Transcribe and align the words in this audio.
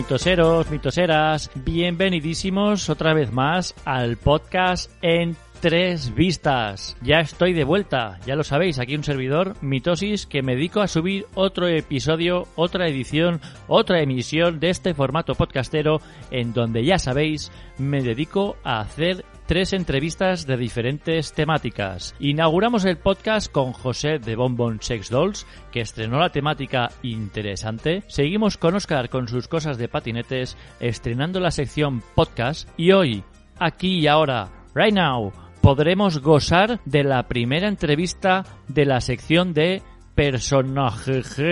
Mitoseros, 0.00 0.70
mitoseras, 0.70 1.50
bienvenidísimos 1.54 2.88
otra 2.88 3.12
vez 3.12 3.32
más 3.32 3.74
al 3.84 4.16
podcast 4.16 4.90
en 5.02 5.36
tres 5.60 6.14
vistas. 6.14 6.96
Ya 7.02 7.20
estoy 7.20 7.52
de 7.52 7.64
vuelta, 7.64 8.18
ya 8.24 8.34
lo 8.34 8.42
sabéis, 8.42 8.78
aquí 8.78 8.96
un 8.96 9.04
servidor, 9.04 9.56
Mitosis, 9.60 10.24
que 10.24 10.40
me 10.40 10.54
dedico 10.54 10.80
a 10.80 10.88
subir 10.88 11.26
otro 11.34 11.68
episodio, 11.68 12.48
otra 12.56 12.88
edición, 12.88 13.42
otra 13.68 14.00
emisión 14.00 14.58
de 14.58 14.70
este 14.70 14.94
formato 14.94 15.34
podcastero, 15.34 16.00
en 16.30 16.54
donde 16.54 16.82
ya 16.82 16.98
sabéis, 16.98 17.52
me 17.76 18.02
dedico 18.02 18.56
a 18.64 18.80
hacer 18.80 19.26
tres 19.50 19.72
entrevistas 19.72 20.46
de 20.46 20.56
diferentes 20.56 21.32
temáticas. 21.32 22.14
Inauguramos 22.20 22.84
el 22.84 22.98
podcast 22.98 23.50
con 23.50 23.72
José 23.72 24.20
de 24.20 24.36
Bonbon 24.36 24.78
Sex 24.80 25.10
Dolls, 25.10 25.44
que 25.72 25.80
estrenó 25.80 26.20
la 26.20 26.30
temática 26.30 26.90
interesante. 27.02 28.04
Seguimos 28.06 28.56
con 28.56 28.76
Oscar 28.76 29.08
con 29.08 29.26
sus 29.26 29.48
cosas 29.48 29.76
de 29.76 29.88
patinetes, 29.88 30.56
estrenando 30.78 31.40
la 31.40 31.50
sección 31.50 32.00
podcast. 32.14 32.68
Y 32.76 32.92
hoy, 32.92 33.24
aquí 33.58 33.98
y 33.98 34.06
ahora, 34.06 34.52
right 34.72 34.94
now, 34.94 35.32
podremos 35.60 36.20
gozar 36.20 36.78
de 36.84 37.02
la 37.02 37.24
primera 37.24 37.66
entrevista 37.66 38.44
de 38.68 38.84
la 38.84 39.00
sección 39.00 39.52
de 39.52 39.82
personajes. 40.14 41.50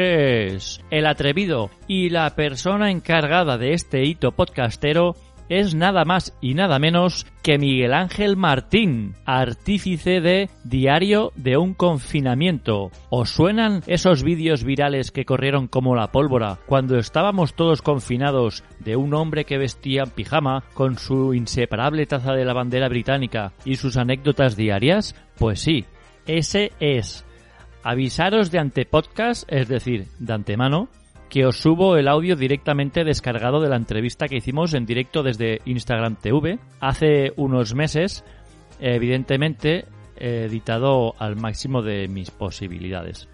El 0.91 1.07
atrevido 1.07 1.71
y 1.89 2.11
la 2.11 2.29
persona 2.37 2.93
encargada 2.93 3.59
de 3.59 3.73
este 3.73 4.05
hito 4.05 4.31
podcastero 4.33 5.17
es 5.49 5.75
nada 5.75 6.05
más 6.05 6.37
y 6.41 6.55
nada 6.55 6.79
menos 6.79 7.27
que 7.43 7.59
Miguel 7.59 7.95
Ángel 7.95 8.37
Martín, 8.37 9.15
artífice 9.25 10.21
de 10.21 10.51
Diario 10.65 11.33
de 11.37 11.57
un 11.57 11.75
confinamiento. 11.75 12.91
¿Os 13.11 13.31
suenan 13.31 13.83
esos 13.87 14.23
vídeos 14.23 14.65
virales 14.65 15.11
que 15.11 15.25
corrieron 15.25 15.67
como 15.69 15.95
la 15.95 16.13
pólvora 16.13 16.59
cuando 16.67 16.99
estábamos 16.99 17.55
todos 17.55 17.83
confinados 17.83 18.65
de 18.81 18.97
un 18.97 19.15
hombre 19.15 19.45
que 19.45 19.59
vestía 19.59 20.05
pijama 20.07 20.65
con 20.75 20.99
su 20.99 21.35
inseparable 21.35 22.07
taza 22.07 22.33
de 22.33 22.45
la 22.45 22.53
bandera 22.53 22.89
británica 22.89 23.53
y 23.65 23.77
sus 23.77 23.97
anécdotas 23.97 24.57
diarias? 24.57 25.15
Pues 25.39 25.61
sí, 25.61 25.85
ese 26.27 26.73
es. 26.81 27.25
Avisaros 27.83 28.51
de 28.51 28.59
antepodcast, 28.59 29.51
es 29.51 29.69
decir, 29.69 30.09
de 30.19 30.33
antemano, 30.35 30.89
que 31.29 31.45
os 31.45 31.59
subo 31.59 31.97
el 31.97 32.09
audio 32.09 32.37
directamente 32.37 33.05
descargado 33.05 33.61
de 33.61 33.69
la 33.69 33.77
entrevista 33.77 34.29
que 34.29 34.37
hicimos 34.37 34.75
en 34.75 34.87
directo 34.87 35.23
desde 35.23 35.61
Instagram 35.65 36.17
TV 36.17 36.59
hace 36.81 37.33
unos 37.37 37.75
meses, 37.75 38.25
evidentemente 38.81 39.87
editado 40.17 41.15
al 41.19 41.37
máximo 41.37 41.83
de 41.83 42.09
mis 42.09 42.31
posibilidades. 42.31 43.29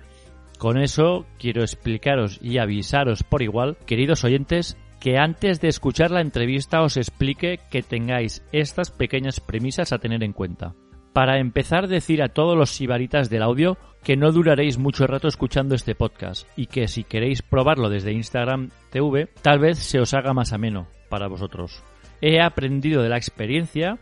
Con 0.59 0.79
eso 0.79 1.27
quiero 1.39 1.63
explicaros 1.63 2.39
y 2.43 2.59
avisaros 2.59 3.23
por 3.23 3.43
igual, 3.43 3.77
queridos 3.87 4.25
oyentes, 4.25 4.77
que 5.01 5.19
antes 5.19 5.61
de 5.61 5.69
escuchar 5.69 6.11
la 6.11 6.21
entrevista 6.21 6.83
os 6.83 6.97
explique 6.97 7.59
que 7.71 7.83
tengáis 7.83 8.45
estas 8.53 8.91
pequeñas 8.91 9.41
premisas 9.41 9.93
a 9.93 9.99
tener 9.99 10.23
en 10.23 10.33
cuenta. 10.33 10.75
Para 11.15 11.39
empezar, 11.39 11.87
decir 11.87 12.25
a 12.25 12.29
todos 12.29 12.59
los 12.59 12.71
sibaritas 12.71 13.31
del 13.31 13.45
audio 13.45 13.79
que 14.03 14.17
no 14.17 14.33
duraréis 14.33 14.79
mucho 14.79 15.07
rato 15.07 15.29
escuchando 15.29 15.77
este 15.77 15.95
podcast 15.95 16.49
y 16.57 16.67
que 16.67 16.89
si 16.89 17.05
queréis 17.05 17.41
probarlo 17.41 17.89
desde 17.89 18.13
Instagram 18.13 18.71
TV, 18.91 19.29
tal 19.41 19.61
vez 19.61 19.79
se 19.79 20.01
os 20.01 20.13
haga 20.13 20.33
más 20.35 20.53
ameno 20.53 20.89
para 21.09 21.29
vosotros. 21.29 21.85
He 22.21 22.41
aprendido 22.43 23.01
de 23.01 23.11
la 23.11 23.17
experiencia 23.17 23.99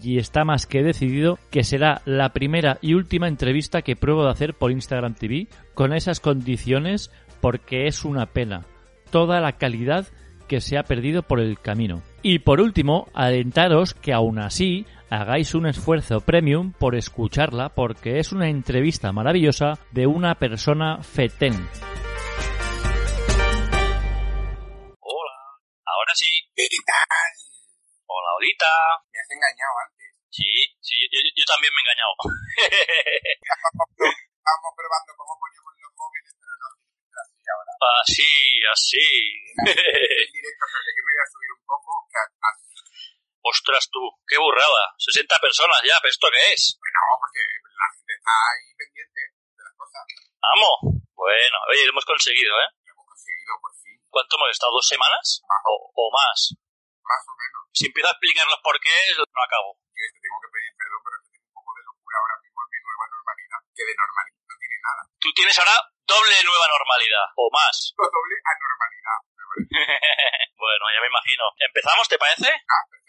y 0.00 0.18
está 0.18 0.44
más 0.44 0.66
que 0.66 0.84
decidido 0.84 1.40
que 1.50 1.64
será 1.64 2.00
la 2.04 2.28
primera 2.28 2.78
y 2.80 2.94
última 2.94 3.26
entrevista 3.26 3.82
que 3.82 3.96
pruebo 3.96 4.22
de 4.22 4.30
hacer 4.30 4.54
por 4.54 4.70
Instagram 4.70 5.14
TV 5.14 5.48
con 5.74 5.92
esas 5.92 6.20
condiciones 6.20 7.10
porque 7.40 7.88
es 7.88 8.04
una 8.04 8.26
pena 8.26 8.66
toda 9.10 9.40
la 9.40 9.52
calidad 9.58 10.06
que 10.46 10.60
se 10.60 10.78
ha 10.78 10.84
perdido 10.84 11.22
por 11.22 11.40
el 11.40 11.58
camino. 11.58 12.02
Y 12.22 12.38
por 12.40 12.60
último, 12.60 13.08
alentaros 13.14 13.94
que 13.94 14.12
aún 14.12 14.38
así 14.38 14.86
hagáis 15.12 15.54
un 15.54 15.66
esfuerzo 15.66 16.20
premium 16.20 16.72
por 16.72 16.94
escucharla 16.96 17.68
porque 17.68 18.18
es 18.18 18.32
una 18.32 18.48
entrevista 18.48 19.12
maravillosa 19.12 19.74
de 19.90 20.06
una 20.06 20.34
persona 20.36 21.02
fetén. 21.02 21.52
Hola, 25.00 25.36
ahora 25.84 26.12
sí. 26.14 26.30
¿Qué 26.56 26.64
tal? 26.86 27.32
Hola, 28.08 28.28
ahorita. 28.40 28.66
Me 29.12 29.18
has 29.20 29.30
engañado 29.36 29.74
antes. 29.84 30.08
Sí, 30.32 30.48
sí, 30.80 30.96
yo, 31.12 31.20
yo- 31.20 31.34
yo 31.36 31.44
también 31.44 31.72
me 31.76 31.80
he 31.80 31.84
engañado. 31.84 32.12
Estábamos 33.52 34.72
probando 34.72 35.12
cómo 35.20 35.36
poníamos 35.36 35.74
los 35.76 35.92
móviles, 35.92 36.32
pero 36.40 36.52
no 36.56 36.68
así 37.20 37.36
ahora. 37.52 37.72
así, 38.00 38.32
así. 38.72 39.06
En 39.60 40.30
directo, 40.32 40.64
pero 40.72 40.80
que 40.88 40.92
yo 40.96 41.02
me 41.04 41.12
voy 41.12 41.20
a 41.20 41.28
subir 41.28 41.50
un 41.52 41.64
poco. 41.68 41.90
Que 42.08 42.16
Ostras 43.42 43.90
tú, 43.90 44.00
qué 44.26 44.38
burrada. 44.38 44.94
60 44.98 45.26
personas 45.42 45.82
ya, 45.82 45.98
¿pero 46.00 46.10
esto 46.10 46.28
qué 46.30 46.52
es? 46.54 46.78
bueno, 46.78 46.98
porque 47.18 47.42
la 47.74 47.88
gente 47.90 48.12
está 48.14 48.34
ahí 48.54 48.66
pendiente 48.78 49.20
de 49.34 49.62
las 49.66 49.74
cosas. 49.74 50.02
Vamos. 50.38 51.02
Bueno, 51.14 51.56
oye, 51.70 51.82
lo 51.86 51.90
hemos 51.90 52.06
conseguido, 52.06 52.54
¿eh? 52.62 52.70
Lo 52.86 52.92
hemos 52.94 53.06
conseguido, 53.06 53.52
por 53.62 53.74
fin. 53.82 53.98
¿Cuánto 54.10 54.36
hemos 54.38 54.50
estado? 54.50 54.72
¿Dos 54.74 54.86
semanas? 54.86 55.42
O, 55.66 55.74
o 55.90 56.04
más. 56.14 56.54
Más 57.02 57.22
o 57.26 57.34
menos. 57.34 57.62
Si 57.74 57.86
empiezo 57.90 58.08
a 58.10 58.14
explicar 58.14 58.46
los 58.46 58.62
porqués, 58.62 59.18
no 59.18 59.42
acabo. 59.42 59.78
Yo 59.90 60.06
te 60.06 60.18
tengo 60.22 60.38
que 60.38 60.50
pedir 60.54 60.72
perdón, 60.78 61.00
pero 61.02 61.14
es 61.18 61.22
que 61.22 61.30
tengo 61.34 61.46
un 61.50 61.54
poco 61.58 61.70
de 61.78 61.82
locura 61.82 62.16
ahora 62.22 62.36
mismo 62.42 62.58
en 62.62 62.70
mi 62.70 62.78
nueva 62.78 63.06
normalidad. 63.10 63.60
Que 63.74 63.84
de 63.86 63.94
normalidad 63.98 64.42
no 64.46 64.56
tiene 64.62 64.78
nada. 64.82 65.02
Tú 65.18 65.28
tienes 65.34 65.56
ahora 65.58 65.76
doble 66.06 66.36
nueva 66.46 66.66
normalidad, 66.70 67.26
o 67.34 67.44
más. 67.50 67.76
Lo 67.98 68.06
doble 68.18 68.34
anormalidad. 68.38 69.18
Me 69.34 69.44
parece. 69.50 69.74
bueno, 70.62 70.84
ya 70.94 71.00
me 71.02 71.10
imagino. 71.10 71.44
¿Empezamos, 71.58 72.06
te 72.06 72.18
parece? 72.18 72.50
Ah, 72.50 72.82
perfecto. 72.86 73.01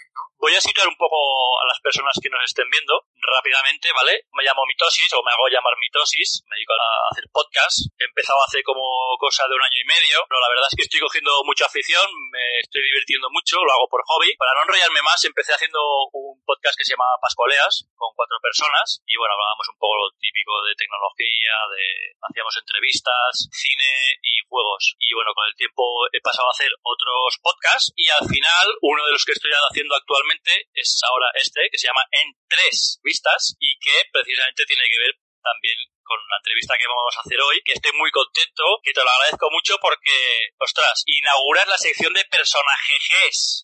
Voy 0.44 0.52
a 0.52 0.60
situar 0.60 0.92
un 0.92 1.00
poco 1.00 1.16
a 1.16 1.64
las 1.72 1.80
personas 1.80 2.20
que 2.20 2.28
nos 2.28 2.44
estén 2.44 2.68
viendo 2.68 3.08
rápidamente, 3.16 3.88
¿vale? 3.96 4.28
Me 4.36 4.44
llamo 4.44 4.68
Mitosis, 4.68 5.08
o 5.16 5.24
me 5.24 5.32
hago 5.32 5.48
llamar 5.48 5.72
Mitosis, 5.80 6.44
me 6.52 6.60
dedico 6.60 6.76
a 6.76 7.08
hacer 7.16 7.24
podcast. 7.32 7.88
He 7.96 8.04
empezado 8.12 8.44
hace 8.44 8.60
como 8.60 8.84
cosa 9.24 9.48
de 9.48 9.56
un 9.56 9.64
año 9.64 9.80
y 9.80 9.88
medio, 9.88 10.20
pero 10.28 10.44
la 10.44 10.52
verdad 10.52 10.68
es 10.68 10.76
que 10.76 10.84
estoy 10.84 11.00
cogiendo 11.00 11.32
mucha 11.48 11.72
afición, 11.72 12.04
me 12.28 12.60
estoy 12.60 12.84
divirtiendo 12.84 13.32
mucho, 13.32 13.64
lo 13.64 13.72
hago 13.72 13.88
por 13.88 14.04
hobby. 14.04 14.36
Para 14.36 14.52
no 14.60 14.68
enrollarme 14.68 15.00
más, 15.08 15.24
empecé 15.24 15.56
haciendo 15.56 15.80
un 16.12 16.36
podcast 16.44 16.76
que 16.76 16.84
se 16.84 16.92
llama 16.92 17.08
Pascoleas, 17.24 17.88
con 17.96 18.12
cuatro 18.12 18.36
personas, 18.44 19.00
y 19.08 19.16
bueno, 19.16 19.40
hablábamos 19.40 19.72
un 19.72 19.80
poco 19.80 19.96
lo 19.96 20.12
típico 20.20 20.60
de 20.68 20.76
tecnología, 20.76 21.56
de 21.72 22.20
hacíamos 22.20 22.56
entrevistas, 22.60 23.48
cine 23.48 24.20
y 24.20 24.44
juegos. 24.52 25.00
Y 25.00 25.16
bueno, 25.16 25.32
con 25.32 25.48
el 25.48 25.56
tiempo 25.56 25.88
he 26.12 26.20
pasado 26.20 26.52
a 26.52 26.56
hacer 26.56 26.68
otros 26.84 27.40
podcasts 27.40 27.96
y 27.96 28.12
al 28.12 28.28
final 28.28 28.68
uno 28.84 29.08
de 29.08 29.16
los 29.16 29.24
que 29.24 29.32
estoy 29.32 29.56
haciendo 29.56 29.96
actualmente 29.96 30.33
es 30.74 31.00
ahora 31.08 31.32
este, 31.36 31.70
que 31.72 31.78
se 31.78 31.88
llama 31.88 32.06
En 32.12 32.34
Tres 32.48 33.00
Vistas 33.04 33.56
y 33.60 33.78
que 33.80 34.10
precisamente 34.12 34.66
tiene 34.66 34.84
que 34.90 35.00
ver 35.00 35.14
también 35.44 35.78
con 36.04 36.20
la 36.30 36.38
entrevista 36.38 36.76
que 36.78 36.88
vamos 36.88 37.16
a 37.18 37.22
hacer 37.22 37.40
hoy, 37.40 37.62
que 37.64 37.74
estoy 37.74 37.92
muy 37.94 38.12
contento, 38.12 38.64
que 38.84 38.94
te 38.94 39.04
lo 39.04 39.10
agradezco 39.10 39.50
mucho 39.52 39.78
porque, 39.80 40.52
ostras, 40.60 41.04
inauguras 41.06 41.68
la 41.68 41.78
sección 41.78 42.14
de 42.14 42.26
personajes. 42.26 43.64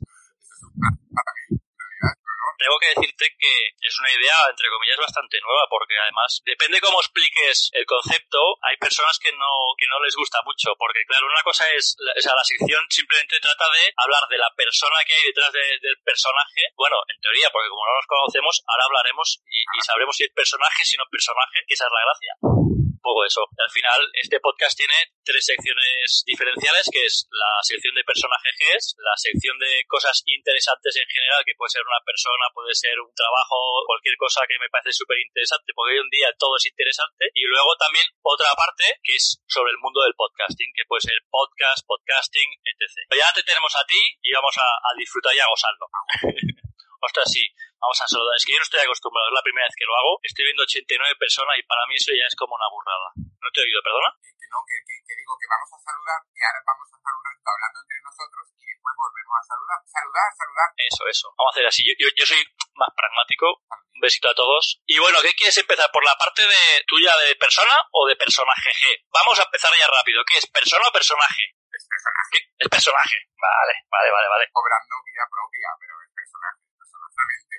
Honor. 2.40 2.56
Tengo 2.58 2.78
que 2.80 2.92
decirte 2.96 3.26
que 3.38 3.54
es 3.84 3.96
una 4.00 4.12
idea, 4.12 4.36
entre 4.50 4.70
comillas, 4.70 4.98
bastante 4.98 5.40
nueva, 5.42 5.68
porque 5.70 6.00
además, 6.00 6.42
depende 6.46 6.80
cómo 6.82 7.00
expliques 7.00 7.70
el 7.74 7.86
concepto, 7.86 8.40
hay 8.64 8.78
personas 8.78 9.20
que 9.20 9.32
no, 9.34 9.76
que 9.78 9.88
no 9.88 10.00
les 10.04 10.16
gusta 10.16 10.40
mucho, 10.46 10.72
porque 10.80 11.04
claro, 11.06 11.28
una 11.28 11.44
cosa 11.44 11.68
es, 11.76 11.96
o 12.00 12.22
sea, 12.22 12.36
la 12.36 12.44
sección 12.44 12.84
simplemente 12.90 13.40
trata 13.40 13.66
de 13.76 13.92
hablar 13.96 14.24
de 14.30 14.38
la 14.40 14.50
persona 14.56 14.98
que 15.06 15.14
hay 15.14 15.24
detrás 15.28 15.52
de- 15.52 15.80
del 15.82 15.98
personaje, 16.04 16.72
bueno, 16.76 16.98
en 17.08 17.20
teoría, 17.22 17.50
porque 17.52 17.70
como 17.70 17.86
no 17.86 17.96
nos 18.00 18.08
conocemos, 18.08 18.64
ahora 18.68 18.86
hablaremos 18.86 19.42
y, 19.50 19.60
y 19.78 19.80
sabremos 19.84 20.16
si 20.16 20.24
es 20.24 20.32
personaje, 20.32 20.84
si 20.86 20.98
no 20.98 21.04
es 21.04 21.12
personaje, 21.12 21.60
que 21.68 21.74
esa 21.74 21.86
es 21.86 21.92
la 21.92 22.06
gracia. 22.08 22.79
Poco 23.10 23.26
eso. 23.26 23.42
Al 23.58 23.74
final, 23.74 24.06
este 24.22 24.38
podcast 24.38 24.78
tiene 24.78 24.94
tres 25.26 25.42
secciones 25.42 26.22
diferenciales, 26.30 26.86
que 26.94 27.10
es 27.10 27.26
la 27.34 27.58
sección 27.66 27.98
de 27.98 28.06
personaje 28.06 28.54
Gs, 28.54 29.02
la 29.02 29.18
sección 29.18 29.58
de 29.58 29.82
cosas 29.90 30.22
interesantes 30.30 30.94
en 30.94 31.10
general, 31.10 31.42
que 31.42 31.58
puede 31.58 31.74
ser 31.74 31.82
una 31.82 31.98
persona, 32.06 32.46
puede 32.54 32.70
ser 32.78 33.02
un 33.02 33.10
trabajo, 33.18 33.82
cualquier 33.90 34.14
cosa 34.14 34.46
que 34.46 34.62
me 34.62 34.70
parece 34.70 34.94
súper 34.94 35.18
interesante, 35.26 35.74
porque 35.74 35.98
hoy 35.98 36.06
en 36.06 36.14
día 36.14 36.30
todo 36.38 36.54
es 36.54 36.70
interesante, 36.70 37.34
y 37.34 37.50
luego 37.50 37.74
también 37.82 38.06
otra 38.22 38.54
parte 38.54 39.02
que 39.02 39.18
es 39.18 39.42
sobre 39.50 39.74
el 39.74 39.82
mundo 39.82 40.06
del 40.06 40.14
podcasting, 40.14 40.70
que 40.78 40.86
puede 40.86 41.02
ser 41.02 41.18
podcast, 41.34 41.82
podcasting, 41.90 42.62
etc. 42.62 43.10
Pero 43.10 43.26
ya 43.26 43.34
te 43.34 43.42
tenemos 43.42 43.74
a 43.74 43.90
ti 43.90 43.98
y 44.22 44.30
vamos 44.38 44.54
a, 44.54 44.70
a 44.86 44.94
disfrutar 44.94 45.34
y 45.34 45.42
a 45.42 45.50
gozarlo. 45.50 45.90
Ostras, 47.02 47.26
sí, 47.26 47.42
vamos 47.80 48.00
a 48.00 48.08
saludar. 48.08 48.36
Es 48.36 48.46
que 48.46 48.54
yo 48.54 48.60
no 48.60 48.68
estoy 48.68 48.84
acostumbrado, 48.84 49.28
es 49.32 49.36
la 49.40 49.48
primera 49.48 49.66
vez 49.66 49.76
que 49.76 49.88
lo 49.88 49.96
hago. 49.96 50.14
Estoy 50.22 50.46
viendo 50.46 50.64
89 50.64 51.16
personas 51.16 51.56
y 51.58 51.64
para 51.64 51.84
mí 51.88 51.96
eso 51.96 52.12
ya 52.12 52.28
es 52.28 52.36
como 52.36 52.56
una 52.56 52.70
burrada. 52.70 53.10
No 53.16 53.48
te 53.52 53.58
he 53.60 53.66
oído, 53.66 53.80
perdona. 53.82 54.10
Que, 54.20 54.30
que 54.36 54.48
no, 54.52 54.60
que, 54.68 54.76
que, 54.84 54.96
que 55.00 55.14
digo 55.16 55.34
que 55.40 55.48
vamos 55.48 55.70
a 55.72 55.80
saludar 55.80 56.20
y 56.30 56.40
ahora 56.44 56.62
vamos 56.68 56.88
a 56.92 56.96
estar 57.00 57.14
un 57.16 57.24
rato 57.24 57.50
hablando 57.50 57.78
entre 57.80 58.00
nosotros 58.04 58.44
y 58.60 58.64
después 58.68 58.96
volvemos 59.00 59.36
a 59.40 59.44
saludar. 59.48 59.80
Saludar, 59.88 60.30
saludar. 60.36 60.70
Eso, 60.76 61.04
eso. 61.08 61.28
Vamos 61.40 61.50
a 61.50 61.54
hacer 61.56 61.66
así. 61.66 61.82
Yo, 61.88 61.94
yo, 61.98 62.08
yo 62.14 62.26
soy 62.28 62.42
más 62.76 62.92
pragmático. 62.96 63.48
Un 63.96 64.02
besito 64.04 64.28
a 64.30 64.36
todos. 64.36 64.80
Y 64.88 65.00
bueno, 65.00 65.20
¿qué 65.24 65.34
quieres 65.36 65.58
empezar? 65.58 65.92
¿Por 65.92 66.04
la 66.04 66.16
parte 66.16 66.44
de 66.44 66.64
tuya 66.88 67.16
de 67.28 67.36
persona 67.36 67.76
o 67.92 68.08
de 68.08 68.16
personaje 68.16 68.70
G? 68.72 68.84
Vamos 69.12 69.40
a 69.40 69.44
empezar 69.44 69.72
ya 69.76 69.88
rápido. 69.88 70.24
¿Qué 70.24 70.40
es? 70.40 70.48
¿Persona 70.48 70.88
o 70.88 70.92
personaje? 70.92 71.60
es 71.80 71.88
personaje. 71.88 72.38
Es 72.58 72.70
personaje. 72.70 73.18
Vale, 73.38 73.74
vale, 73.90 74.10
vale, 74.12 74.28
vale. 74.30 74.46
Cobrando 74.52 74.96
vida 75.06 75.26
propia, 75.30 75.70
pero 75.80 75.94
es 76.04 76.12
personaje, 76.12 76.60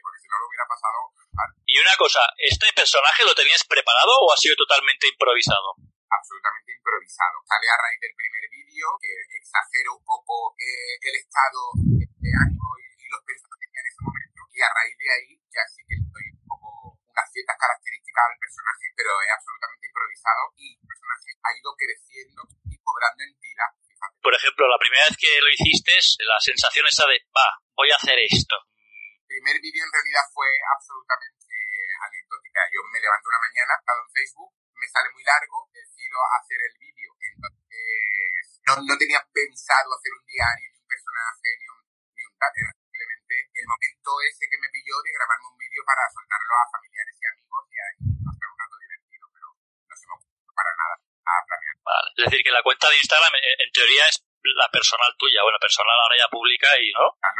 porque 0.00 0.20
si 0.20 0.28
no 0.28 0.36
lo 0.40 0.46
hubiera 0.48 0.66
pasado... 0.66 0.98
Y 1.66 1.78
una 1.78 1.94
cosa, 1.96 2.20
¿este 2.38 2.66
personaje 2.74 3.24
lo 3.24 3.34
tenías 3.34 3.62
preparado 3.64 4.10
o 4.26 4.32
ha 4.32 4.36
sido 4.36 4.56
totalmente 4.56 5.06
improvisado? 5.08 5.76
Absolutamente 6.10 6.74
improvisado. 6.74 7.38
Sale 7.46 7.66
a 7.70 7.78
raíz 7.78 8.00
del 8.00 8.14
primer 8.18 8.44
vídeo, 8.50 8.86
que 8.98 9.12
exagero 9.38 9.94
un 9.94 10.04
poco 10.04 10.54
eh, 10.58 10.98
el 11.00 11.14
estado 11.22 11.60
de 11.76 12.30
ánimo 12.34 12.66
y, 12.80 13.06
los 13.10 13.22
pensamientos 13.26 13.74
en 13.74 13.86
ese 13.90 14.02
momento, 14.06 14.40
y 14.54 14.58
a 14.62 14.70
raíz 14.70 14.94
de 14.94 15.08
ahí 15.10 15.30
ya 15.50 15.66
sí 15.66 15.82
que 15.82 15.98
doy 15.98 16.26
un 16.30 16.46
poco 16.46 16.94
unas 16.94 17.26
ciertas 17.26 17.58
características 17.58 18.22
al 18.22 18.38
personaje, 18.38 18.86
pero 18.94 19.10
es 19.18 19.30
absolutamente 19.34 19.86
improvisado 19.90 20.42
y 20.54 20.66
el 20.78 20.86
personaje 20.86 21.30
ha 21.42 21.50
ido 21.58 21.70
creciendo 21.74 22.40
y 22.70 22.74
cobrando 22.78 23.20
entidad. 23.26 23.70
Por 24.22 24.34
ejemplo, 24.34 24.68
la 24.70 24.78
primera 24.78 25.04
vez 25.10 25.16
que 25.18 25.42
lo 25.42 25.50
hiciste, 25.50 25.92
la 26.22 26.38
sensación 26.38 26.86
esa 26.86 27.06
de, 27.10 27.18
va, 27.34 27.58
voy 27.74 27.90
a 27.90 27.98
hacer 27.98 28.18
esto. 28.30 28.56
Primer 29.30 29.62
vídeo 29.62 29.86
en 29.86 29.94
realidad 29.94 30.26
fue 30.34 30.50
absolutamente 30.74 31.54
anecdótica. 32.02 32.66
Yo 32.74 32.82
me 32.90 32.98
levanto 32.98 33.30
una 33.30 33.46
mañana, 33.46 33.78
estado 33.78 34.02
en 34.02 34.10
Facebook, 34.10 34.50
me 34.74 34.90
sale 34.90 35.06
muy 35.14 35.22
largo, 35.22 35.70
decido 35.70 36.18
hacer 36.34 36.58
el 36.58 36.74
vídeo. 36.74 37.14
Entonces, 37.14 38.58
no, 38.66 38.74
no 38.90 38.94
tenía 38.98 39.22
pensado 39.30 39.86
hacer 39.94 40.12
un 40.18 40.26
diario, 40.26 40.66
ni 40.74 40.78
un 40.82 40.88
personaje, 40.90 41.46
ni 41.62 41.66
un, 41.70 41.78
ni 42.10 42.22
un 42.26 42.34
tal. 42.42 42.50
Era 42.58 42.74
simplemente 42.74 43.34
el 43.54 43.66
momento 43.70 44.10
ese 44.26 44.50
que 44.50 44.58
me 44.58 44.72
pilló 44.74 44.98
de 44.98 45.14
grabarme 45.14 45.46
un 45.46 45.58
vídeo 45.62 45.82
para 45.86 46.02
soltarlo 46.10 46.52
a 46.58 46.70
familiares 46.74 47.14
y 47.14 47.24
amigos 47.30 47.62
y 47.70 47.76
ahí 47.78 47.98
pasar 48.26 48.50
un 48.50 48.58
rato 48.58 48.76
divertido, 48.82 49.24
pero 49.30 49.46
no 49.54 49.94
se 49.94 50.04
me 50.10 50.14
ocurrió 50.18 50.50
para 50.58 50.74
nada 50.74 50.94
a 50.98 51.34
planear. 51.46 51.76
Vale. 51.86 52.08
Es 52.18 52.24
decir, 52.26 52.42
que 52.42 52.50
la 52.50 52.66
cuenta 52.66 52.90
de 52.90 52.98
Instagram 52.98 53.34
eh, 53.38 53.62
en 53.62 53.70
teoría 53.70 54.10
es 54.10 54.18
la 54.42 54.68
personal 54.74 55.12
tuya, 55.18 55.46
bueno, 55.46 55.58
personal 55.62 55.94
ahora 56.02 56.16
ya 56.18 56.28
pública 56.28 56.66
y 56.82 56.90
no. 56.92 57.06
Ah, 57.22 57.32
no, 57.36 57.39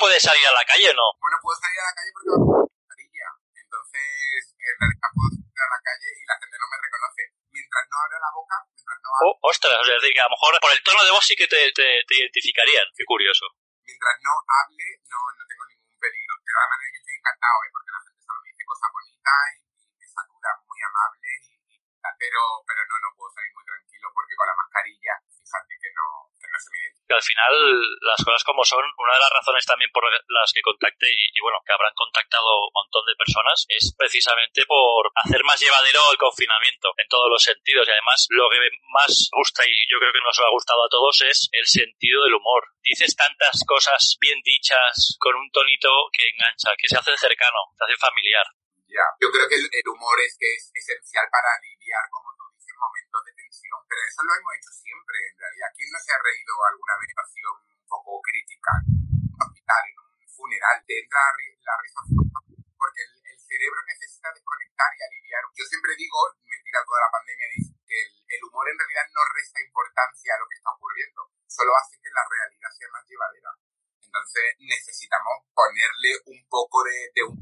puedes 0.00 0.24
salir 0.24 0.40
a 0.48 0.56
la 0.56 0.64
calle 0.64 0.88
o 0.88 0.96
no? 0.96 1.06
Bueno, 1.20 1.36
puedo 1.44 1.60
salir 1.60 1.76
a 1.76 1.86
la 1.92 1.94
calle 1.94 2.10
porque 2.16 2.32
con 2.32 2.40
mascarilla. 2.64 3.28
Entonces, 3.52 4.40
en 4.56 4.76
realidad 4.80 5.10
puedo 5.12 5.28
salir 5.36 5.60
a 5.60 5.68
la 5.76 5.80
calle 5.84 6.08
y 6.16 6.22
la 6.24 6.36
gente 6.40 6.56
no 6.56 6.66
me 6.72 6.78
reconoce. 6.80 7.22
Mientras 7.52 7.84
no 7.92 7.96
abra 8.00 8.16
la 8.16 8.32
boca, 8.32 8.56
mientras 8.72 8.98
no 9.04 9.08
Oh, 9.28 9.34
ostras, 9.44 9.76
es 9.76 10.00
decir, 10.00 10.12
que 10.16 10.24
a 10.24 10.28
lo 10.30 10.34
mejor 10.34 10.56
por 10.56 10.72
el 10.72 10.80
tono 10.80 11.04
de 11.04 11.12
voz 11.12 11.24
sí 11.28 11.36
que 11.36 11.44
te, 11.44 11.60
te, 11.76 11.86
te 12.08 12.14
identificarían. 12.16 12.88
Qué 12.96 13.04
curioso. 13.04 13.44
Mientras 13.84 14.16
no 14.24 14.32
hable, 14.40 14.86
no, 15.04 15.20
no 15.36 15.42
tengo 15.44 15.64
ningún 15.68 15.98
peligro. 16.00 16.32
De 16.40 16.48
todas 16.48 16.70
maneras, 16.72 16.90
yo 16.96 17.00
estoy 17.04 17.16
encantado, 17.20 17.56
¿eh? 17.60 17.70
porque 17.76 17.90
la 17.92 18.00
gente 18.00 18.20
solo 18.24 18.38
me 18.40 18.48
dice 18.48 18.64
cosas 18.64 18.88
bonitas 18.96 19.44
y, 19.52 19.60
y 19.76 19.92
me 20.00 20.06
saluda 20.08 20.50
muy 20.64 20.80
amable 20.80 21.28
y, 21.44 21.52
y 21.76 21.96
tal. 22.00 22.14
Pero, 22.16 22.40
pero 22.64 22.80
no, 22.88 22.96
no 23.04 23.08
puedo 23.20 23.30
salir 23.36 23.52
muy 23.52 23.64
tranquilo 23.68 24.06
porque 24.16 24.32
con 24.32 24.46
la 24.48 24.56
mascarilla, 24.56 25.14
fíjate 25.28 25.74
que 25.76 25.90
no, 25.92 26.06
que 26.40 26.48
no 26.48 26.56
se 26.56 26.68
me 26.72 26.78
identifica. 26.80 27.08
Que 27.09 27.09
al 27.20 27.28
final, 27.28 27.52
las 28.00 28.24
cosas 28.24 28.40
como 28.44 28.64
son, 28.64 28.80
una 28.80 29.12
de 29.12 29.20
las 29.20 29.32
razones 29.36 29.64
también 29.68 29.92
por 29.92 30.08
las 30.08 30.52
que 30.56 30.64
contacté 30.64 31.12
y, 31.12 31.36
y 31.36 31.40
bueno, 31.44 31.60
que 31.60 31.72
habrán 31.76 31.92
contactado 31.92 32.64
un 32.64 32.72
montón 32.72 33.04
de 33.04 33.20
personas, 33.20 33.68
es 33.68 33.92
precisamente 33.92 34.64
por 34.64 35.12
hacer 35.20 35.44
más 35.44 35.60
llevadero 35.60 36.00
el 36.10 36.16
confinamiento 36.16 36.96
en 36.96 37.08
todos 37.12 37.28
los 37.28 37.42
sentidos. 37.44 37.84
Y 37.84 37.92
además, 37.92 38.24
lo 38.30 38.48
que 38.48 38.58
más 38.88 39.28
gusta 39.36 39.68
y 39.68 39.74
yo 39.92 40.00
creo 40.00 40.12
que 40.16 40.24
nos 40.24 40.38
ha 40.40 40.48
gustado 40.48 40.80
a 40.80 40.88
todos 40.88 41.20
es 41.28 41.48
el 41.52 41.66
sentido 41.66 42.24
del 42.24 42.40
humor. 42.40 42.64
Dices 42.80 43.14
tantas 43.14 43.60
cosas 43.66 44.16
bien 44.20 44.40
dichas 44.40 45.16
con 45.20 45.36
un 45.36 45.50
tonito 45.50 45.90
que 46.12 46.24
engancha, 46.24 46.72
que 46.80 46.88
se 46.88 46.96
hace 46.96 47.16
cercano, 47.16 47.60
se 47.76 47.84
hace 47.84 47.96
familiar. 48.00 48.46
Ya, 48.88 49.06
yo 49.20 49.30
creo 49.30 49.46
que 49.46 49.54
el, 49.54 49.86
humor 49.86 50.18
es 50.18 50.34
que 50.34 50.50
es 50.50 50.66
esencial 50.74 51.26
para 51.30 51.46
aliviar, 51.54 52.02
como 52.10 52.34
tú 52.34 52.42
dices, 52.58 52.74
momentos 52.74 53.09
de 53.50 53.58
tensión. 53.58 53.80
Pero 53.90 54.00
eso 54.06 54.22
lo 54.22 54.32
hemos 54.38 54.52
hecho 54.54 54.70
siempre, 54.70 55.16
en 55.26 55.36
realidad. 55.38 55.70
¿Quién 55.74 55.90
no 55.90 55.98
se 55.98 56.12
ha 56.14 56.20
reído 56.22 56.52
alguna 56.70 56.94
vez 57.02 57.08
situación 57.10 57.54
un 57.66 57.86
poco 57.90 58.22
crítica 58.22 58.70
en 58.86 59.26
un 59.26 59.40
hospital, 59.42 59.82
en 59.90 59.96
un 59.98 60.10
funeral? 60.30 60.76
Te 60.86 60.94
entra 60.94 61.18
la 61.18 61.74
risa 61.82 62.00
porque 62.78 63.02
el, 63.02 63.12
el 63.26 63.38
cerebro 63.42 63.80
necesita 63.90 64.30
desconectar 64.32 64.90
y 64.94 65.00
aliviar. 65.02 65.42
Yo 65.52 65.64
siempre 65.66 65.92
digo, 65.98 66.18
mentira 66.46 66.80
toda 66.86 67.00
la 67.02 67.10
pandemia, 67.10 67.46
que 67.50 67.98
el, 68.06 68.10
el 68.24 68.40
humor 68.46 68.64
en 68.70 68.78
realidad 68.78 69.06
no 69.10 69.22
resta 69.34 69.58
importancia 69.60 70.30
a 70.32 70.40
lo 70.40 70.46
que 70.48 70.56
está 70.56 70.70
ocurriendo, 70.70 71.20
solo 71.44 71.76
hace 71.76 71.98
que 71.98 72.08
la 72.14 72.24
realidad 72.24 72.70
sea 72.72 72.88
más 72.94 73.04
llevadera. 73.04 73.50
Entonces 74.00 74.44
necesitamos 74.64 75.44
ponerle 75.52 76.16
un 76.24 76.40
poco 76.48 76.82
de, 76.86 77.10
de 77.14 77.22
un 77.26 77.36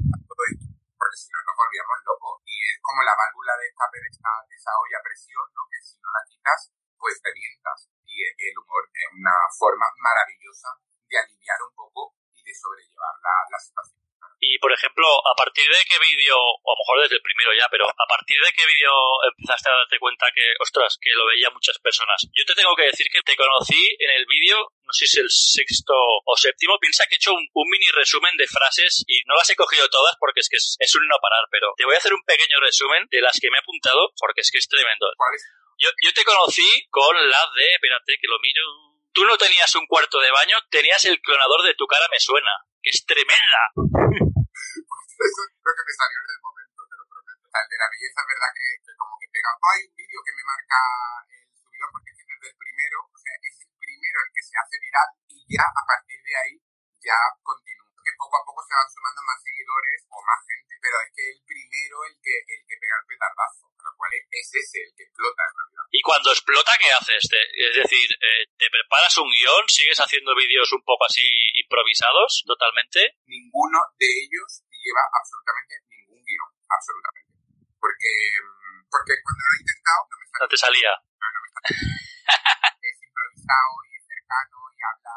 porque 0.99 1.15
si 1.15 1.31
no 1.31 1.39
nos 1.47 1.55
volvíamos 1.55 1.97
locos. 2.03 2.43
Como 2.89 3.05
la 3.05 3.13
válvula 3.13 3.53
de 3.53 3.69
escape 3.69 4.01
de 4.01 4.09
esta, 4.09 4.33
de 4.49 4.55
esa 4.57 4.73
olla 4.81 4.97
a 4.97 5.05
presión, 5.05 5.45
¿no? 5.53 5.61
que 5.69 5.77
si 5.77 5.93
no 6.01 6.09
la 6.09 6.25
quitas, 6.25 6.73
pues 6.97 7.21
te 7.21 7.29
vientas. 7.37 7.85
Y 8.01 8.25
el 8.25 8.57
humor 8.57 8.89
es 8.89 9.13
una 9.13 9.37
forma 9.53 9.85
maravillosa 10.01 10.73
de 11.05 11.19
aliviar 11.21 11.61
un 11.69 11.75
poco 11.77 12.17
y 12.33 12.41
de 12.41 12.53
sobrellevar 12.57 13.13
la 13.21 13.59
situación. 13.61 13.98
Y, 14.39 14.57
por 14.59 14.71
ejemplo, 14.71 15.05
¿a 15.27 15.35
partir 15.35 15.67
de 15.67 15.83
qué 15.83 15.99
vídeo, 15.99 16.35
o 16.39 16.67
a 16.71 16.73
lo 16.73 16.79
mejor 16.79 17.03
desde 17.03 17.19
el 17.19 17.21
primero 17.21 17.51
ya, 17.51 17.67
pero 17.67 17.83
¿a 17.91 18.07
partir 18.07 18.39
de 18.39 18.51
qué 18.55 18.63
vídeo 18.65 18.91
empezaste 19.27 19.69
a 19.69 19.83
darte 19.83 19.99
cuenta 19.99 20.31
que, 20.33 20.55
ostras, 20.63 20.97
que 21.01 21.11
lo 21.11 21.27
veía 21.27 21.51
muchas 21.51 21.77
personas? 21.79 22.23
Yo 22.31 22.45
te 22.47 22.55
tengo 22.55 22.75
que 22.75 22.87
decir 22.87 23.07
que 23.11 23.21
te 23.21 23.35
conocí 23.35 23.83
en 23.99 24.11
el 24.15 24.25
vídeo, 24.25 24.71
no 24.79 24.93
sé 24.95 25.07
si 25.07 25.19
es 25.19 25.23
el 25.27 25.29
sexto 25.29 25.93
o 26.23 26.37
séptimo, 26.39 26.79
piensa 26.79 27.03
que 27.07 27.15
he 27.15 27.19
hecho 27.19 27.35
un, 27.35 27.43
un, 27.51 27.67
mini 27.67 27.91
resumen 27.91 28.35
de 28.37 28.47
frases 28.47 29.03
y 29.07 29.21
no 29.27 29.35
las 29.35 29.49
he 29.49 29.59
cogido 29.59 29.89
todas 29.89 30.15
porque 30.19 30.39
es 30.39 30.47
que 30.47 30.55
es, 30.55 30.77
es 30.79 30.95
un 30.95 31.05
no 31.07 31.19
parar, 31.21 31.43
pero 31.51 31.75
te 31.75 31.83
voy 31.83 31.95
a 31.95 31.99
hacer 31.99 32.13
un 32.13 32.23
pequeño 32.23 32.59
resumen 32.63 33.07
de 33.11 33.21
las 33.21 33.37
que 33.39 33.51
me 33.51 33.57
he 33.57 33.59
apuntado 33.59 34.13
porque 34.17 34.41
es 34.41 34.51
que 34.51 34.59
es 34.59 34.67
tremendo. 34.67 35.11
Yo, 35.77 35.89
yo 36.01 36.13
te 36.13 36.23
conocí 36.23 36.87
con 36.89 37.15
la 37.15 37.43
de, 37.55 37.73
espérate 37.75 38.17
que 38.19 38.27
lo 38.27 38.39
miro, 38.39 38.63
tú 39.13 39.25
no 39.25 39.37
tenías 39.37 39.73
un 39.75 39.85
cuarto 39.85 40.19
de 40.19 40.31
baño, 40.31 40.57
tenías 40.69 41.03
el 41.05 41.19
clonador 41.21 41.63
de 41.63 41.75
tu 41.75 41.87
cara 41.87 42.07
me 42.11 42.19
suena, 42.19 42.51
que 42.81 42.89
es 42.89 42.99
tremenda. 43.05 43.61
Eso 45.19 45.41
creo 45.51 45.75
que 45.75 45.83
me 45.83 45.95
salió 45.99 46.17
en 46.23 46.31
el 46.31 46.39
momento, 46.39 46.79
te 46.87 46.95
lo 46.95 47.05
prometo. 47.11 47.43
O 47.43 47.51
sea, 47.51 47.59
el 47.59 47.69
de 47.69 47.79
la 47.79 47.91
belleza 47.91 48.19
es 48.23 48.29
verdad 48.31 48.51
que, 48.55 48.67
que 48.79 48.91
como 48.95 49.13
que 49.19 49.27
pega. 49.27 49.51
Hay 49.51 49.79
un 49.83 49.95
vídeo 49.99 50.19
que 50.23 50.31
me 50.31 50.43
marca 50.47 50.79
el 51.27 51.43
subidor 51.59 51.89
porque 51.91 52.11
es 52.15 52.23
desde 52.23 52.47
el 52.49 52.55
primero, 52.55 52.97
o 53.03 53.19
sea, 53.19 53.35
es 53.35 53.55
el 53.67 53.71
primero 53.75 54.17
el 54.23 54.31
que 54.31 54.43
se 54.47 54.55
hace 54.55 54.75
viral 54.79 55.09
y 55.27 55.37
ya 55.59 55.65
a 55.67 55.83
partir 55.83 56.19
de 56.23 56.33
ahí 56.39 56.55
ya 57.03 57.19
continúa. 57.43 57.78
Poco 58.19 58.35
a 58.35 58.43
poco 58.43 58.59
se 58.67 58.75
van 58.75 58.89
sumando 58.91 59.23
más 59.23 59.39
seguidores 59.39 60.03
o 60.11 60.19
más 60.19 60.39
gente, 60.43 60.75
pero 60.83 60.95
es 60.99 61.09
que 61.15 61.23
el 61.31 61.39
primero 61.47 61.95
el 62.03 62.15
que, 62.19 62.35
el 62.35 62.61
que 62.67 62.75
pega 62.75 62.99
el 62.99 63.07
petardazo, 63.07 63.63
con 63.71 63.85
lo 63.87 63.93
cual 63.95 64.11
es 64.11 64.47
ese 64.59 64.83
el 64.83 64.91
que 64.91 65.07
explota 65.07 65.41
en 65.47 65.55
realidad. 65.55 65.85
Y 65.95 66.01
cuando 66.03 66.27
explota, 66.35 66.75
¿qué 66.75 66.91
haces? 66.91 67.23
Te, 67.31 67.39
es 67.39 67.75
decir, 67.79 68.07
eh, 68.11 68.43
¿te 68.59 68.67
preparas 68.67 69.15
un 69.23 69.31
guion? 69.31 69.63
¿Sigues 69.71 70.03
haciendo 70.03 70.35
vídeos 70.35 70.67
un 70.75 70.83
poco 70.83 71.07
así 71.07 71.23
improvisados 71.63 72.43
totalmente? 72.43 73.23
Ninguno 73.23 73.79
de 73.95 74.11
ellos 74.11 74.67
lleva 74.67 75.03
absolutamente 75.15 75.79
ningún 75.87 76.19
guion, 76.19 76.51
absolutamente. 76.67 77.31
Porque, 77.79 78.11
porque 78.91 79.13
cuando 79.23 79.41
lo 79.47 79.53
he 79.55 79.59
intentado 79.63 80.01
no 80.11 80.15
me 80.19 80.25
salía. 80.27 80.43
No 80.43 80.47
te 80.51 80.57
salía. 80.59 80.91
No, 80.99 81.27
no 81.31 81.39
me 81.39 81.49
salía. 81.55 81.79
es 82.91 82.97
improvisado 82.99 83.71
y 83.87 83.91
es 83.95 84.03
cercano 84.03 84.57
y 84.75 84.79
habla 84.83 85.15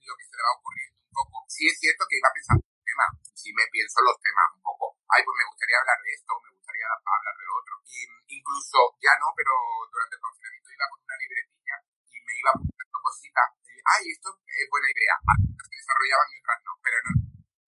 lo 0.00 0.14
que 0.16 0.24
se 0.24 0.34
le 0.36 0.42
va 0.42 0.52
ocurriendo 0.56 0.96
un 1.04 1.12
poco. 1.12 1.36
Sí 1.48 1.68
es 1.68 1.76
cierto 1.78 2.02
que 2.08 2.18
iba 2.18 2.30
pensando 2.32 2.64
en 2.64 2.72
el 2.72 2.84
tema, 2.84 3.06
si 3.36 3.48
me 3.52 3.66
pienso 3.70 4.00
los 4.02 4.16
temas 4.20 4.48
un 4.56 4.62
poco. 4.64 4.96
Ay, 5.12 5.20
pues 5.22 5.36
me 5.36 5.48
gustaría 5.50 5.78
hablar 5.78 5.98
de 6.00 6.10
esto, 6.14 6.32
me 6.40 6.50
gustaría 6.56 6.88
hablar 6.88 7.34
de 7.36 7.44
lo 7.44 7.54
otro. 7.60 7.74
Y 7.84 7.98
incluso, 8.40 8.78
ya 9.02 9.14
no, 9.20 9.28
pero 9.36 9.52
durante 9.90 10.14
el 10.16 10.22
confinamiento 10.24 10.68
iba 10.72 10.86
con 10.88 11.00
una 11.04 11.20
libretilla 11.20 11.76
y 12.10 12.16
me 12.22 12.34
iba 12.38 12.50
apuntando 12.54 12.98
cositas. 13.02 13.48
Y, 13.66 13.76
Ay, 13.80 14.04
esto 14.14 14.28
es 14.32 14.66
buena 14.70 14.88
idea. 14.88 15.14
Algunas 15.20 15.66
se 15.68 15.76
desarrollaban 15.76 16.28
y 16.30 16.38
otras 16.40 16.58
no, 16.64 16.72
pero 16.80 16.96
no, 17.06 17.12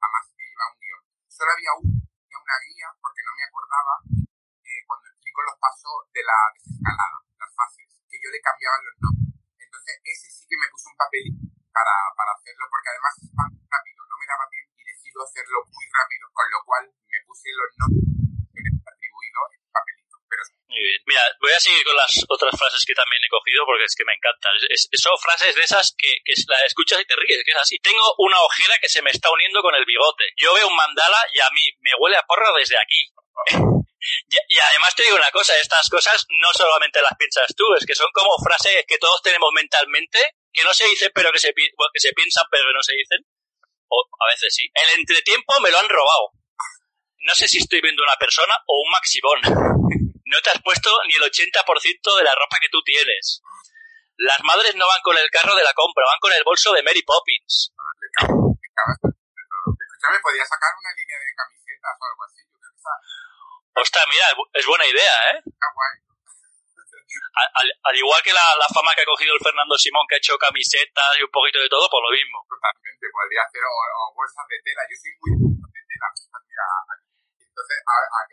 jamás 0.01 0.25
he 0.33 0.45
llevado 0.47 0.73
un 0.73 0.81
guion. 0.81 1.03
Solo 1.29 1.51
había 1.53 1.73
un, 1.79 1.87
una 2.43 2.59
guía 2.67 2.89
porque 2.99 3.23
no 3.23 3.33
me 3.39 3.45
acordaba 3.47 3.95
eh, 4.67 4.83
cuando 4.87 5.07
explico 5.09 5.41
los 5.43 5.57
pasos 5.63 5.97
de 6.13 6.23
la 6.27 6.39
desescalada, 6.55 7.19
las 7.39 7.53
fases, 7.55 7.89
que 8.11 8.19
yo 8.19 8.29
le 8.29 8.41
cambiaba 8.43 8.77
los 8.83 8.97
nombres. 9.01 9.31
Entonces, 9.57 9.95
ese 10.05 10.29
sí 10.31 10.43
que 10.49 10.59
me 10.59 10.69
puso 10.69 10.91
un 10.91 10.97
papelito 10.99 11.43
para, 11.73 11.95
para 12.17 12.33
hacerlo, 12.37 12.65
porque 12.69 12.91
además 12.93 13.15
es 13.25 13.33
más 13.33 13.49
rápido, 13.49 14.01
no 14.05 14.17
me 14.21 14.29
daba 14.29 14.45
tiempo 14.53 14.73
y 14.77 14.85
decido 14.85 15.19
hacerlo 15.25 15.59
muy 15.73 15.87
rápido, 15.89 16.25
con 16.33 16.47
lo 16.53 16.61
cual 16.67 16.85
me 17.09 17.19
puse 17.25 17.49
los 17.53 17.71
nombres 17.81 18.05
que 18.53 18.61
me 18.61 18.71
atribuido 18.77 19.41
en 19.57 19.61
papelito. 19.73 20.17
Pero... 20.29 20.43
Muy 20.69 20.83
bien. 20.85 21.01
Mira, 21.09 21.25
las 22.03 22.13
otras 22.29 22.55
frases 22.59 22.83
que 22.85 22.95
también 22.95 23.23
he 23.23 23.31
cogido 23.31 23.65
porque 23.65 23.85
es 23.87 23.95
que 23.95 24.05
me 24.05 24.15
encantan. 24.15 24.53
Es, 24.69 24.89
es, 24.91 25.01
son 25.01 25.17
frases 25.19 25.55
de 25.55 25.63
esas 25.63 25.95
que, 25.97 26.19
que 26.25 26.35
la 26.49 26.59
escuchas 26.67 27.01
y 27.01 27.07
te 27.07 27.17
ríes, 27.17 27.43
que 27.45 27.53
es 27.53 27.63
así. 27.63 27.79
Tengo 27.79 28.03
una 28.19 28.41
ojera 28.43 28.79
que 28.79 28.89
se 28.89 29.03
me 29.03 29.11
está 29.11 29.31
uniendo 29.31 29.63
con 29.63 29.75
el 29.75 29.85
bigote. 29.85 30.25
Yo 30.37 30.55
veo 30.55 30.69
un 30.69 30.77
mandala 30.77 31.19
y 31.33 31.41
a 31.41 31.51
mí 31.51 31.63
me 31.81 31.95
huele 31.99 32.17
a 32.17 32.27
porro 32.27 32.55
desde 32.59 32.79
aquí. 32.79 33.09
Y, 34.03 34.35
y, 34.35 34.59
además 34.59 34.97
te 34.97 35.05
digo 35.05 35.15
una 35.15 35.31
cosa, 35.31 35.55
estas 35.63 35.89
cosas 35.89 36.27
no 36.29 36.53
solamente 36.53 37.01
las 37.01 37.17
piensas 37.17 37.55
tú, 37.55 37.63
es 37.79 37.87
que 37.87 37.95
son 37.95 38.11
como 38.13 38.35
frases 38.43 38.85
que 38.89 38.99
todos 38.99 39.23
tenemos 39.23 39.53
mentalmente, 39.55 40.19
que 40.53 40.65
no 40.65 40.75
se 40.75 40.87
dicen 40.87 41.13
pero 41.15 41.31
que 41.31 41.39
se, 41.39 41.55
bueno, 41.55 41.91
que 41.95 42.01
se 42.01 42.13
piensan 42.13 42.43
pero 42.51 42.65
que 42.67 42.75
no 42.75 42.83
se 42.83 42.95
dicen. 42.95 43.25
O 43.87 44.03
a 44.19 44.27
veces 44.33 44.53
sí. 44.55 44.69
El 44.75 44.99
entretiempo 44.99 45.61
me 45.61 45.71
lo 45.71 45.79
han 45.79 45.89
robado. 45.89 46.33
no 47.19 47.35
sé 47.37 47.47
si 47.47 47.59
estoy 47.59 47.81
viendo 47.81 48.03
una 48.03 48.17
persona 48.17 48.55
o 48.67 48.83
un 48.83 48.91
maximón. 48.91 49.41
no 50.33 50.41
te 50.41 50.49
has 50.51 50.61
puesto 50.65 50.89
ni 51.07 51.15
el 51.15 51.23
80% 51.29 52.17
de 52.17 52.25
la 52.25 52.35
ropa 52.35 52.57
que 52.61 52.69
tú 52.73 52.83
tienes. 52.83 53.43
Las 54.17 54.43
madres 54.45 54.75
no 54.77 54.87
van 54.89 55.03
con 55.05 55.17
el 55.17 55.31
carro 55.31 55.55
de 55.55 55.63
la 55.63 55.73
compra, 55.75 56.05
van 56.09 56.21
con 56.21 56.33
el 56.33 56.43
bolso 56.45 56.73
de 56.73 56.83
Mary 56.83 57.03
Poppins. 57.03 57.75
Escúchame, 58.17 60.19
podría 60.25 60.47
sacar 60.49 60.73
una 60.73 60.93
línea 60.97 61.19
de 61.21 61.29
camisetas 61.37 61.93
o 62.01 62.05
algo 62.09 62.25
así. 62.25 62.41
Ostras, 63.77 64.07
mira, 64.09 64.25
es 64.53 64.67
buena 64.67 64.87
idea, 64.87 65.17
¿eh? 65.33 65.43
Está 65.45 65.67
guay. 65.77 66.01
Al, 67.33 67.69
al, 67.85 67.97
igual 67.97 68.21
que 68.23 68.33
la, 68.33 68.45
la, 68.57 68.69
fama 68.73 68.95
que 68.95 69.03
ha 69.03 69.09
cogido 69.09 69.33
el 69.33 69.41
Fernando 69.41 69.77
Simón, 69.77 70.07
que 70.09 70.17
ha 70.17 70.19
hecho 70.19 70.37
camisetas 70.37 71.17
y 71.19 71.23
un 71.23 71.31
poquito 71.33 71.59
de 71.61 71.69
todo, 71.69 71.89
pues 71.89 72.03
lo 72.05 72.11
mismo. 72.13 72.45
Totalmente, 72.45 73.09
podría 73.09 73.43
hacer 73.45 73.63
o, 73.65 73.73
o 73.73 74.15
bolsas 74.17 74.45
de 74.49 74.61
tela. 74.65 74.83
Yo 74.89 74.97
soy 74.97 75.13
muy 75.21 75.33
de 75.73 75.83
tela. 75.89 76.09
Mira, 76.45 76.65
entonces, 77.63 77.79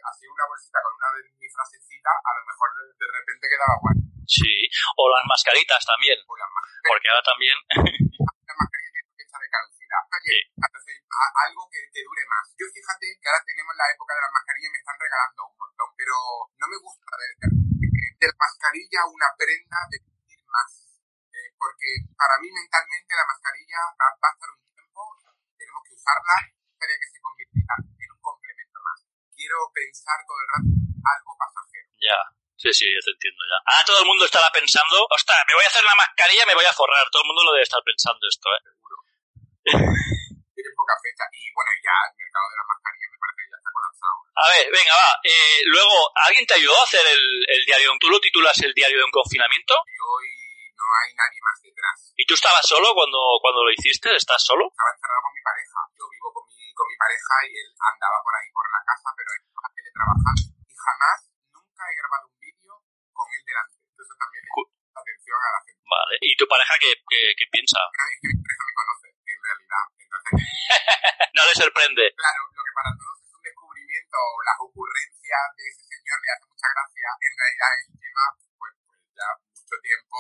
así 0.10 0.26
una 0.26 0.46
bolsita 0.50 0.82
con 0.82 0.94
una 0.98 1.10
de 1.14 1.22
mi 1.38 1.48
frasecita, 1.54 2.10
a 2.10 2.32
lo 2.34 2.42
mejor 2.50 2.70
de, 2.74 2.84
de 2.98 3.08
repente 3.14 3.46
quedaba 3.46 3.76
guay. 3.78 3.98
Sí, 4.26 4.54
o 4.98 5.04
las 5.06 5.26
mascaritas 5.30 5.82
también. 5.86 6.18
O 6.26 6.34
las 6.34 6.50
mascaritas. 6.50 6.90
Porque 6.90 7.08
ahora 7.14 7.26
también. 7.30 7.58
la 8.50 8.54
mascarilla 8.58 8.90
tiene 8.90 9.14
fecha 9.14 9.38
de 9.38 9.50
caducidad. 9.54 10.02
Sí. 10.26 10.38
entonces, 10.50 10.96
a- 11.14 11.34
algo 11.46 11.62
que 11.70 11.82
te 11.94 12.02
dure 12.02 12.24
más. 12.26 12.46
Yo 12.58 12.66
fíjate 12.74 13.06
que 13.22 13.26
ahora 13.30 13.46
tenemos 13.46 13.74
la 13.78 13.88
época 13.94 14.12
de 14.18 14.22
las 14.26 14.34
mascarillas 14.34 14.70
y 14.70 14.74
me 14.74 14.82
están 14.82 14.98
regalando 14.98 15.42
un 15.46 15.58
montón, 15.62 15.90
pero 15.94 16.16
no 16.58 16.66
me 16.66 16.78
gusta 16.82 17.14
de, 17.22 17.28
de, 17.46 18.06
de 18.18 18.26
la 18.34 18.38
mascarilla 18.42 19.02
una 19.14 19.30
prenda 19.38 19.78
de 19.94 19.98
vestir 20.10 20.42
más. 20.50 20.70
Eh, 21.30 21.50
porque 21.54 21.90
para 22.18 22.34
mí 22.42 22.50
mentalmente 22.50 23.14
la 23.14 23.30
mascarilla 23.30 23.82
va, 23.94 24.10
a 24.10 24.34
estar 24.34 24.50
un 24.50 24.62
tiempo, 24.74 25.02
tenemos 25.54 25.82
que 25.86 25.94
usarla 25.94 26.38
para 26.82 26.94
que 26.98 27.08
se 27.14 27.20
convierta 27.22 27.74
en 27.78 28.10
un 28.10 28.22
complemento 28.22 28.78
más. 28.82 29.00
Quiero 29.40 29.56
pensar 29.72 30.20
todo 30.28 30.36
el 30.36 30.48
rato 30.52 30.68
algo 31.00 31.32
pasajero. 31.40 31.88
Ya. 32.04 32.20
Sí, 32.60 32.68
sí, 32.76 32.92
yo 32.92 33.00
te 33.00 33.16
entiendo 33.16 33.40
ya. 33.48 33.56
Ahora 33.72 33.88
todo 33.88 34.00
el 34.04 34.10
mundo 34.12 34.28
estará 34.28 34.52
pensando, 34.52 35.00
ostras, 35.08 35.40
me 35.48 35.56
voy 35.56 35.64
a 35.64 35.72
hacer 35.72 35.80
la 35.80 35.96
mascarilla, 35.96 36.44
me 36.44 36.60
voy 36.60 36.68
a 36.68 36.76
forrar. 36.76 37.08
Todo 37.08 37.24
el 37.24 37.28
mundo 37.32 37.48
lo 37.48 37.56
debe 37.56 37.64
estar 37.64 37.80
pensando 37.88 38.20
esto, 38.28 38.52
¿eh? 38.52 38.62
Tiene 40.60 40.72
poca 40.76 40.96
fecha 41.00 41.24
y 41.32 41.40
bueno, 41.56 41.72
ya 41.80 41.96
el 42.04 42.20
mercado 42.20 42.46
de 42.52 42.58
las 42.60 42.68
mascarillas 42.68 43.10
me 43.16 43.20
parece 43.24 43.40
que 43.40 43.48
ya 43.48 43.60
está 43.64 43.72
colapsado. 43.72 44.16
A 44.36 44.46
ver, 44.52 44.66
venga, 44.76 44.92
va. 44.92 45.12
Eh, 45.24 45.60
luego, 45.72 45.96
¿alguien 46.28 46.44
te 46.44 46.60
ayudó 46.60 46.76
a 46.76 46.84
hacer 46.84 47.06
el, 47.08 47.24
el 47.48 47.62
diario? 47.64 47.96
¿Tú 47.96 48.12
lo 48.12 48.20
titulas 48.20 48.60
el 48.60 48.76
diario 48.76 49.00
de 49.00 49.08
un 49.08 49.16
confinamiento? 49.16 49.74
Y 49.88 49.96
hoy 50.04 50.28
no 50.36 50.39
hay 50.90 51.14
nadie 51.16 51.40
más 51.42 51.58
detrás. 51.62 51.98
¿Y 52.18 52.24
tú 52.26 52.34
estabas 52.34 52.66
solo 52.66 52.94
cuando, 52.94 53.20
cuando 53.42 53.64
lo 53.64 53.72
hiciste? 53.72 54.16
¿Estás 54.16 54.42
solo? 54.44 54.68
estaba 54.70 54.92
encerrado 54.92 55.22
con 55.24 55.34
mi 55.34 55.44
pareja. 55.44 55.80
Yo 55.98 56.06
vivo 56.10 56.28
con 56.34 56.44
mi, 56.50 56.74
con 56.74 56.86
mi 56.88 56.98
pareja 56.98 57.34
y 57.48 57.52
él 57.54 57.70
andaba 57.80 58.18
por 58.24 58.34
ahí 58.36 58.50
por 58.52 58.66
la 58.70 58.82
casa, 58.86 59.10
pero 59.16 59.30
él 59.34 59.42
estaba 59.46 59.70
teletrabajando. 59.76 60.44
Y 60.66 60.74
jamás, 60.74 61.18
nunca 61.54 61.82
he 61.86 61.96
grabado 61.96 62.26
un 62.30 62.38
vídeo 62.40 62.74
con 63.14 63.28
él 63.30 63.42
delante. 63.46 63.76
Eso 64.00 64.16
también 64.20 64.42
le 64.44 64.52
atención 65.00 65.40
a 65.40 65.50
la 65.56 65.62
gente. 65.64 65.84
Vale. 65.90 66.16
¿Y 66.22 66.32
tu 66.36 66.46
pareja 66.48 66.74
qué, 66.80 66.92
qué, 67.08 67.22
qué 67.38 67.46
piensa? 67.50 67.80
Pero 67.92 68.10
es 68.10 68.20
que 68.20 68.28
mi 68.30 68.38
pareja 68.44 68.64
me 68.68 68.74
conoce, 68.76 69.08
en 69.10 69.40
realidad. 69.40 69.84
Entonces, 70.00 70.34
No 71.36 71.42
le 71.46 71.54
sorprende. 71.56 72.04
claro, 72.20 72.42
lo 72.52 72.62
que 72.62 72.74
para 72.76 72.92
todos 73.00 73.16
es 73.24 73.32
un 73.32 73.42
descubrimiento, 73.42 74.18
las 74.44 74.58
ocurrencias 74.60 75.44
de 75.56 75.64
ese 75.72 75.84
señor 75.88 76.18
le 76.20 76.30
hace 76.36 76.46
mucha 76.52 76.68
gracia. 76.74 77.10
En 77.16 77.34
realidad, 77.40 77.70
él 77.80 77.86
lleva 77.96 78.26
pues 78.60 78.74
ya 79.16 79.28
mucho 79.40 79.76
tiempo 79.80 80.18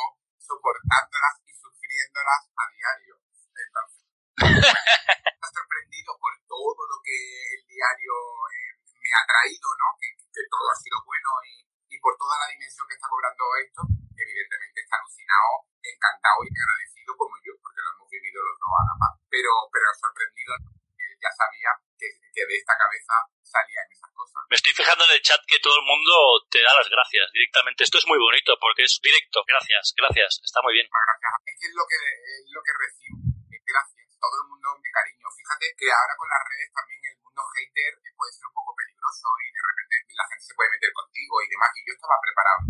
soportándolas 0.49 1.35
y 1.45 1.53
sufriéndolas 1.53 2.41
a 2.57 2.63
diario. 2.73 3.13
Entonces, 3.53 4.01
está 5.29 5.47
sorprendido 5.53 6.17
por 6.17 6.33
todo 6.49 6.81
lo 6.89 6.97
que 7.05 7.17
el 7.53 7.61
diario 7.69 8.13
eh, 8.49 8.73
me 8.97 9.11
ha 9.13 9.23
traído, 9.29 9.69
¿no? 9.77 9.87
Que, 10.01 10.09
que 10.17 10.43
todo 10.49 10.65
ha 10.73 10.77
sido 10.81 10.97
bueno 11.05 11.29
y, 11.45 11.53
y 11.93 11.95
por 12.01 12.17
toda 12.17 12.33
la 12.41 12.49
dimensión 12.49 12.89
que 12.89 12.97
está 12.97 13.05
cobrando 13.05 13.45
esto, 13.61 13.81
evidentemente 14.17 14.81
está 14.81 14.97
alucinado, 14.97 15.69
encantado 15.85 16.39
y 16.41 16.49
agradecido 16.49 17.11
como 17.13 17.33
yo, 17.45 17.53
porque 17.61 17.81
lo 17.85 17.89
hemos 17.93 18.09
vivido 18.09 18.41
los 18.41 18.57
dos 18.57 18.73
a 18.73 18.83
la 18.89 18.95
paz. 18.97 19.13
Pero, 19.29 19.51
pero 19.69 19.85
sorprendido, 19.93 20.51
porque 20.65 21.05
él 21.05 21.13
ya 21.21 21.29
sabía 21.29 21.71
que, 21.93 22.09
que 22.33 22.41
de 22.41 22.55
esta 22.57 22.73
cabeza 22.73 23.15
salían 23.45 23.85
esas 23.85 24.11
cosas. 24.17 24.41
Me 24.49 24.57
estoy 24.57 24.68
fijando 24.79 25.03
en 25.03 25.11
el 25.11 25.21
chat 25.21 25.41
que 25.43 25.59
todo 25.59 25.75
el 25.75 25.83
mundo 25.83 26.13
te 26.47 26.63
da 26.63 26.71
las 26.79 26.87
gracias 26.87 27.27
directamente. 27.35 27.83
Esto 27.83 27.99
es 27.99 28.07
muy 28.07 28.15
bonito 28.15 28.55
porque 28.63 28.87
es 28.87 28.95
directo. 29.03 29.43
Gracias, 29.43 29.91
gracias. 29.91 30.39
Está 30.39 30.63
muy 30.63 30.71
bien. 30.79 30.87
Gracias. 30.87 31.33
Es 31.43 31.55
que 31.59 31.67
es 31.67 31.75
lo 31.75 31.83
que, 31.83 31.99
es 31.99 32.47
lo 32.55 32.61
que 32.63 32.71
recibo. 32.79 33.17
Gracias. 33.59 34.07
Todo 34.23 34.35
el 34.39 34.47
mundo 34.47 34.67
de 34.79 34.89
cariño. 34.95 35.27
Fíjate 35.35 35.65
que 35.75 35.87
ahora 35.91 36.15
con 36.15 36.27
las 36.31 36.43
redes 36.47 36.69
también 36.71 36.99
el 37.11 37.17
mundo 37.19 37.41
hater 37.43 37.91
eh, 37.91 38.11
puede 38.15 38.31
ser 38.31 38.45
un 38.47 38.55
poco 38.55 38.71
peligroso 38.75 39.27
y 39.43 39.47
de 39.51 39.61
repente 39.67 39.95
la 40.15 40.25
gente 40.31 40.43
se 40.47 40.55
puede 40.55 40.71
meter 40.71 40.91
contigo 40.95 41.33
y 41.43 41.47
demás. 41.51 41.71
Y 41.75 41.81
yo 41.83 41.93
estaba 41.99 42.15
preparado. 42.23 42.61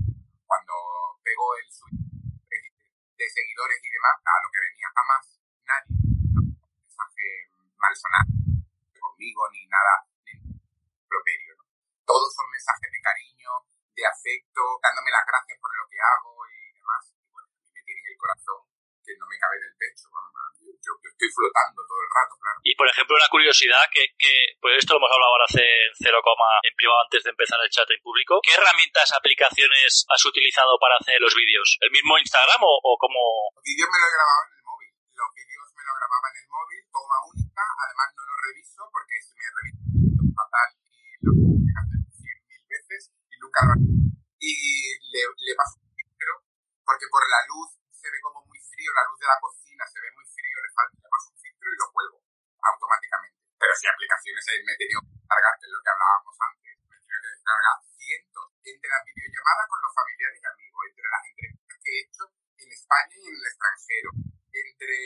Cuando 0.49 0.73
pegó 1.21 1.45
el 1.61 1.67
switch 1.69 2.09
de 2.49 3.25
seguidores 3.29 3.79
y 3.85 3.89
demás, 3.93 4.17
a 4.25 4.33
lo 4.41 4.49
que 4.49 4.61
venía 4.65 4.89
jamás 4.97 5.23
nadie 5.61 5.93
un 6.41 6.73
mensaje 6.73 7.27
malsonado 7.77 8.33
conmigo 8.97 9.41
ni 9.53 9.61
nada 9.69 9.93
ni 10.25 10.33
properio. 11.05 11.53
¿no? 11.59 11.63
Todos 12.07 12.29
son 12.33 12.47
mensajes 12.49 12.89
de 12.89 13.01
cariño, 13.03 13.51
de 13.93 14.03
afecto, 14.07 14.61
dándome 14.81 15.11
las 15.11 15.25
gracias 15.27 15.57
por 15.61 15.69
lo 15.75 15.83
que 15.91 15.99
hago 15.99 16.31
y 16.47 16.73
demás. 16.79 17.03
Y 17.13 17.29
bueno, 17.29 17.47
a 17.53 17.59
mí 17.59 17.69
me 17.75 17.83
tienen 17.83 18.05
el 18.07 18.17
corazón 18.17 18.59
que 19.05 19.13
no 19.19 19.25
me 19.29 19.37
cabe 19.37 19.55
en 19.61 19.65
el 19.69 19.75
pecho. 19.77 20.07
vamos, 20.09 20.31
Yo, 20.63 20.71
yo- 20.79 20.99
yo 21.03 21.09
estoy 21.11 21.29
flotando 21.29 21.83
todo 21.85 21.99
el 22.01 22.09
rato, 22.15 22.33
claro. 22.39 22.59
Y 22.63 22.73
por 22.73 22.78
ejemplo, 22.89 23.15
una 23.15 23.29
curiosidad 23.29 23.85
que, 23.91 24.13
que 24.17 24.57
pues 24.59 24.77
esto 24.77 24.93
lo 24.93 24.99
hemos 24.99 25.11
hablado 25.11 25.31
ahora 25.31 25.45
hace 25.47 25.65
cero 25.97 26.19
coma 26.23 26.59
en 26.63 26.73
privado 26.75 27.01
antes 27.05 27.23
de 27.23 27.31
empezar 27.31 27.59
el 27.61 27.69
chat 27.69 27.89
en 27.89 28.01
público. 28.01 28.39
¿Qué 28.41 28.53
herramientas, 28.53 29.11
aplicaciones 29.13 30.05
has 30.09 30.23
utilizado 30.25 30.77
para 30.79 30.97
hacer 30.97 31.19
los 31.19 31.33
vídeos? 31.35 31.77
¿El 31.81 31.91
mismo 31.91 32.17
Instagram 32.17 32.61
o, 32.63 32.73
o 32.83 32.97
como 32.97 33.19
Los 33.55 33.63
vídeos 33.63 33.89
me 33.89 33.99
los 33.99 34.09
he 34.09 34.15
grabado 34.17 34.41
en 34.45 34.53
el 34.57 34.63
móvil. 34.63 34.91
Los 35.15 35.29
vídeos 35.35 35.67
me 35.75 35.83
los 35.83 35.95
grababa 35.99 36.27
en 36.29 36.37
el 36.39 36.47
móvil, 36.49 36.81
toma 36.89 37.17
única. 37.29 37.63
Además, 37.63 38.07
no 38.15 38.23
lo 38.25 38.35
reviso 38.49 38.81
porque 38.89 39.15
si 39.21 39.31
me 39.37 39.47
reviso 39.49 40.23
fatal 40.35 40.69
y 40.81 40.97
lo 41.21 41.31
tengo 41.35 41.57
que 41.61 41.73
hacer 41.79 42.35
mil 42.47 42.63
veces 42.69 43.01
y 43.29 43.35
nunca 43.39 43.59
lo 43.67 43.73
Y 44.39 44.51
le, 45.13 45.21
le 45.25 45.53
paso 45.55 45.77
un 45.83 45.89
porque 46.89 47.05
por 47.13 47.21
la 47.21 47.37
luz 47.53 47.69
se 47.93 48.09
ve 48.09 48.17
como 48.17 48.41
muy 48.49 48.57
frío, 48.65 48.89
la 48.97 49.05
luz 49.05 49.19
de 49.21 49.29
la 49.29 49.37
cocina 49.37 49.85
se 49.85 50.01
ve 50.01 50.09
muy 50.09 50.25
frío, 50.25 50.57
le, 50.57 50.73
falta, 50.73 50.97
le 50.97 51.05
paso 51.05 51.29
un 51.29 51.37
filtro 51.37 51.67
y 51.69 51.77
lo 51.77 51.87
cuelgo 51.93 52.17
automáticamente. 52.65 53.37
Pero 53.69 53.77
si 53.77 53.85
aplicaciones 53.85 54.41
eh, 54.49 54.65
me 54.65 54.73
he 54.73 54.81
tenido 54.81 54.97
que 55.05 55.13
descargar, 55.13 55.53
que 55.61 55.65
es 55.69 55.73
lo 55.77 55.81
que 55.85 55.93
hablábamos 55.93 56.33
antes, 56.41 56.73
me 56.89 56.89
he 56.89 57.01
tenido 57.05 57.21
que 57.21 57.29
descargar 57.37 57.77
cientos 57.85 58.45
entre 58.65 58.89
las 58.89 59.03
videollamadas 59.05 59.65
con 59.69 59.79
los 59.85 59.93
familiares 59.93 60.37
y 60.41 60.45
amigos, 60.49 60.81
entre 60.89 61.05
las 61.05 61.23
entrevistas 61.29 61.77
que 61.77 61.89
he 61.93 61.99
hecho 62.01 62.23
en 62.33 62.69
España 62.73 63.13
y 63.13 63.25
en 63.29 63.35
el 63.37 63.45
extranjero, 63.45 64.09
entre 64.57 64.97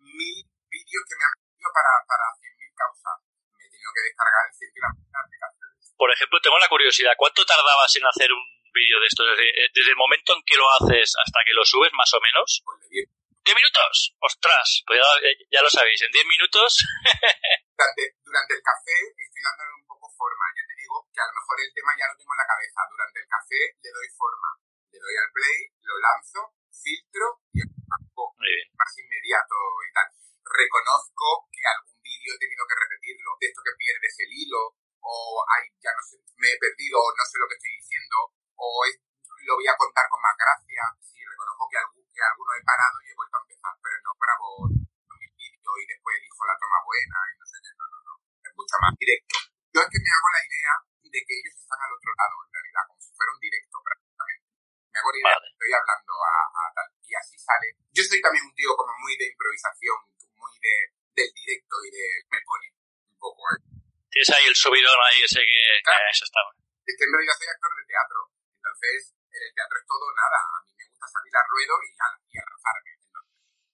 mil 0.00 0.38
vídeos 0.48 1.04
que 1.04 1.16
me 1.20 1.24
han 1.28 1.36
pedido 1.44 1.68
para, 1.76 1.92
para 2.08 2.24
100.000 2.40 2.72
causas. 2.72 3.16
Me 3.52 3.60
he 3.60 3.68
tenido 3.68 3.90
que 3.92 4.02
descargar 4.08 4.44
el 4.48 4.56
de 4.56 4.80
aplicaciones. 5.12 5.76
Por 5.92 6.08
ejemplo, 6.08 6.40
tengo 6.40 6.56
la 6.56 6.72
curiosidad, 6.72 7.20
¿cuánto 7.20 7.44
tardabas 7.44 7.92
en 8.00 8.08
hacer 8.08 8.32
un 8.32 8.44
vídeo 8.72 8.96
de 8.96 9.12
esto? 9.12 9.28
Desde, 9.28 9.44
eh, 9.44 9.68
desde 9.76 9.92
el 9.92 10.00
momento 10.00 10.32
en 10.32 10.40
que 10.48 10.56
lo 10.56 10.72
haces 10.72 11.12
hasta 11.20 11.44
que 11.44 11.52
lo 11.52 11.68
subes, 11.68 11.92
más 11.92 12.08
o 12.16 12.20
menos. 12.24 12.64
Pues 12.64 12.80
le 12.88 13.04
di 13.04 13.18
¿10 13.44 13.54
minutos? 13.56 14.16
¡Ostras! 14.20 14.82
Pues 14.84 15.00
ya, 15.00 15.08
ya 15.52 15.62
lo 15.62 15.70
sabéis, 15.70 16.02
en 16.02 16.12
10 16.12 16.26
minutos 16.26 16.84
durante, 17.78 18.02
durante 18.26 18.52
el 18.58 18.62
café 18.66 18.96
estoy 19.14 19.42
dándole 19.46 19.70
un 19.78 19.86
poco 19.86 20.10
forma. 20.18 20.44
Ya 20.50 20.66
te 20.66 20.74
digo 20.74 20.98
que 21.14 21.20
a 21.22 21.30
lo 21.30 21.34
mejor 21.38 21.56
el 21.62 21.70
tema 21.70 21.94
ya 21.94 22.10
lo 22.10 22.18
tengo 22.18 22.34
en 22.34 22.42
la 22.42 22.50
cabeza. 22.50 22.80
Durante 22.90 23.18
el 23.22 23.28
café 23.30 23.60
le 23.78 23.90
doy 23.94 24.08
forma. 24.18 24.50
Le 24.90 24.98
doy 24.98 25.14
al 25.14 25.30
play, 25.30 25.58
lo 25.86 25.94
lanzo, 26.02 26.40
filtro 26.74 27.26
y 27.54 27.62
algo 27.62 28.34
más 28.74 28.90
inmediato 28.98 29.54
y 29.86 29.90
tal. 29.94 30.08
Reconozco 30.42 31.46
que 31.54 31.62
algún 31.62 32.02
vídeo 32.02 32.34
he 32.34 32.42
tenido 32.42 32.66
que 32.66 32.74
repetirlo. 32.82 33.30
De 33.38 33.46
esto 33.46 33.62
que 33.62 33.78
pierdes 33.78 34.14
el 34.26 34.30
hilo 34.34 34.74
o 34.98 35.14
ay, 35.54 35.70
ya 35.78 35.94
no 35.94 36.02
sé, 36.02 36.18
me 36.42 36.50
he 36.50 36.58
perdido 36.58 36.98
o 36.98 37.14
no 37.14 37.22
sé 37.30 37.38
lo 37.38 37.46
que 37.46 37.54
estoy 37.54 37.70
diciendo 37.78 38.16
o 38.58 38.66
es- 38.90 38.98
lo 39.46 39.54
voy 39.54 39.68
a 39.70 39.78
contar 39.78 40.04
con 40.10 40.18
más 40.20 40.34
gracia. 40.34 40.82
Sí, 40.98 41.22
reconozco 41.22 41.70
que, 41.70 41.78
algún, 41.78 42.02
que 42.10 42.20
alguno 42.26 42.50
he 42.58 42.64
parado 42.66 42.96
y 43.06 43.08
he 43.08 43.14
vuelto 43.14 43.38
a 43.38 43.42
empezar, 43.46 43.72
pero 43.78 43.96
no 44.02 44.12
grabo 44.18 44.48
mi 44.66 45.26
vídeo 45.38 45.70
y 45.78 45.84
después 45.86 46.12
elijo 46.18 46.42
la 46.44 46.58
toma 46.58 46.78
buena 46.84 47.18
y 47.30 47.32
no. 47.38 47.46
Más 48.76 48.92
directo. 49.00 49.34
Yo 49.72 49.80
es 49.80 49.88
que 49.88 49.96
me 49.96 50.10
hago 50.12 50.28
la 50.28 50.42
idea 50.44 50.74
de 51.08 51.20
que 51.24 51.34
ellos 51.40 51.56
están 51.56 51.80
al 51.80 51.88
otro 51.88 52.10
lado, 52.12 52.36
en 52.44 52.52
realidad, 52.52 52.84
como 52.84 53.00
si 53.00 53.10
fuera 53.16 53.32
un 53.32 53.40
directo 53.40 53.76
prácticamente. 53.80 54.44
Me 54.92 54.96
hago 55.00 55.08
la 55.08 55.18
idea 55.18 55.32
Vale. 55.32 55.40
que 55.40 55.52
estoy 55.56 55.72
hablando 55.72 56.12
a, 56.20 56.34
a 56.52 56.62
tal. 56.76 56.88
Y 57.00 57.12
así 57.16 57.34
sale. 57.40 57.68
Yo 57.96 58.02
soy 58.04 58.20
también 58.20 58.44
un 58.44 58.54
tío 58.54 58.76
como 58.76 58.92
muy 59.00 59.16
de 59.16 59.26
improvisación, 59.32 59.98
muy 60.36 60.54
de, 60.60 60.74
del 61.16 61.30
directo 61.32 61.74
y 61.80 61.90
de... 61.90 62.04
me 62.28 62.40
pone 62.44 62.66
un 63.08 63.18
poco. 63.18 63.40
¿eh? 63.56 63.58
Tienes 64.12 64.30
ahí 64.36 64.44
el 64.46 64.56
subidón 64.56 64.98
ahí 65.08 65.24
ese 65.24 65.40
que... 65.40 65.60
Claro. 65.82 66.04
eso 66.12 66.24
está 66.28 66.40
Es 66.84 66.94
que 66.94 67.04
en 67.08 67.12
realidad 67.12 67.34
soy 67.40 67.48
actor 67.48 67.72
de 67.72 67.84
teatro. 67.88 68.20
Entonces, 68.52 68.98
en 69.32 69.42
el 69.48 69.52
teatro 69.56 69.76
es 69.80 69.86
todo 69.88 70.06
nada. 70.12 70.38
A 70.44 70.58
mí 70.68 70.70
me 70.76 70.84
gusta 70.92 71.06
salir 71.08 71.34
al 71.34 71.48
ruedo 71.48 71.74
y 71.82 71.90
a, 71.96 72.06
y 72.28 72.34
a 72.36 72.44
lanzarme. 72.44 72.90
Entonces, 72.94 73.07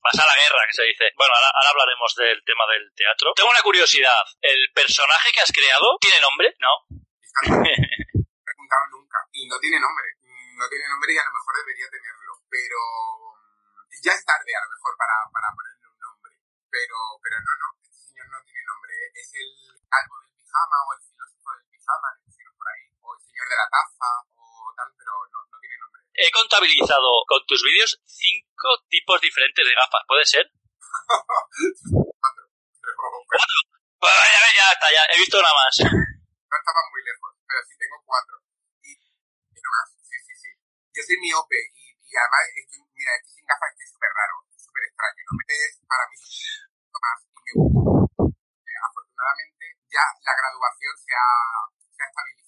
vas 0.04 0.20
a 0.20 0.28
la 0.28 0.36
guerra, 0.36 0.60
que 0.68 0.76
se 0.76 0.84
dice. 0.84 1.04
Bueno, 1.16 1.32
ahora, 1.32 1.48
ahora 1.48 1.70
hablaremos 1.72 2.12
del 2.20 2.44
tema 2.44 2.64
del 2.68 2.84
teatro. 2.92 3.32
Tengo 3.32 3.48
una 3.48 3.64
curiosidad. 3.64 4.20
¿El 4.44 4.68
personaje 4.76 5.32
que 5.32 5.40
has 5.40 5.50
creado 5.50 5.96
tiene 5.98 6.20
nombre? 6.20 6.52
No. 6.60 6.74
No 8.14 8.30
he 8.30 8.44
preguntado 8.44 8.84
nunca. 8.92 9.18
Y 9.32 9.48
no 9.48 9.58
tiene 9.58 9.80
nombre. 9.80 10.06
No 10.54 10.68
tiene 10.68 10.86
nombre 10.86 11.08
y 11.10 11.18
a 11.18 11.24
lo 11.24 11.32
mejor 11.34 11.52
debería 11.64 11.88
tenerlo. 11.90 12.32
Pero 12.46 12.78
mm, 13.34 13.90
ya 14.04 14.12
es 14.12 14.22
tarde 14.22 14.52
a 14.54 14.62
lo 14.62 14.70
mejor 14.70 14.92
para, 14.94 15.16
para 15.34 15.48
ponerle 15.50 15.86
un 15.88 15.98
nombre. 15.98 16.32
Pero, 16.70 16.96
pero 17.24 17.36
no, 17.42 17.52
no. 17.58 17.68
Este 17.82 17.98
señor 18.12 18.28
no 18.30 18.38
tiene 18.44 18.62
nombre. 18.70 18.94
Es 19.18 19.28
el 19.34 19.50
algo 19.90 20.14
del 20.20 20.30
pijama 20.38 20.78
o 20.84 20.88
el 20.94 21.00
filósofo 21.02 21.48
del 21.58 21.66
pijama, 21.74 22.06
le 22.14 22.20
pusieron 22.22 22.54
por 22.54 22.66
ahí. 22.70 22.84
O 23.02 23.08
el 23.18 23.20
señor 23.24 23.46
de 23.50 23.56
la 23.58 23.68
taza 23.72 24.10
o 24.38 24.70
tal, 24.78 24.90
pero 24.94 25.12
no, 25.32 25.38
no 25.50 25.56
tiene 25.58 25.76
nombre. 25.82 26.00
He 26.14 26.30
contabilizado 26.30 27.10
con 27.26 27.40
tus 27.50 27.60
vídeos 27.66 27.98
cinco 28.06 28.33
tipos 28.88 29.20
diferentes 29.20 29.64
de 29.64 29.74
gafas. 29.74 30.02
¿Puede 30.06 30.24
ser? 30.24 30.44
Cuatro. 32.18 32.44
Pues 33.98 34.12
ya, 34.12 34.44
ya 34.56 34.66
está, 34.72 34.86
ya. 34.92 35.02
He 35.12 35.18
visto 35.18 35.38
una 35.38 35.52
más. 35.52 35.74
no 35.80 36.56
estaban 36.60 36.86
muy 36.92 37.02
lejos, 37.04 37.30
pero 37.48 37.60
sí 37.66 37.74
tengo 37.80 37.98
cuatro. 38.04 38.36
Y, 38.84 38.92
y 38.92 39.58
no 39.58 39.68
más, 39.74 39.88
sí, 40.04 40.16
sí, 40.20 40.34
sí. 40.36 40.50
Yo 40.92 41.00
soy 41.02 41.16
miope 41.20 41.58
y, 41.72 41.96
y 41.98 42.12
además 42.14 42.44
estoy, 42.52 42.84
mira, 42.94 43.12
estoy 43.16 43.32
sin 43.40 43.46
gafas, 43.48 43.72
estoy 43.72 43.88
súper 43.90 44.12
raro, 44.12 44.36
súper 44.54 44.82
extraño. 44.88 45.20
No 45.24 45.32
me 45.34 45.44
es 45.54 45.74
para 45.88 46.04
mí 46.08 46.16
más 47.04 47.18
y 47.24 47.30
me 47.32 47.52
gusta. 47.58 48.28
Eh, 48.28 48.78
afortunadamente 48.80 49.64
ya 49.90 50.04
la 50.24 50.34
graduación 50.36 50.94
se 50.98 51.12
ha, 51.14 51.30
se 51.74 52.00
ha 52.02 52.08
estabilizado, 52.08 52.43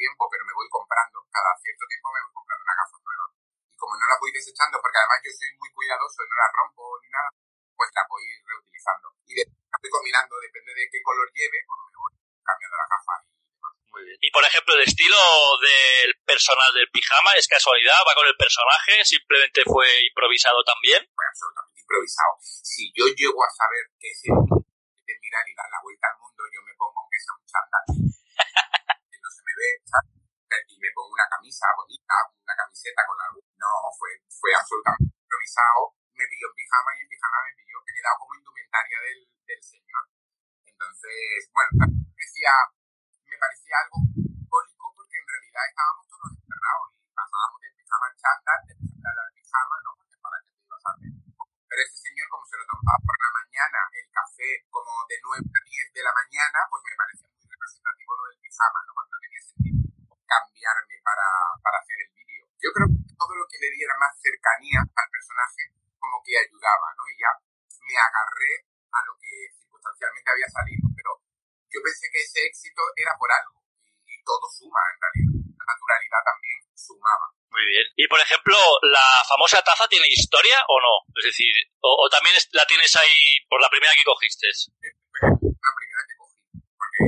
tiempo, 0.00 0.24
pero 0.32 0.48
me 0.48 0.56
voy 0.56 0.68
comprando, 0.72 1.20
cada 1.28 1.52
cierto 1.60 1.84
tiempo 1.84 2.08
me 2.08 2.24
voy 2.24 2.32
comprando 2.32 2.64
una 2.64 2.78
gafa 2.80 2.96
nueva. 3.04 3.26
Y 3.68 3.76
como 3.76 3.92
no 4.00 4.04
la 4.08 4.16
voy 4.16 4.32
desechando, 4.32 4.80
porque 4.80 4.96
además 4.96 5.20
yo 5.20 5.30
soy 5.36 5.50
muy 5.60 5.70
cuidadoso 5.76 6.24
no 6.24 6.36
la 6.40 6.48
rompo 6.56 6.82
ni 7.04 7.08
nada, 7.12 7.28
pues 7.76 7.88
la 7.92 8.04
voy 8.08 8.24
reutilizando. 8.40 9.06
Y 9.28 9.32
de, 9.36 9.44
la 9.44 9.76
voy 9.76 9.90
combinando, 9.92 10.32
depende 10.40 10.72
de 10.72 10.84
qué 10.88 10.98
color 11.04 11.28
lleve, 11.36 11.58
pues 11.68 11.78
me 11.84 11.98
voy 12.00 12.12
cambiando 12.40 12.76
la 12.80 12.88
gafa 12.88 13.14
y 13.20 13.48
demás. 13.52 13.72
Muy 13.92 14.02
bien. 14.08 14.18
Y 14.24 14.30
por 14.32 14.44
ejemplo, 14.48 14.72
el 14.72 14.84
estilo 14.88 15.20
del 15.60 16.10
personal 16.24 16.72
del 16.72 16.88
pijama 16.88 17.36
es 17.36 17.44
casualidad, 17.44 18.00
va 18.08 18.16
con 18.16 18.24
el 18.24 18.36
personaje, 18.40 19.04
simplemente 19.04 19.60
fue 19.68 19.84
improvisado 20.08 20.64
también. 20.64 21.04
Fue 21.12 21.28
absolutamente 21.28 21.80
improvisado. 21.84 22.32
Si 22.40 22.88
yo 22.96 23.04
llego 23.12 23.44
a 23.44 23.52
saber 23.52 23.84
que 24.00 24.08
ese 24.08 24.32
de 24.32 25.14
mirar 25.20 25.44
y 25.44 25.54
dar 25.54 25.68
la 25.68 25.80
vuelta 25.82 26.08
al 26.08 26.16
mundo, 26.24 26.40
yo 26.48 26.60
me 26.64 26.72
pongo 26.78 26.96
aunque 27.04 27.18
sea 27.20 27.34
un 27.36 27.44
chándal. 27.44 28.09
Y 29.60 30.76
me 30.80 30.88
pongo 30.96 31.12
una 31.12 31.28
camisa 31.28 31.68
bonita, 31.76 32.16
una 32.32 32.56
camiseta 32.56 33.04
con 33.04 33.16
luz. 33.36 33.44
No, 33.60 33.68
fue, 33.92 34.08
fue 34.32 34.56
absolutamente 34.56 35.12
improvisado. 35.12 35.92
Me 36.16 36.24
pilló 36.24 36.48
en 36.48 36.56
pijama 36.56 36.90
y 36.96 37.00
en 37.04 37.08
pijama 37.12 37.38
me 37.44 37.52
pilló. 37.60 37.76
Me 37.84 37.90
he 37.92 37.96
quedado 38.00 38.16
como 38.24 38.34
indumentaria 38.40 38.98
del, 39.04 39.20
del 39.44 39.62
señor. 39.62 40.04
Entonces, 40.64 41.44
bueno, 41.52 41.70
me 41.76 41.86
parecía, 42.08 42.54
me 43.28 43.36
parecía 43.36 43.76
algo 43.84 44.00
simbólico 44.16 44.84
porque 44.96 45.16
en 45.20 45.28
realidad 45.28 45.64
estábamos 45.68 46.08
todos 46.08 46.30
encerrados 46.32 46.88
y 46.96 47.12
pasábamos 47.12 47.58
del 47.60 47.74
pijama 47.76 48.06
al 48.08 48.16
chándal, 48.16 48.60
del 48.64 48.78
chándal 48.80 49.16
al 49.20 49.32
pijama, 49.36 49.76
¿no? 49.84 49.90
Porque 50.00 50.16
para 50.24 50.36
qué 50.40 50.50
te 50.56 50.62
ibas 50.64 50.82
a 50.88 50.90
hacer. 50.96 51.12
Pero 51.68 51.80
este 51.84 51.98
señor, 52.00 52.26
como 52.32 52.44
se 52.48 52.56
lo 52.56 52.64
tomaba 52.64 52.98
por 53.04 53.16
la 53.20 53.30
mañana, 53.44 53.78
el 53.92 54.08
café 54.08 54.50
como 54.72 54.92
de 55.04 55.16
9 55.20 55.36
a 55.36 55.60
10 55.62 55.92
de 55.92 56.02
la 56.02 56.12
mañana, 56.16 56.58
pues 56.72 56.80
me 56.80 56.96
parecía 56.96 57.28
muy 57.28 57.44
representativo 57.44 58.10
lo 58.16 58.24
del 58.24 58.40
pijama, 58.40 58.78
¿no? 58.88 58.90
Porque 58.96 59.12
no 59.12 59.20
tenía 59.20 59.42
sentido 59.44 59.90
cambiarme 60.30 60.96
para, 61.02 61.26
para 61.58 61.76
hacer 61.82 61.98
el 62.06 62.10
vídeo. 62.14 62.46
Yo 62.62 62.70
creo 62.70 62.86
que 62.86 63.02
todo 63.18 63.34
lo 63.34 63.46
que 63.50 63.58
le 63.58 63.70
diera 63.74 63.94
más 63.98 64.14
cercanía 64.22 64.78
al 64.78 65.08
personaje 65.10 65.74
como 65.98 66.22
que 66.22 66.38
ayudaba, 66.38 66.86
¿no? 66.94 67.02
Y 67.10 67.18
ya 67.18 67.32
me 67.82 67.96
agarré 67.98 68.52
a 68.94 68.98
lo 69.10 69.18
que 69.18 69.50
circunstancialmente 69.58 70.30
había 70.30 70.48
salido, 70.48 70.86
pero 70.94 71.10
yo 71.66 71.78
pensé 71.82 72.06
que 72.14 72.22
ese 72.22 72.46
éxito 72.46 72.82
era 72.94 73.18
por 73.18 73.30
algo 73.30 73.58
y, 73.82 73.90
y 73.90 74.14
todo 74.22 74.46
suma 74.46 74.80
en 74.94 74.98
realidad. 75.02 75.34
La 75.58 75.66
naturalidad 75.66 76.22
también 76.22 76.58
sumaba. 76.78 77.26
Muy 77.50 77.66
bien. 77.66 77.86
Y 77.98 77.99
por 78.10 78.18
ejemplo, 78.20 78.58
¿la 78.90 79.06
famosa 79.28 79.62
taza 79.62 79.86
tiene 79.86 80.10
historia 80.10 80.58
o 80.66 80.76
no? 80.82 80.94
Es 81.14 81.24
decir, 81.30 81.54
o, 81.78 81.94
o 81.94 82.10
también 82.10 82.34
la 82.52 82.66
tienes 82.66 82.90
ahí 82.96 83.38
por 83.48 83.62
la 83.62 83.70
primera 83.70 83.94
que 83.94 84.02
cogiste. 84.02 84.50
La 84.50 85.72
primera 85.78 86.02
que 86.10 86.16
cogí, 86.18 86.42
porque 86.74 87.00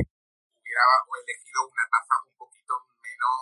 hubiera 0.63 0.83
elegido 1.27 1.59
una 1.67 1.85
taza 1.91 2.15
un 2.23 2.35
poquito 2.39 2.73
menos 3.03 3.35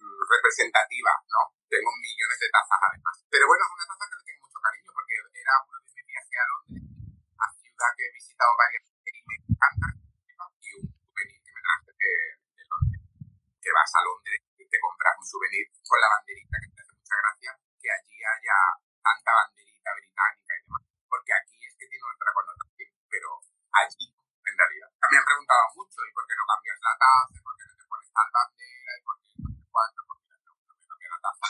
representativa, 0.00 1.12
¿no? 1.28 1.40
Tengo 1.68 1.90
millones 2.00 2.38
de 2.40 2.48
tazas 2.48 2.80
además. 2.88 3.14
Pero 3.28 3.44
bueno, 3.46 3.60
es 3.68 3.72
una 3.76 3.86
taza 3.92 4.04
que 4.08 4.16
le 4.16 4.24
tengo 4.24 4.40
mucho 4.48 4.60
cariño 4.64 4.90
porque 4.96 5.14
era 5.20 5.54
uno 5.60 5.76
de 5.76 5.84
mis 5.92 6.06
viajes 6.08 6.40
a 6.40 6.46
Londres, 6.50 6.82
a 7.36 7.46
ciudad 7.52 7.90
que 7.96 8.04
he 8.08 8.12
visitado 8.16 8.50
varias 8.56 8.82
veces 8.88 9.12
y 9.12 9.22
me 9.28 9.36
encanta, 9.44 9.86
y 9.92 10.68
un 10.80 10.88
souvenir 10.88 11.38
que 11.44 11.52
me 11.52 11.60
traje 11.60 11.92
de, 12.00 12.12
de 12.56 12.64
Londres. 12.64 13.00
Que 13.60 13.70
vas 13.76 13.92
a 13.92 14.00
Londres 14.08 14.40
y 14.56 14.64
te 14.70 14.78
compras 14.80 15.14
un 15.20 15.26
souvenir 15.26 15.66
con 15.86 15.98
la 16.00 16.08
banderita, 16.10 16.56
que 16.60 16.68
me 16.70 16.80
hace 16.80 16.94
mucha 16.96 17.16
gracia 17.20 17.50
que 17.80 17.88
allí 17.90 18.16
haya 18.22 18.58
tanta 19.02 19.30
banderita 19.34 19.90
británica 19.94 20.52
y 20.54 20.60
demás, 20.64 20.82
porque 21.10 21.32
aquí 21.34 21.58
es 21.66 21.74
que 21.76 21.86
tiene 21.90 22.04
otra 22.06 22.30
connotación, 22.34 22.90
pero 23.10 23.28
allí 23.74 24.04
no, 24.14 24.22
en 24.22 24.54
realidad. 24.58 24.88
Me 25.10 25.16
han 25.18 25.26
preguntado 25.26 25.64
mucho, 25.74 25.98
¿y 26.06 26.12
por 26.14 26.24
qué 26.28 26.34
no 26.38 26.44
cambias 26.46 26.78
la 26.82 26.94
taza? 26.94 27.34
¿Y 27.34 27.42
por 27.42 27.54
qué 27.58 27.64
no 27.66 27.74
te 27.74 27.84
pones 27.90 28.08
tal 28.14 28.28
bandera? 28.30 28.92
¿Y 28.94 29.02
por 29.02 29.14
qué 29.18 29.28
no 29.42 29.48
sé 29.50 29.62
cuánto? 29.70 30.00
Pues 30.06 30.18
mira, 30.22 30.36
no, 30.46 30.52
no 30.54 30.72
me 30.78 30.84
cambié 30.86 31.08
la 31.10 31.20
taza. 31.20 31.46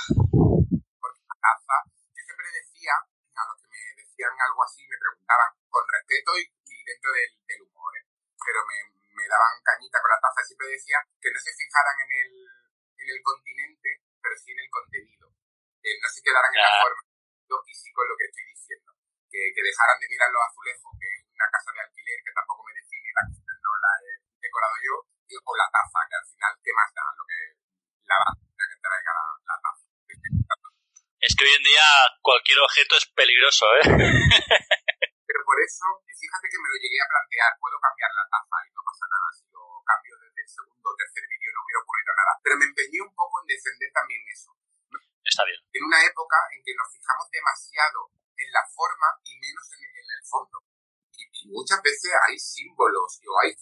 Porque 1.01 1.21
la 1.29 1.37
taza, 1.45 1.77
yo 2.17 2.23
siempre 2.25 2.49
decía, 2.57 2.95
a 2.97 3.43
los 3.45 3.57
que 3.61 3.69
me 3.69 3.81
decían 4.01 4.35
algo 4.41 4.61
así, 4.65 4.81
me 4.89 4.97
preguntaban 4.97 5.51
con 5.69 5.85
respeto 5.85 6.31
y, 6.41 6.43
y 6.49 6.77
dentro 6.89 7.11
del, 7.13 7.31
del 7.45 7.61
humor, 7.69 7.93
¿eh? 8.01 8.05
pero 8.41 8.61
me, 8.65 8.77
me 9.13 9.25
daban 9.29 9.55
cañita 9.61 10.01
con 10.01 10.11
la 10.17 10.21
taza, 10.25 10.41
siempre 10.41 10.73
decía 10.73 10.97
que 11.21 11.29
no 11.29 11.39
se 11.45 11.53
fijaran 11.53 11.97
en 12.01 12.11
el, 12.17 12.33
en 12.97 13.09
el 13.13 13.21
continente, 13.21 13.91
pero 14.25 14.35
sí 14.41 14.57
en 14.57 14.61
el 14.65 14.71
contenido. 14.73 15.27
Que 15.81 15.97
no 16.01 16.09
se 16.09 16.21
quedaran 16.25 16.53
en 16.55 16.61
la 16.61 16.69
Ya. 16.73 16.81
forma 16.85 17.03
y 17.67 17.75
sí 17.75 17.91
con 17.93 18.07
lo 18.07 18.15
que 18.17 18.27
estoy 18.31 18.45
diciendo. 18.47 18.93
Que, 19.31 19.41
que 19.55 19.63
dejaran 19.63 19.99
de 19.99 20.09
mirar 20.09 20.31
los 20.31 20.43
azulejos, 20.45 20.91
que 21.01 21.09
es 21.09 21.23
una 21.35 21.49
casa 21.51 21.71
de 21.73 21.81
alquiler 21.83 22.19
que 22.23 22.33
tampoco 22.35 22.63
me 22.67 22.75
define, 22.75 23.11
la 23.15 23.25
cocina 23.27 23.55
no 23.63 23.73
la 23.81 23.93
he 24.07 24.13
decorado 24.43 24.77
yo, 24.87 24.95
y, 25.07 25.20
o 25.39 25.53
la 25.57 25.69
taza, 25.71 26.01
que 26.09 26.17
al 26.17 26.27
final, 26.27 26.53
¿qué 26.63 26.73
más 26.75 26.91
da? 26.95 27.07
Lo 27.15 27.25
que, 27.27 27.41
la 28.09 28.19
que 28.67 28.79
traiga 28.83 29.13
la, 29.15 29.27
la 29.47 29.57
taza. 29.63 29.87
Es 31.21 31.37
que 31.37 31.45
hoy 31.45 31.53
en 31.53 31.63
día 31.63 31.87
cualquier 32.25 32.59
objeto 32.65 32.97
es 32.97 33.07
peligroso, 33.13 33.67
¿eh? 33.77 33.85
Pero 35.31 35.41
por 35.45 35.59
eso, 35.61 35.85
fíjate 36.09 36.49
que 36.49 36.59
me 36.59 36.71
lo 36.73 36.77
llegué 36.81 36.99
a 36.99 37.07
plantear, 37.13 37.51
puedo 37.61 37.77
cambiar 37.79 38.11
la 38.17 38.27
taza 38.27 38.57
y 38.67 38.71
no 38.73 38.83
pasa 38.83 39.05
nada. 39.05 39.29
Si 39.31 39.45
lo 39.53 39.63
cambio 39.85 40.17
desde 40.17 40.41
el 40.43 40.51
segundo 40.51 40.87
o 40.91 40.97
tercer 40.97 41.25
vídeo 41.29 41.51
no 41.55 41.61
hubiera 41.63 41.81
ocurrido 41.85 42.13
nada. 42.17 42.33
Pero 42.41 42.55
me 42.57 42.67
empeñé 42.67 42.99
un 43.05 43.15
poco 43.15 43.35
en 43.45 43.47
defender 43.53 43.91
también 43.93 44.23
eso. 44.33 44.51
Está 45.23 45.45
bien. 45.45 45.61
En 45.77 45.83
una 45.85 46.01
época 46.03 46.37
en 46.57 46.61
que 46.65 46.75
nos 46.75 46.89
fijamos 46.89 47.29
demasiado 47.31 48.01
en 48.35 48.49
la 48.51 48.65
forma 48.73 49.09
y 49.23 49.37
menos 49.39 49.67
en, 49.77 49.87
en 49.87 50.09
el 50.11 50.23
fondo. 50.25 50.57
Y, 51.15 51.23
y 51.23 51.43
muchas 51.53 51.85
veces 51.85 52.11
hay 52.27 52.41
símbolos 52.41 53.21
o 53.23 53.33
hay 53.45 53.53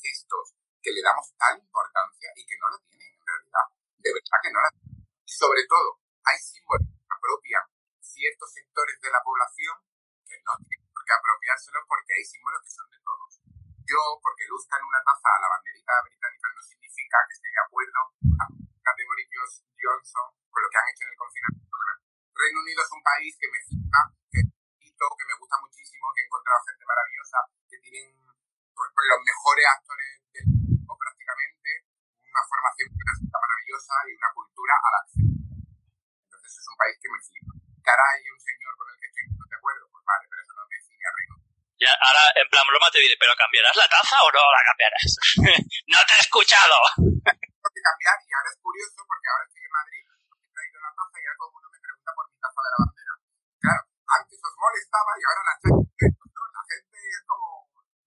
cambiarás 43.68 43.76
la 43.76 43.88
taza 43.88 44.16
o 44.24 44.28
no 44.32 44.40
la 44.40 44.62
cambiarás? 44.64 45.10
¡No 45.92 45.98
te 46.08 46.12
he 46.16 46.20
escuchado! 46.24 46.76
Tengo 46.96 47.68
que 47.74 47.82
cambiar 47.84 48.16
y 48.24 48.30
ahora 48.32 48.48
es 48.48 48.58
curioso 48.64 48.98
porque 49.04 49.28
ahora 49.28 49.44
estoy 49.44 49.62
en 49.68 49.72
Madrid, 49.76 50.02
he 50.08 50.48
traído 50.56 50.78
la 50.80 50.92
taza 50.96 51.16
y 51.20 51.24
ahora 51.28 51.36
todo 51.38 51.48
el 51.48 51.54
mundo 51.58 51.68
me 51.68 51.78
pregunta 51.84 52.10
por 52.16 52.24
mi 52.32 52.36
taza 52.40 52.60
de 52.64 52.70
la 52.72 52.78
bandera. 52.80 53.14
Claro, 53.60 53.82
antes 54.08 54.38
os 54.40 54.54
molestaba 54.56 55.10
y 55.18 55.22
ahora 55.28 55.42
la 55.48 55.54
contentos, 55.68 56.28
¿no? 56.32 56.42
La 56.48 56.62
gente 56.68 56.96
es 56.96 57.20
como, 57.28 57.48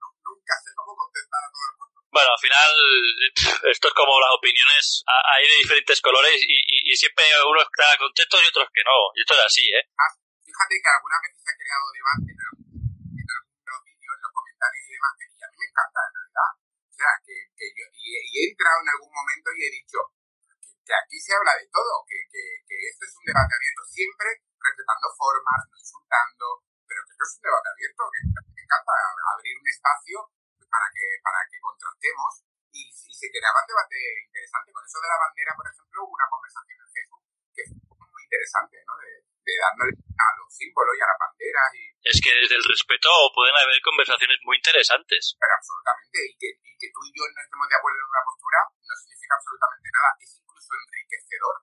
nu- 0.02 0.18
nunca 0.26 0.54
sé 0.66 0.70
cómo 0.74 0.92
contestar 0.98 1.42
a 1.46 1.50
todo 1.54 1.66
el 1.70 1.76
mundo. 1.78 1.98
Bueno, 2.12 2.30
al 2.36 2.42
final, 2.44 2.72
esto 3.72 3.86
es 3.88 3.96
como 3.96 4.14
las 4.20 4.34
opiniones, 4.36 4.84
hay 5.08 5.44
de 5.48 5.58
diferentes 5.64 5.98
colores 6.02 6.36
y, 6.42 6.58
y- 6.58 6.84
y 6.90 6.94
siempre 6.98 7.24
unos 7.46 7.64
están 7.70 7.96
contentos 8.02 8.38
y 8.42 8.48
otros 8.50 8.68
que 8.74 8.84
no. 8.84 8.98
Y 9.16 9.22
esto 9.22 9.34
es 9.38 9.44
así, 9.46 9.64
¿eh? 9.72 9.84
Ah, 9.96 10.12
fíjate 10.44 10.74
que 10.82 10.90
alguna 10.92 11.18
vez 11.24 11.32
se 11.40 11.48
ha 11.48 11.56
creado 11.56 11.86
debate 11.96 12.30
en, 12.34 12.40
algunos 12.42 12.61
comentarios 14.62 14.86
y 14.86 14.94
demás, 14.94 15.14
y 15.18 15.42
a 15.42 15.50
mí 15.50 15.58
me 15.58 15.66
encanta 15.66 16.00
en 16.06 16.14
realidad. 16.14 16.52
O 16.62 16.94
sea, 16.94 17.12
que, 17.26 17.36
que 17.58 17.66
yo, 17.74 17.86
y, 17.98 18.10
he 18.14 18.44
entrado 18.46 18.78
en 18.86 18.90
algún 18.94 19.10
momento 19.10 19.50
y 19.58 19.60
he 19.66 19.72
dicho 19.74 19.98
que, 20.86 20.94
aquí 20.94 21.18
se 21.18 21.34
habla 21.34 21.58
de 21.58 21.66
todo, 21.74 22.06
que, 22.06 22.20
que, 22.30 22.44
que 22.68 22.78
esto 22.94 23.04
es 23.10 23.14
un 23.18 23.26
debate 23.26 23.54
abierto, 23.58 23.82
siempre 23.90 24.30
respetando 24.62 25.08
formas, 25.18 25.60
no 25.66 25.76
insultando, 25.82 26.46
pero 26.86 27.00
que 27.02 27.12
esto 27.18 27.26
es 27.26 27.34
un 27.42 27.46
debate 27.50 27.70
abierto, 27.74 28.02
que 28.12 28.22
me 28.22 28.62
encanta 28.62 28.94
abrir 29.34 29.56
un 29.58 29.68
espacio 29.68 30.18
para 30.70 30.88
que, 30.94 31.08
para 31.26 31.42
que 31.50 31.58
contrastemos 31.58 32.32
y, 32.70 32.82
y 32.86 33.14
se 33.18 33.28
creaba 33.34 33.66
un 33.66 33.72
debate 33.72 33.98
interesante. 34.30 34.70
Con 34.70 34.86
eso 34.86 35.00
de 35.02 35.10
la 35.10 35.22
bandera, 35.26 35.52
por 35.58 35.66
ejemplo, 35.66 35.98
hubo 36.06 36.14
una 36.14 36.30
conversación 36.30 36.78
en 36.78 36.90
Facebook 36.94 37.24
que 37.50 37.64
fue 37.66 38.08
muy 38.14 38.24
interesante, 38.30 38.78
¿no? 38.86 38.94
De, 39.02 39.31
de 39.42 39.54
dándole 39.58 39.94
a 39.98 40.28
los 40.38 40.50
símbolos 40.54 40.94
y 40.98 41.02
a 41.02 41.10
las 41.10 41.20
banderas. 41.20 41.70
Y... 41.74 41.84
Es 42.06 42.18
que 42.22 42.32
desde 42.34 42.56
el 42.58 42.66
respeto 42.66 43.10
pueden 43.34 43.58
haber 43.58 43.78
conversaciones 43.82 44.38
muy 44.46 44.58
interesantes. 44.58 45.38
Pero 45.38 45.54
absolutamente, 45.58 46.18
y 46.30 46.34
que, 46.38 46.50
y 46.62 46.72
que 46.78 46.90
tú 46.94 47.00
y 47.06 47.12
yo 47.14 47.24
no 47.26 47.42
estemos 47.42 47.68
de 47.70 47.78
acuerdo 47.78 47.98
en 47.98 48.10
una 48.12 48.24
postura 48.26 48.60
no 48.82 48.94
significa 48.96 49.34
absolutamente 49.38 49.90
nada, 49.92 50.10
es 50.22 50.32
incluso 50.38 50.72
enriquecedor. 50.78 51.56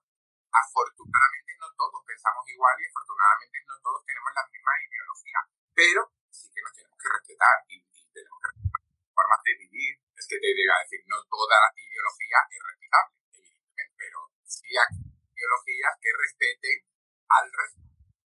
Afortunadamente 0.49 1.51
no 1.61 1.67
todos 1.77 2.01
pensamos 2.03 2.43
igual 2.49 2.75
y 2.79 2.85
afortunadamente 2.89 3.57
no 3.69 3.75
todos 3.79 4.01
tenemos 4.03 4.31
la 4.33 4.43
misma 4.49 4.73
ideología, 4.81 5.39
pero 5.77 6.01
sí 6.33 6.47
que 6.51 6.61
nos 6.65 6.73
tenemos 6.73 6.97
que 6.99 7.09
respetar 7.09 7.55
y, 7.69 7.75
y 7.79 8.01
tenemos 8.11 8.37
que 8.41 8.47
respetar 8.49 8.81
formas 9.13 9.41
de 9.45 9.53
vivir. 9.55 9.93
Es 10.19 10.25
que 10.27 10.39
te 10.39 10.51
diga 10.51 10.75
decir, 10.83 10.99
no 11.07 11.17
toda 11.29 11.59
ideología 11.75 12.39
es 12.49 12.61
respetable, 12.65 13.15
evidentemente, 13.29 13.83
pero 13.95 14.17
sí 14.43 14.67
hay 14.73 14.91
ideologías 15.39 15.93
que 16.01 16.11
respeten 16.11 16.88
al 17.29 17.45
resto. 17.53 17.81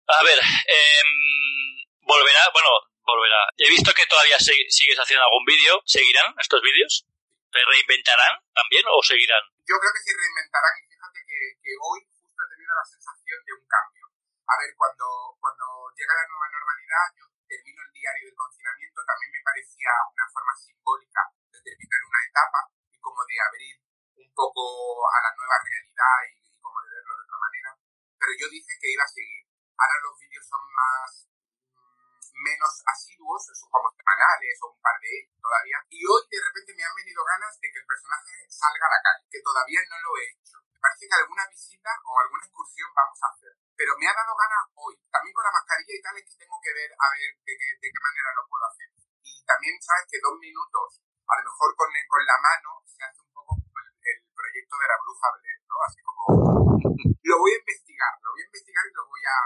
A 0.09 0.23
ver, 0.25 0.39
eh, 0.41 1.03
volverá, 2.03 2.43
bueno, 2.53 2.71
volverá. 3.05 3.45
He 3.57 3.69
visto 3.69 3.93
que 3.95 4.07
todavía 4.07 4.39
sigues 4.39 4.99
haciendo 4.99 5.25
algún 5.25 5.45
vídeo. 5.45 5.81
¿Seguirán 5.85 6.35
estos 6.39 6.61
vídeos? 6.63 7.05
¿Se 7.53 7.61
reinventarán 7.65 8.41
también 8.53 8.85
o 8.89 9.01
seguirán? 9.03 9.45
Yo 9.65 9.77
creo 9.77 9.93
que 9.93 10.05
se 10.05 10.13
reinventarán 10.17 10.75
y 10.81 10.85
fíjate 10.89 11.21
que, 11.29 11.39
que 11.61 11.73
hoy 11.81 12.01
justo 12.09 12.41
he 12.41 12.49
tenido 12.57 12.73
la 12.73 12.87
sensación 12.89 13.39
de 13.45 13.53
un 13.53 13.65
cambio. 13.69 14.05
A 14.49 14.55
ver, 14.57 14.71
cuando, 14.77 15.07
cuando 15.41 15.65
llega 15.93 16.13
la 16.17 16.29
nueva 16.29 16.49
normalidad, 16.49 17.07
yo 17.21 17.25
termino 17.45 17.81
el 17.85 17.93
diario 17.93 18.25
del 18.33 18.37
confinamiento, 18.37 19.01
también 19.05 19.31
me 19.33 19.45
parecía 19.45 19.93
una 20.09 20.27
forma 20.33 20.55
simbólica 20.57 21.23
de 21.53 21.61
terminar 21.61 22.01
una 22.01 22.23
etapa 22.25 22.61
y 22.89 22.97
como 22.97 23.21
de 23.29 23.37
abrir 23.45 23.77
un 24.25 24.29
poco 24.33 24.65
a 25.05 25.19
la 25.21 25.33
nueva 25.37 25.57
realidad 25.69 26.17
y, 26.33 26.49
y 26.49 26.57
como 26.61 26.81
de 26.81 26.89
verlo 26.97 27.13
de 27.13 27.25
otra 27.29 27.39
manera. 27.45 27.71
Pero 28.19 28.33
yo 28.35 28.47
dije 28.51 28.73
que 28.83 28.93
iba 28.93 29.05
a 29.05 29.15
seguir. 29.15 29.47
Ahora 29.79 29.95
los 30.03 30.19
vídeos 30.19 30.47
son 30.47 30.63
más 30.75 31.29
menos 32.39 32.73
asiduos, 32.87 33.43
son 33.47 33.71
como 33.71 33.91
semanales 33.91 34.55
o 34.63 34.71
un 34.71 34.81
par 34.81 34.95
de 35.01 35.11
ellos 35.11 35.39
todavía. 35.43 35.79
Y 35.91 35.99
hoy 36.07 36.23
de 36.31 36.39
repente 36.39 36.75
me 36.75 36.85
han 36.85 36.95
venido 36.95 37.21
ganas 37.25 37.55
de 37.59 37.69
que 37.71 37.79
el 37.79 37.87
personaje 37.87 38.35
salga 38.49 38.87
a 38.87 38.95
la 38.95 39.03
calle, 39.03 39.27
que 39.31 39.43
todavía 39.43 39.83
no 39.91 39.97
lo 39.99 40.11
he 40.19 40.27
hecho. 40.31 40.59
Me 40.71 40.79
parece 40.79 41.09
que 41.09 41.19
alguna 41.19 41.45
visita 41.51 41.91
o 42.07 42.11
alguna 42.19 42.45
excursión 42.47 42.91
vamos 42.95 43.19
a 43.23 43.31
hacer. 43.35 43.53
Pero 43.75 43.93
me 43.99 44.07
ha 44.07 44.15
dado 44.15 44.35
ganas 44.35 44.65
hoy. 44.75 44.95
También 45.11 45.35
con 45.35 45.45
la 45.45 45.55
mascarilla 45.55 45.95
y 45.95 46.03
tal 46.03 46.15
es 46.19 46.27
que 46.27 46.39
tengo 46.39 46.59
que 46.63 46.73
ver 46.75 46.91
a 46.95 47.07
ver 47.11 47.31
de 47.43 47.55
qué, 47.59 47.69
de 47.83 47.89
qué 47.91 48.01
manera 48.03 48.31
lo 48.39 48.47
puedo 48.47 48.65
hacer. 48.71 48.89
Y 49.23 49.33
también 49.43 49.75
sabes 49.83 50.07
que 50.07 50.23
dos 50.23 50.39
minutos, 50.39 51.03
a 51.27 51.35
lo 51.39 51.43
mejor 51.43 51.69
con, 51.75 51.91
con 51.91 52.23
la 52.23 52.39
mano, 52.39 52.71
se 52.87 53.03
hace 53.03 53.21
un 53.23 53.33
poco 53.35 53.58
proyecto 54.69 54.77
de 54.77 54.89
la 54.89 54.99
bruja 55.01 55.29
Blair, 55.33 55.61
¿no? 55.65 55.77
Así 55.89 56.01
como... 56.05 56.23
Lo 57.25 57.35
voy 57.41 57.53
a 57.53 57.59
investigar, 57.59 58.13
lo 58.21 58.29
voy 58.33 58.43
a 58.43 58.49
investigar 58.49 58.85
y 58.85 58.93
lo 58.93 59.05
voy 59.09 59.25
a, 59.25 59.37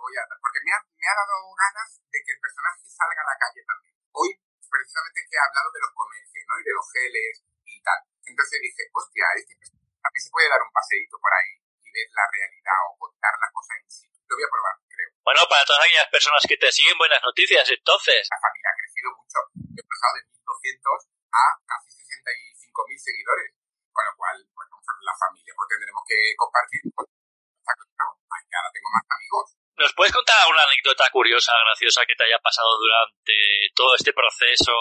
voy 0.00 0.16
a 0.16 0.22
porque 0.40 0.60
me 0.64 0.72
ha, 0.72 0.80
me 0.80 1.06
ha 1.06 1.14
dado 1.14 1.36
ganas 1.52 1.88
de 2.08 2.18
que 2.24 2.32
el 2.32 2.40
personaje 2.40 2.80
salga 2.88 3.20
a 3.20 3.28
la 3.28 3.36
calle 3.36 3.60
también. 3.68 3.94
Hoy, 4.16 4.30
precisamente, 4.64 5.20
que 5.28 5.36
he 5.36 5.40
hablado 5.44 5.68
de 5.72 5.80
los 5.84 5.92
comercios, 5.92 6.44
¿no? 6.48 6.54
Y 6.56 6.64
de 6.64 6.74
los 6.74 6.86
geles 6.88 7.34
y 7.68 7.76
tal. 7.84 8.00
Entonces 8.24 8.56
dije, 8.60 8.82
hostia, 8.92 9.24
este 9.36 9.54
también 10.00 10.24
se 10.24 10.32
puede 10.32 10.48
dar 10.48 10.62
un 10.64 10.72
paseíto 10.72 11.20
por 11.20 11.32
ahí 11.36 11.52
y 11.84 11.88
ver 11.92 12.08
la 12.16 12.24
realidad 12.32 12.80
o 12.88 12.96
contar 12.96 13.34
las 13.36 13.52
cosas 13.52 13.76
en 13.76 13.90
sí. 13.90 14.06
Lo 14.24 14.36
voy 14.36 14.44
a 14.44 14.52
probar, 14.52 14.74
creo. 14.88 15.10
Bueno, 15.20 15.40
para 15.50 15.64
todas 15.68 15.84
aquellas 15.84 16.08
personas 16.08 16.40
que 16.48 16.56
te 16.56 16.72
siguen, 16.72 16.96
buenas 16.96 17.20
noticias, 17.20 17.68
entonces. 17.68 18.24
La 18.30 18.40
familia 18.40 18.72
ha 18.72 18.78
crecido 18.80 19.08
mucho. 19.12 19.38
He 19.76 19.84
pasado 19.84 20.12
de 20.16 20.22
1.200 20.32 20.96
a 21.28 21.42
casi 21.68 21.88
65.000 21.92 22.96
seguidores. 22.96 23.59
Con 24.00 24.08
lo 24.08 24.16
cual, 24.16 24.36
bueno, 24.56 24.80
pues 24.80 24.96
la 25.04 25.12
familia 25.12 25.52
pues 25.52 25.68
tendremos 25.68 26.02
que 26.08 26.18
compartir. 26.40 26.80
Claro, 26.96 27.84
ahora 28.00 28.70
tengo 28.72 28.88
más 28.96 29.04
amigos 29.12 29.60
¿Nos 29.76 29.92
puedes 29.96 30.12
contar 30.12 30.36
alguna 30.40 30.64
anécdota 30.64 31.04
curiosa, 31.12 31.52
graciosa 31.64 32.04
que 32.08 32.16
te 32.16 32.24
haya 32.24 32.40
pasado 32.40 32.68
durante 32.80 33.36
todo 33.76 33.96
este 33.96 34.12
proceso 34.12 34.72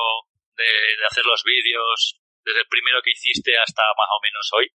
de, 0.55 0.67
de 0.67 1.05
hacer 1.07 1.23
los 1.23 1.43
vídeos, 1.43 2.19
desde 2.43 2.63
el 2.63 2.67
primero 2.67 2.99
que 3.03 3.11
hiciste 3.11 3.55
hasta 3.59 3.83
más 3.95 4.11
o 4.11 4.19
menos 4.19 4.43
hoy? 4.55 4.67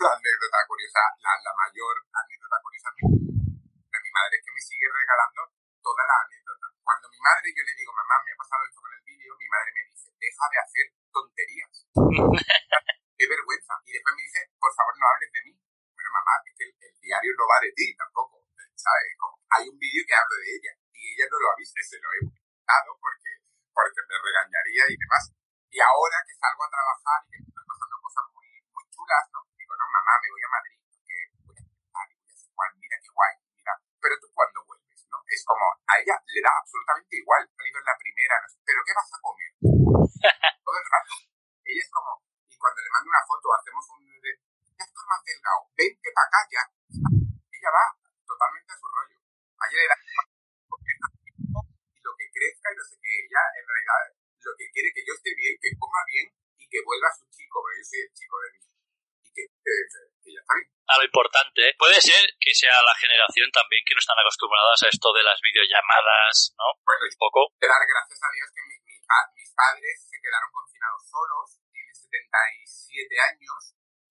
La 0.00 0.12
anécdota 0.16 0.60
curiosa, 0.64 1.00
la, 1.20 1.32
la 1.44 1.52
mayor 1.56 1.92
anécdota 2.08 2.56
curiosa 2.64 2.88
de 2.88 4.00
mi 4.00 4.10
madre 4.12 4.32
es 4.36 4.42
que 4.44 4.52
me 4.56 4.64
sigue 4.64 4.88
regalando 4.88 5.40
toda 5.84 6.02
la 6.08 6.16
anécdota. 6.24 6.66
Cuando 6.80 7.08
mi 7.12 7.20
madre, 7.20 7.46
yo 7.52 7.62
le 7.64 7.76
digo, 7.76 7.92
mamá, 7.92 8.16
me 8.24 8.32
ha 8.32 8.38
pasado 8.40 8.60
esto 8.64 8.80
con 8.80 8.92
el 8.96 9.02
vídeo, 9.04 9.32
mi 9.36 9.48
madre 9.48 9.70
me 9.76 9.82
dice, 9.92 10.08
deja 10.16 10.44
de 10.52 10.58
hacer 10.64 10.86
tonterías. 11.12 11.72
Qué 13.16 13.24
vergüenza. 13.26 13.74
Y 13.84 13.92
después 13.92 14.14
me 14.14 14.22
dice, 14.22 14.40
por 14.60 14.72
favor, 14.76 14.92
no 14.96 15.06
hables 15.08 15.32
de 15.32 15.40
mí. 15.48 15.52
Bueno, 15.96 16.10
mamá, 16.12 16.32
es 16.44 16.54
que 16.56 16.64
el, 16.68 17.00
diario 17.00 17.32
no 17.36 17.44
va 17.48 17.58
de 17.60 17.72
ti 17.72 17.96
tampoco. 17.96 18.44
¿Sabes? 18.76 19.16
Como 19.18 19.36
hay 19.56 19.68
un 19.68 19.78
vídeo 19.78 20.04
que 20.04 20.14
hablo 20.14 20.36
de 20.36 20.48
ella 20.52 20.72
y 20.92 21.00
ella 21.14 21.26
no 21.30 21.38
lo 21.38 21.52
ha 21.52 21.56
visto, 21.56 21.80
se 21.80 22.00
lo 22.00 22.08
he 22.12 22.20
dado 22.66 22.90
porque, 22.98 23.30
porque 23.70 24.00
me 24.08 24.16
regañaría 24.18 24.84
y 24.90 24.96
demás. 24.96 25.24
Y 25.70 25.78
ahora 25.78 26.18
que 26.26 26.34
salgo 26.34 26.64
a 26.64 26.72
trabajar 26.72 27.20
y 27.24 27.28
que 27.30 27.38
me 27.40 27.48
están 27.52 27.66
pasando 27.68 27.96
cosas 28.00 28.24
muy, 28.32 28.48
muy 28.72 28.84
chulas, 28.90 29.24
¿no? 29.32 29.40
Digo, 29.54 29.74
no, 29.76 29.86
mamá, 29.86 30.12
me 30.18 30.30
voy 30.32 30.42
a 30.42 30.54
Madrid 30.56 30.78
porque 30.88 31.16
voy 31.46 31.56
a 31.56 31.62
estar 31.62 32.06
y 32.10 32.14
voy 32.16 32.26
a 32.26 32.34
hacer 32.34 32.50
igual, 32.50 32.70
mira 32.80 32.96
qué 32.96 33.10
guay, 33.12 33.34
mira. 33.54 33.74
Pero 34.00 34.14
tú 34.18 34.26
cuando 34.32 34.58
vuelves, 34.66 35.00
¿no? 35.12 35.18
Es 35.28 35.42
como, 35.44 35.64
a 35.68 35.94
ella 36.00 36.16
le 36.26 36.40
da 36.40 36.52
absolutamente 36.58 37.16
igual. 37.16 37.42
Ha 37.44 37.54
salido 37.54 37.78
en 37.78 37.86
la 37.86 37.96
primera, 37.96 38.34
no 38.40 38.48
sé, 38.48 38.58
pero 38.66 38.80
¿qué 38.82 38.92
vas 38.96 39.10
a 39.12 39.20
comer? 39.20 39.52
Todo 40.66 40.78
el 40.80 40.88
rato. 40.90 41.12
Ella 41.64 41.82
es 41.82 41.90
como, 41.92 42.10
y 42.48 42.56
cuando 42.56 42.78
le 42.82 42.90
mando 42.90 43.08
una 43.12 43.24
foto, 43.28 43.46
hacemos 43.52 43.84
un, 43.94 44.02
ya 44.16 44.84
estás 44.84 45.06
más 45.06 45.22
delgado, 45.22 45.60
vente 45.76 46.08
para 46.12 46.26
acá 46.26 46.40
ya. 46.50 46.64
Ella 47.52 47.70
va 47.70 47.84
totalmente 48.24 48.72
a 48.72 48.78
su 48.80 48.88
rollo 48.88 49.16
ayer 49.66 49.82
era 49.82 49.96
y 49.96 49.98
lo 52.02 52.12
que 52.14 52.30
crezca 52.30 52.70
y 52.70 52.76
no 52.76 52.84
sé 52.84 52.94
qué, 53.02 53.10
ella 53.24 53.42
en 53.56 53.66
realidad 53.66 54.14
lo 54.46 54.52
que 54.54 54.70
quiere 54.70 54.92
que 54.94 55.02
yo 55.02 55.12
esté 55.14 55.34
bien, 55.34 55.58
que 55.58 55.74
coma 55.78 56.04
bien 56.06 56.30
y 56.58 56.68
que 56.68 56.82
vuelva 56.86 57.08
a 57.08 57.16
su 57.18 57.26
chico, 57.34 57.58
porque 57.58 57.82
yo 57.82 57.84
soy 57.84 58.00
el 58.06 58.12
chico 58.14 58.38
de 58.38 58.52
mí. 58.54 58.62
Y 59.26 59.28
que, 59.34 59.42
que, 59.42 59.74
que 60.22 60.30
ya 60.30 60.38
está 60.38 60.54
bien. 60.54 60.70
A 60.86 60.94
lo 60.98 61.04
importante, 61.04 61.66
¿eh? 61.66 61.74
Puede 61.96 62.12
ser 62.12 62.28
que 62.36 62.52
sea 62.52 62.76
la 62.84 62.92
generación 63.00 63.48
también 63.56 63.80
que 63.88 63.96
no 63.96 64.04
están 64.04 64.20
acostumbradas 64.20 64.76
a 64.84 64.88
esto 64.92 65.08
de 65.16 65.24
las 65.24 65.40
videollamadas, 65.40 66.52
¿no? 66.60 66.76
Bueno, 66.84 67.08
un 67.08 67.16
poco. 67.16 67.48
Dar 67.56 67.72
gracias 67.72 68.20
a 68.20 68.28
Dios 68.36 68.48
que 68.52 68.62
mi, 68.68 68.76
mi, 68.84 68.96
mis 69.00 69.50
padres 69.56 69.96
se 70.04 70.20
quedaron 70.20 70.52
confinados 70.52 71.02
solos, 71.08 71.56
tienen 71.72 71.96
77 71.96 73.00
años, 73.32 73.60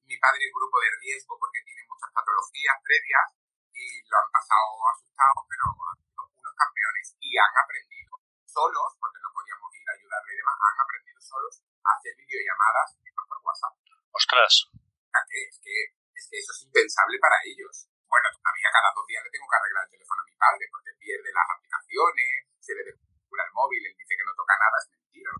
mi 0.02 0.18
padre 0.18 0.50
es 0.50 0.54
grupo 0.54 0.82
de 0.82 0.90
riesgo 0.98 1.38
porque 1.38 1.62
tiene 1.62 1.86
muchas 1.86 2.10
patologías 2.10 2.78
previas, 2.82 3.30
y 3.70 3.86
lo 4.10 4.18
han 4.18 4.30
pasado 4.34 4.70
asustados, 4.90 5.46
pero 5.46 5.64
han 5.70 6.00
sido 6.02 6.22
unos 6.26 6.56
campeones 6.58 7.06
y 7.22 7.30
han 7.38 7.54
aprendido 7.54 8.18
solos, 8.50 8.90
porque 8.98 9.22
no 9.22 9.30
podíamos 9.30 9.70
ir 9.78 9.86
a 9.86 9.94
ayudarle 9.94 10.32
y 10.34 10.38
demás, 10.42 10.58
han 10.58 10.80
aprendido 10.82 11.20
solos 11.22 11.54
a 11.86 11.90
hacer 11.94 12.18
videollamadas 12.18 12.98
por 13.14 13.38
WhatsApp. 13.46 13.78
Ostras. 14.10 14.74
Es 14.74 15.60
que, 15.62 15.74
es 16.16 16.26
que 16.32 16.38
eso 16.40 16.52
es 16.52 16.62
impensable 16.64 17.18
para 17.20 17.36
ellos. 17.44 17.88
Bueno, 18.08 18.28
todavía 18.32 18.70
cada 18.72 18.92
dos 18.96 19.06
días 19.08 19.24
le 19.24 19.32
tengo 19.32 19.48
que 19.48 19.58
arreglar 19.60 19.84
el 19.84 19.92
teléfono 19.92 20.20
a 20.22 20.28
mi 20.28 20.36
padre 20.36 20.64
porque 20.72 20.92
pierde 21.00 21.30
las 21.32 21.48
aplicaciones, 21.52 22.32
se 22.60 22.74
le 22.76 22.84
desconfigura 22.88 23.44
el 23.44 23.54
móvil, 23.56 23.82
él 23.86 23.96
dice 23.96 24.16
que 24.16 24.28
no 24.28 24.34
toca 24.36 24.56
nada, 24.56 24.76
es 24.80 24.88
mentira, 24.96 25.30
no 25.36 25.40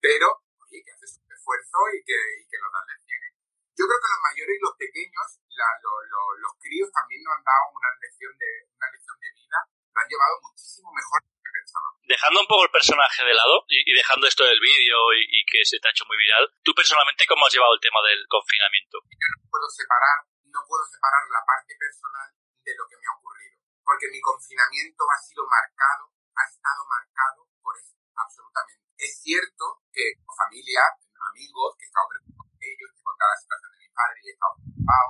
Pero, 0.00 0.28
oye, 0.66 0.82
que 0.82 0.92
haces 0.92 1.20
un 1.22 1.30
esfuerzo 1.30 1.78
y 1.94 1.98
que, 2.02 2.18
y 2.40 2.44
que 2.50 2.58
nos 2.58 2.70
dan 2.72 2.86
lecciones. 2.90 3.30
Yo 3.78 3.84
creo 3.86 4.00
que 4.00 4.12
los 4.12 4.22
mayores 4.26 4.54
y 4.58 4.64
los 4.64 4.76
pequeños, 4.76 5.26
la, 5.54 5.68
lo, 5.80 5.92
lo, 6.10 6.20
los 6.42 6.54
críos 6.58 6.90
también 6.90 7.22
nos 7.22 7.32
han 7.38 7.44
dado 7.46 7.64
una 7.70 7.90
lección 8.00 8.32
de, 8.36 8.50
una 8.74 8.88
lección 8.90 9.16
de 9.20 9.30
vida, 9.30 9.58
lo 9.70 9.98
han 10.00 10.08
llevado 10.10 10.34
muchísimo 10.42 10.88
mejor 10.90 11.18
de 11.22 11.30
lo 11.30 11.40
que 11.40 11.52
pensábamos. 11.54 11.96
Dejando 12.02 12.38
un 12.40 12.50
poco 12.50 12.62
el 12.64 12.74
personaje 13.00 13.24
de 13.24 13.34
lado 13.34 13.64
y, 13.68 13.80
y 13.80 13.92
dejando 13.96 14.28
esto 14.28 14.44
del 14.44 14.60
vídeo 14.60 14.98
y, 15.16 15.24
y, 15.24 15.40
que 15.48 15.64
se 15.64 15.80
te 15.80 15.88
ha 15.88 15.90
hecho 15.90 16.04
muy 16.04 16.20
viral, 16.20 16.44
¿tú 16.60 16.76
personalmente 16.76 17.24
cómo 17.24 17.46
has 17.46 17.54
llevado 17.54 17.72
el 17.72 17.80
tema 17.80 17.96
del 18.04 18.20
confinamiento? 18.28 19.00
Yo 19.08 19.28
no 19.32 19.40
puedo 19.48 19.68
separar, 19.72 20.18
no 20.44 20.60
puedo 20.68 20.84
separar 20.84 21.24
la 21.32 21.40
parte 21.48 21.72
personal 21.80 22.28
de 22.60 22.72
lo 22.76 22.84
que 22.84 22.96
me 23.00 23.06
ha 23.08 23.16
ocurrido, 23.16 23.56
porque 23.80 24.12
mi 24.12 24.20
confinamiento 24.20 25.00
ha 25.08 25.16
sido 25.16 25.48
marcado, 25.48 26.12
ha 26.12 26.44
estado 26.44 26.82
marcado 26.84 27.48
por 27.64 27.72
eso, 27.80 27.96
absolutamente. 28.12 28.84
Es 29.00 29.16
cierto 29.24 29.80
que 29.88 30.20
familia, 30.28 30.84
amigos, 31.32 31.72
que 31.80 31.84
he 31.84 31.88
estado 31.88 32.04
preocupado 32.04 32.52
por 32.52 32.60
ellos, 32.60 32.88
que 32.92 33.00
contaba 33.00 33.32
la 33.32 33.40
situación 33.40 33.70
de 33.72 33.80
mi 33.80 33.90
padre 33.96 34.16
y 34.20 34.28
he 34.28 34.34
estado 34.36 34.54
preocupado 34.60 35.08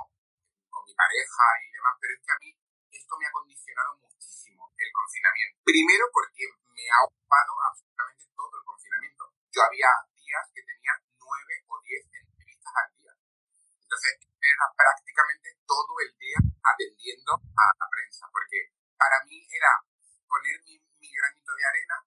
con 0.71 0.81
mi 0.87 0.95
pareja 0.95 1.43
y 1.59 1.67
demás, 1.75 1.95
pero 1.99 2.11
es 2.15 2.21
que 2.23 2.31
a 2.31 2.39
mí 2.39 2.49
esto 2.87 3.13
me 3.19 3.27
ha 3.27 3.35
condicionado 3.35 3.91
muchísimo 3.99 4.71
el 4.79 4.89
confinamiento. 4.95 5.59
Primero 5.67 6.07
porque 6.15 6.60
me 6.81 6.89
ha 6.89 7.05
ocupado 7.05 7.53
absolutamente 7.61 8.25
todo 8.33 8.53
el 8.57 8.65
confinamiento. 8.65 9.23
Yo 9.53 9.61
había 9.61 9.89
días 10.17 10.45
que 10.49 10.65
tenía 10.65 10.93
nueve 11.13 11.53
o 11.69 11.77
diez 11.85 12.01
entrevistas 12.09 12.73
al 12.73 12.89
día. 12.97 13.13
Entonces, 13.85 14.13
era 14.41 14.65
prácticamente 14.73 15.47
todo 15.69 15.93
el 16.01 16.09
día 16.17 16.39
atendiendo 16.41 17.37
a 17.37 17.65
la 17.77 17.85
prensa, 17.85 18.25
porque 18.33 18.73
para 18.97 19.21
mí 19.29 19.45
era 19.53 19.69
poner 20.25 20.57
mi, 20.65 20.81
granito 21.11 21.51
de 21.53 21.65
arena, 21.69 21.97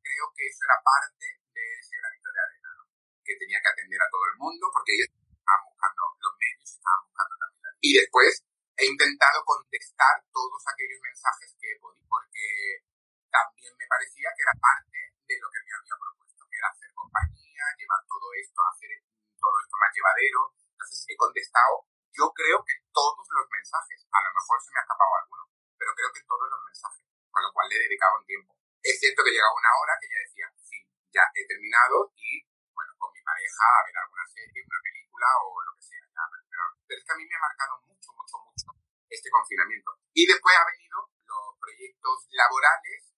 creo 0.00 0.24
que 0.32 0.46
eso 0.48 0.64
era 0.64 0.78
parte 0.80 1.26
de 1.52 1.64
ese 1.76 1.92
granito 1.98 2.28
de 2.32 2.40
arena, 2.40 2.68
¿no? 2.78 2.84
que 3.20 3.36
tenía 3.36 3.60
que 3.60 3.68
atender 3.68 4.00
a 4.00 4.08
todo 4.08 4.24
el 4.32 4.36
mundo, 4.38 4.64
porque 4.72 4.96
ellos 4.96 5.12
estaban 5.12 5.62
buscando, 5.66 6.00
los 6.16 6.34
medios 6.40 6.70
estaban 6.72 7.00
buscando 7.04 7.34
también. 7.36 7.74
Y 7.82 7.90
después 8.00 8.32
he 8.78 8.86
intentado 8.86 9.44
contestar 9.44 10.24
todos 10.32 10.62
aquellos 10.72 11.00
mensajes 11.02 11.52
que 11.60 11.68
he 11.74 11.78
podido, 11.82 12.06
porque 12.08 12.86
también 13.32 13.72
me 13.80 13.88
parecía 13.88 14.28
que 14.36 14.44
era 14.44 14.52
parte 14.60 14.98
de 15.24 15.36
lo 15.40 15.48
que 15.48 15.60
me 15.64 15.72
había 15.72 15.96
propuesto, 15.96 16.44
que 16.44 16.56
era 16.60 16.68
hacer 16.68 16.92
compañía, 16.92 17.64
llevar 17.80 18.00
todo 18.04 18.28
esto, 18.36 18.60
hacer 18.68 18.92
todo 19.40 19.56
esto 19.56 19.76
más 19.80 19.90
llevadero. 19.96 20.40
Entonces 20.76 21.00
he 21.08 21.16
contestado, 21.16 21.88
yo 22.12 22.28
creo 22.36 22.60
que 22.60 22.76
todos 22.92 23.24
los 23.32 23.46
mensajes, 23.48 24.04
a 24.12 24.20
lo 24.20 24.30
mejor 24.36 24.56
se 24.60 24.70
me 24.70 24.78
ha 24.78 24.84
escapado 24.84 25.12
alguno, 25.16 25.44
pero 25.80 25.90
creo 25.96 26.12
que 26.12 26.22
todos 26.28 26.46
los 26.52 26.60
mensajes, 26.60 27.08
con 27.32 27.42
lo 27.42 27.50
cual 27.56 27.66
le 27.72 27.74
he 27.80 27.84
dedicado 27.88 28.20
un 28.20 28.26
tiempo. 28.28 28.52
Es 28.84 29.00
cierto 29.00 29.24
que 29.24 29.32
llegaba 29.32 29.56
una 29.56 29.72
hora 29.80 29.96
que 29.96 30.12
ya 30.12 30.18
decía, 30.20 30.46
sí, 30.60 30.78
ya 31.08 31.24
he 31.32 31.48
terminado 31.48 32.12
y, 32.12 32.44
bueno, 32.76 32.92
con 33.00 33.08
mi 33.16 33.22
pareja 33.24 33.64
a 33.64 33.84
ver 33.88 33.96
alguna 33.96 34.26
serie, 34.28 34.60
una 34.60 34.80
película 34.84 35.28
o 35.40 35.48
lo 35.62 35.72
que 35.72 35.82
sea. 35.88 36.04
Ya, 36.12 36.24
pero, 36.28 36.64
pero 36.84 36.98
es 37.00 37.04
que 37.06 37.12
a 37.12 37.16
mí 37.16 37.24
me 37.24 37.36
ha 37.36 37.46
marcado 37.48 37.80
mucho, 37.88 38.12
mucho, 38.12 38.36
mucho 38.44 38.68
este 39.08 39.30
confinamiento. 39.30 39.96
Y 40.12 40.26
después 40.26 40.52
ha 40.56 40.66
venido 40.66 41.08
los 41.24 41.56
proyectos 41.60 42.28
laborales, 42.32 43.11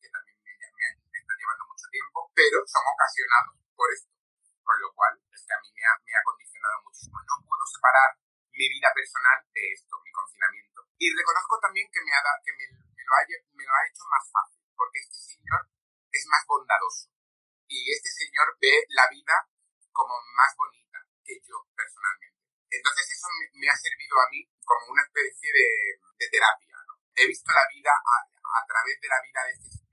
pero 2.35 2.59
son 2.67 2.85
ocasionados 2.85 3.55
por 3.75 3.89
esto. 3.95 4.11
Con 4.63 4.77
lo 4.81 4.91
cual, 4.93 5.15
es 5.31 5.43
que 5.47 5.55
a 5.55 5.61
mí 5.63 5.71
me 5.73 5.85
ha, 5.87 5.95
me 6.03 6.13
ha 6.13 6.23
condicionado 6.25 6.77
muchísimo. 6.83 7.17
No 7.23 7.35
puedo 7.47 7.65
separar 7.67 8.11
mi 8.55 8.67
vida 8.69 8.91
personal 8.95 9.39
de 9.55 9.63
esto, 9.73 9.95
mi 10.03 10.11
confinamiento. 10.11 10.81
Y 10.99 11.11
reconozco 11.15 11.59
también 11.61 11.87
que 11.91 12.03
me, 12.03 12.13
ha, 12.15 12.23
que 12.43 12.53
me, 12.55 12.65
lo 12.71 13.13
ha, 13.15 13.23
me 13.55 13.65
lo 13.65 13.73
ha 13.75 13.87
hecho 13.87 14.05
más 14.11 14.25
fácil, 14.31 14.63
porque 14.75 14.99
este 15.01 15.19
señor 15.19 15.63
es 16.11 16.25
más 16.31 16.43
bondadoso. 16.47 17.11
Y 17.67 17.93
este 17.93 18.11
señor 18.11 18.57
ve 18.61 18.87
la 18.91 19.09
vida 19.11 19.37
como 19.91 20.15
más 20.35 20.55
bonita 20.57 20.99
que 21.25 21.39
yo 21.43 21.57
personalmente. 21.75 22.41
Entonces 22.71 23.07
eso 23.11 23.29
me, 23.55 23.69
ha 23.69 23.77
servido 23.77 24.15
a 24.19 24.29
mí 24.31 24.43
como 24.65 24.91
una 24.91 25.03
especie 25.03 25.51
de, 25.53 25.67
de 26.19 26.27
terapia. 26.31 26.75
¿no? 26.87 26.95
He 27.15 27.27
visto 27.27 27.51
la 27.53 27.67
vida 27.71 27.93
a, 27.95 28.17
a, 28.23 28.67
través 28.67 29.01
de 29.01 29.09
la 29.09 29.21
vida 29.23 29.41
de 29.47 29.53
este 29.53 29.71
señor 29.71 29.84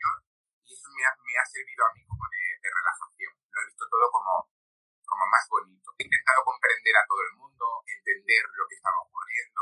y 0.71 0.73
eso 0.73 0.87
me 0.95 1.03
ha, 1.03 1.11
me 1.19 1.35
ha 1.35 1.43
servido 1.43 1.83
a 1.83 1.91
mí 1.91 2.01
como 2.07 2.23
de, 2.31 2.43
de 2.63 2.69
relajación. 2.71 3.33
Lo 3.51 3.59
he 3.59 3.67
visto 3.67 3.83
todo 3.91 4.07
como, 4.07 4.47
como 5.03 5.23
más 5.27 5.43
bonito. 5.51 5.91
He 5.99 6.07
intentado 6.07 6.47
comprender 6.47 6.95
a 6.95 7.07
todo 7.11 7.19
el 7.27 7.33
mundo 7.35 7.65
entender 7.83 8.43
lo 8.55 8.63
que 8.71 8.75
estaba 8.79 9.03
ocurriendo, 9.03 9.61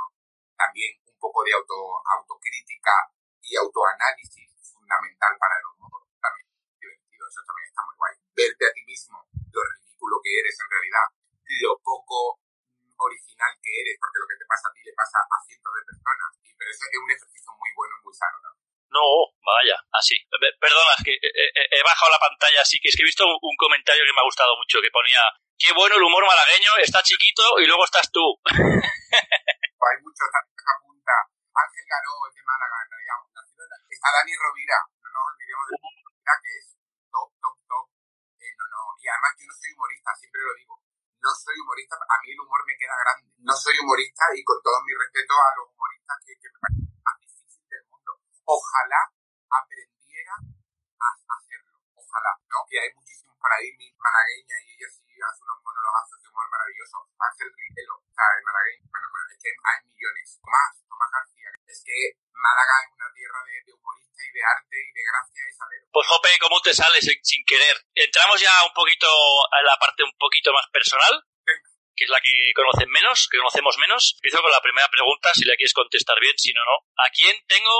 también 0.53 0.93
un 1.01 1.17
poco 1.17 1.41
de 1.41 1.57
auto, 1.57 1.73
autocrítica 2.13 2.93
y 3.41 3.57
autoanálisis 3.57 4.53
fundamental 4.69 5.33
para 5.41 5.57
el 5.57 5.65
humor, 5.73 6.05
también 6.21 6.45
divertido, 6.77 7.25
eso 7.25 7.41
también 7.41 7.67
está 7.73 7.81
muy 7.89 7.95
guay. 7.97 8.13
Verte 8.37 8.63
a 8.69 8.73
ti 8.77 8.81
mismo, 8.85 9.17
lo 9.33 9.61
ridículo 9.65 10.21
que 10.21 10.31
eres 10.45 10.55
en 10.61 10.69
realidad, 10.69 11.07
lo 11.65 11.73
poco 11.81 12.37
original 13.01 13.53
que 13.65 13.71
eres, 13.81 13.97
porque 13.97 14.19
lo 14.21 14.27
que 14.29 14.37
te 14.37 14.45
pasa 14.45 14.69
a 14.69 14.73
ti 14.77 14.81
le 14.85 14.93
pasa 14.93 15.17
a 15.25 15.37
cientos 15.41 15.73
de 15.73 15.83
personas, 15.89 16.29
y, 16.45 16.53
pero 16.53 16.69
eso 16.69 16.85
es 16.85 16.99
un 17.01 17.11
ejercicio 17.11 17.49
muy 17.57 17.71
bueno 17.73 17.93
y 17.97 18.03
muy 18.05 18.13
sano 18.13 18.37
también. 18.45 18.58
No, 18.89 19.05
vaya, 19.45 19.77
así. 19.93 20.17
Perdona, 20.33 20.97
es 20.97 21.03
que 21.05 21.13
he, 21.13 21.83
bajado 21.85 22.09
la 22.09 22.19
pantalla 22.19 22.61
así, 22.61 22.81
que 22.81 22.89
es 22.89 22.95
que 22.97 23.03
he 23.05 23.11
visto 23.11 23.23
un 23.23 23.57
comentario 23.57 24.01
que 24.01 24.13
me 24.13 24.21
ha 24.21 24.29
gustado 24.29 24.57
mucho, 24.57 24.81
que 24.81 24.89
ponía 24.89 25.21
qué 25.59 25.69
bueno 25.77 25.95
el 25.95 26.03
humor 26.03 26.25
malagueño, 26.25 26.73
está 26.81 27.03
chiquito 27.03 27.59
y 27.61 27.67
luego 27.67 27.85
estás 27.85 28.09
tú. 28.09 28.23
Hay 28.49 29.97
muchos 30.01 30.25
que 30.25 30.71
apunta. 30.73 31.15
Ángel 31.53 31.85
Garó 31.85 32.13
es 32.29 32.33
de 32.33 32.43
Málaga, 32.47 32.77
en 32.81 32.89
realidad. 32.89 33.19
Está 33.89 34.09
Dani 34.09 34.33
Rovira, 34.33 34.79
no 35.05 35.09
nos 35.11 35.23
olvidemos 35.29 35.65
de 35.69 35.75
Rovira, 35.77 36.33
que 36.41 36.51
es 36.57 36.65
top, 37.13 37.29
top, 37.41 37.57
top. 37.69 37.85
Eh, 38.41 38.53
no, 38.57 38.65
no. 38.73 38.81
Y 38.97 39.05
además 39.05 39.31
yo 39.37 39.45
no 39.45 39.53
soy 39.53 39.69
humorista, 39.69 40.09
siempre 40.17 40.41
lo 40.41 40.53
digo. 40.57 40.73
No 41.19 41.31
soy 41.35 41.55
humorista, 41.61 41.93
a 41.99 42.15
mí 42.25 42.31
el 42.31 42.39
humor 42.41 42.61
me 42.65 42.73
queda 42.73 42.95
grande. 42.95 43.27
No 43.43 43.53
soy 43.53 43.75
humorista 43.77 44.23
y 44.33 44.41
con 44.41 44.57
todo 44.65 44.81
mi 44.81 44.93
respeto 44.97 45.33
a 45.37 45.49
los 45.61 45.67
humoristas 45.77 46.17
que, 46.25 46.33
que 46.39 46.49
me 46.49 46.59
parece 46.63 46.88
Ojalá 48.49 49.01
aprendiera 49.45 50.33
a 50.33 51.07
hacerlo. 51.13 51.77
Ojalá, 51.93 52.33
¿no? 52.49 52.65
Que 52.65 52.81
hay 52.81 52.89
muchísimos 52.97 53.37
por 53.37 53.51
ahí, 53.53 53.69
mi 53.77 53.93
malagueña, 53.93 54.57
y 54.65 54.73
ella 54.73 54.89
sí 54.89 55.05
hace 55.21 55.45
unos 55.45 55.61
monologazos 55.61 56.17
de 56.17 56.27
humor 56.33 56.49
maravillosos. 56.49 57.05
Ángel 57.13 57.49
Rivelo, 57.53 57.93
o 58.01 58.09
sea, 58.09 58.25
el 58.25 58.43
malagueño, 58.49 58.89
bueno, 58.89 59.29
es 59.29 59.37
que 59.37 59.51
hay 59.53 59.77
millones. 59.85 60.27
Tomás, 60.41 60.73
Tomás 60.81 61.09
García. 61.13 61.49
Es 61.69 61.79
que 61.85 61.97
Málaga 62.33 62.75
es 62.81 62.91
una 62.97 63.09
tierra 63.13 63.39
de, 63.45 63.55
de 63.69 63.71
humoristas 63.77 64.17
y 64.25 64.31
de 64.33 64.41
arte 64.41 64.77
y 64.81 64.91
de 64.97 65.03
gracia 65.05 65.41
y 65.45 65.53
saber. 65.53 65.79
Pues 65.93 66.05
Jope, 66.09 66.31
¿cómo 66.41 66.57
te 66.65 66.73
sales 66.73 67.05
sin 67.05 67.45
querer? 67.45 67.75
Entramos 67.93 68.41
ya 68.41 68.65
un 68.65 68.73
poquito 68.73 69.05
a 69.53 69.61
la 69.61 69.77
parte 69.77 70.01
un 70.01 70.17
poquito 70.17 70.49
más 70.57 70.65
personal. 70.73 71.21
que 71.93 72.05
es 72.05 72.09
la 72.09 72.21
que 72.21 72.33
conocen 72.55 72.89
menos, 72.89 73.27
que 73.29 73.37
conocemos 73.37 73.77
menos. 73.77 74.17
Empiezo 74.17 74.41
con 74.41 74.49
la 74.49 74.61
primera 74.65 74.89
pregunta, 74.89 75.29
si 75.37 75.45
la 75.45 75.53
quieres 75.53 75.77
contestar 75.77 76.17
bien, 76.17 76.33
si 76.33 76.49
no, 76.53 76.65
no. 76.65 76.81
¿A 76.97 77.11
quién 77.13 77.35
tengo 77.45 77.75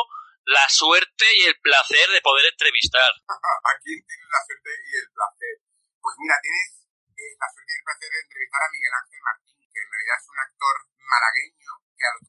la 0.49 0.65
suerte 0.67 1.25
y 1.38 1.45
el 1.45 1.55
placer 1.62 2.09
de 2.09 2.21
poder 2.25 2.49
entrevistar? 2.49 3.12
¿A 3.29 3.73
quién 3.85 4.01
tienes 4.01 4.29
la 4.33 4.41
suerte 4.41 4.71
y 4.73 4.91
el 4.97 5.07
placer? 5.13 5.55
Pues 6.01 6.15
mira, 6.17 6.35
tienes 6.41 6.89
la 7.38 7.47
suerte 7.53 7.69
y 7.69 7.77
el 7.77 7.85
placer 7.85 8.09
de 8.09 8.19
entrevistar 8.25 8.62
a 8.65 8.71
Miguel 8.73 8.93
Ángel 8.97 9.21
Martín, 9.21 9.57
que 9.69 9.79
en 9.79 9.89
realidad 9.93 10.17
es 10.17 10.27
un 10.29 10.39
actor 10.39 10.75
malagueño 11.05 11.71
que 11.93 12.05
a 12.05 12.12
los 12.17 12.23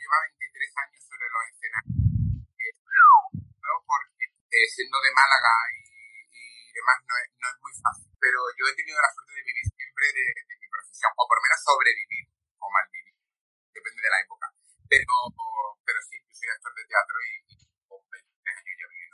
lleva 0.00 0.16
23 0.40 0.72
años 0.80 1.02
sobre 1.04 1.26
los 1.28 1.42
escenarios. 1.52 2.00
Porque 3.84 4.24
eh, 4.24 4.68
siendo 4.72 4.96
de 5.00 5.10
Málaga 5.12 5.54
y, 5.76 5.84
y 6.32 6.72
demás 6.72 6.98
no 7.04 7.14
es, 7.20 7.28
no 7.36 7.46
es, 7.52 7.58
muy 7.60 7.74
fácil. 7.76 8.08
Pero 8.16 8.38
yo 8.56 8.64
he 8.66 8.74
tenido 8.74 8.96
la 8.96 9.12
suerte 9.12 9.36
de 9.36 9.44
vivir 9.44 9.66
siempre 9.68 10.04
de, 10.16 10.24
de 10.48 10.54
mi 10.56 10.68
profesión, 10.72 11.12
o 11.12 11.28
por 11.28 11.36
lo 11.36 11.42
menos 11.44 11.60
sobrevivir 11.60 12.24
o 12.56 12.66
malvivir, 12.72 13.14
depende 13.72 14.00
de 14.00 14.10
la 14.10 14.20
época. 14.24 14.46
Pero, 14.88 15.14
pero 15.86 15.98
sí, 16.02 16.16
yo 16.18 16.32
soy 16.34 16.48
actor 16.50 16.72
de 16.74 16.84
teatro 16.88 17.16
y, 17.22 17.34
y 17.46 17.49
con 17.49 17.49
23 17.49 17.49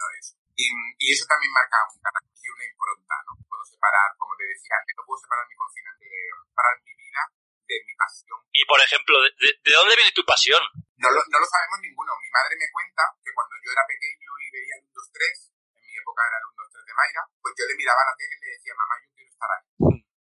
de 0.05 0.17
eso. 0.21 0.37
Y, 0.57 0.67
y 1.01 1.07
eso 1.13 1.25
también 1.29 1.53
marca 1.53 1.81
un 1.89 2.01
carácter 2.01 2.37
y 2.37 2.49
una 2.49 2.65
impronta, 2.65 3.17
¿no? 3.29 3.33
Puedo 3.49 3.65
separar, 3.65 4.09
como 4.17 4.37
te 4.37 4.45
decía 4.45 4.77
antes, 4.77 4.93
no 4.97 5.05
puedo 5.05 5.21
separar 5.21 5.45
mi 5.49 5.57
cocina 5.57 5.91
de 6.01 6.09
separar 6.49 6.75
mi 6.85 6.93
vida 6.97 7.23
de 7.67 7.77
mi 7.85 7.95
pasión. 7.97 8.39
Y, 8.53 8.63
por 8.65 8.81
ejemplo, 8.81 9.15
¿de, 9.21 9.29
de, 9.37 9.49
de 9.53 9.73
dónde 9.73 9.97
viene 9.97 10.17
tu 10.17 10.25
pasión? 10.25 10.61
No 10.97 11.09
lo, 11.13 11.21
no 11.29 11.39
lo 11.41 11.47
sabemos 11.49 11.81
ninguno. 11.81 12.13
Mi 12.21 12.31
madre 12.33 12.57
me 12.57 12.69
cuenta 12.73 13.05
que 13.21 13.33
cuando 13.37 13.55
yo 13.61 13.69
era 13.73 13.85
pequeño 13.85 14.31
y 14.41 14.47
veía 14.53 14.75
el 14.81 14.85
1, 14.89 14.97
2, 14.97 15.13
3, 15.13 15.53
en 15.77 15.83
mi 15.85 15.93
época 15.97 16.21
era 16.25 16.37
el 16.41 16.47
1, 16.57 16.57
2, 16.57 16.73
3 16.73 16.87
de 16.87 16.95
Mayra, 16.97 17.23
pues 17.41 17.53
yo 17.57 17.65
le 17.69 17.77
miraba 17.77 18.01
la 18.09 18.17
tele 18.17 18.35
y 18.37 18.41
le 18.41 18.49
decía, 18.57 18.73
mamá, 18.77 18.95
yo 19.01 19.09
quiero 19.13 19.31
estar 19.33 19.51
ahí. 19.53 19.67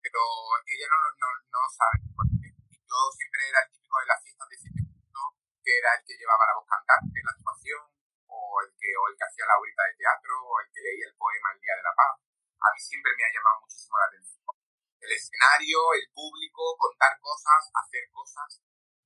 Pero 0.03 0.21
ella 0.67 0.87
no, 0.91 0.99
no, 1.23 1.29
no 1.51 1.61
sabe, 1.71 1.99
porque 2.15 2.47
yo 2.71 2.99
siempre 3.15 3.43
era 3.51 3.63
el 3.63 3.71
típico 3.71 3.95
de 3.99 4.07
las 4.07 4.23
fiestas 4.23 4.49
de 4.51 4.59
cine 4.59 4.87
que 5.67 5.75
era 5.83 5.99
el 5.99 6.03
que 6.07 6.15
llevaba 6.15 6.47
la 6.47 6.55
voz 6.55 6.67
cantante, 6.71 7.19
la 7.27 7.35
actuación, 7.35 7.83
o 8.37 8.61
el 8.61 8.71
que, 8.77 8.91
o 8.93 9.05
el 9.09 9.15
que 9.17 9.25
hacía 9.25 9.49
la 9.49 9.57
horita 9.57 9.83
de 9.89 9.97
teatro, 9.97 10.33
o 10.37 10.55
el 10.61 10.69
que 10.69 10.81
leía 10.85 11.07
el 11.09 11.17
poema 11.17 11.49
El 11.57 11.61
Día 11.61 11.75
de 11.77 11.87
la 11.89 11.95
Paz. 11.97 12.15
A 12.61 12.69
mí 12.73 12.79
siempre 12.81 13.13
me 13.17 13.25
ha 13.25 13.33
llamado 13.33 13.57
muchísimo 13.65 13.97
la 13.97 14.09
atención. 14.13 14.43
El 15.01 15.13
escenario, 15.13 15.79
el 15.97 16.07
público, 16.13 16.63
contar 16.77 17.13
cosas, 17.21 17.61
hacer 17.73 18.05
cosas 18.11 18.49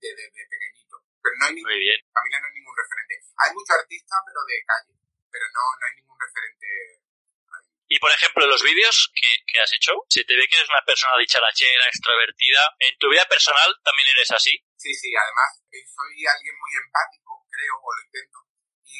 desde 0.01 0.17
de, 0.17 0.33
de 0.33 0.45
pequeñito. 0.49 0.97
Pero 1.21 1.35
no 1.39 1.45
hay 1.47 1.55
ningún, 1.55 1.71
Muy 1.71 1.81
bien. 1.81 2.01
Camila 2.11 2.39
no 2.41 2.47
hay 2.47 2.57
ningún 2.57 2.77
referente. 2.77 3.15
Hay 3.37 3.51
muchos 3.53 3.75
artistas, 3.77 4.19
pero 4.25 4.41
de 4.49 4.57
calle. 4.65 4.95
Pero 5.31 5.47
no, 5.55 5.65
no 5.77 5.83
hay 5.87 5.95
ningún 6.01 6.19
referente. 6.19 6.67
Y 7.91 7.99
por 7.99 8.11
ejemplo, 8.15 8.47
los 8.47 8.63
vídeos 8.63 9.11
que, 9.13 9.31
que, 9.51 9.61
has 9.61 9.73
hecho, 9.75 9.93
se 10.09 10.23
te 10.23 10.37
ve 10.39 10.47
que 10.47 10.57
eres 10.57 10.71
una 10.71 10.87
persona 10.87 11.19
dicharachera, 11.19 11.91
extrovertida. 11.91 12.63
¿En 12.79 12.97
tu 12.99 13.11
vida 13.11 13.27
personal 13.27 13.67
también 13.83 14.07
eres 14.15 14.31
así? 14.31 14.55
Sí, 14.79 14.95
sí, 14.95 15.11
además 15.11 15.61
soy 15.71 16.27
alguien 16.27 16.55
muy 16.55 16.73
empático, 16.79 17.47
creo, 17.51 17.75
o 17.83 17.91
lo 17.91 18.03
intento. 18.03 18.39
Y 18.87 18.95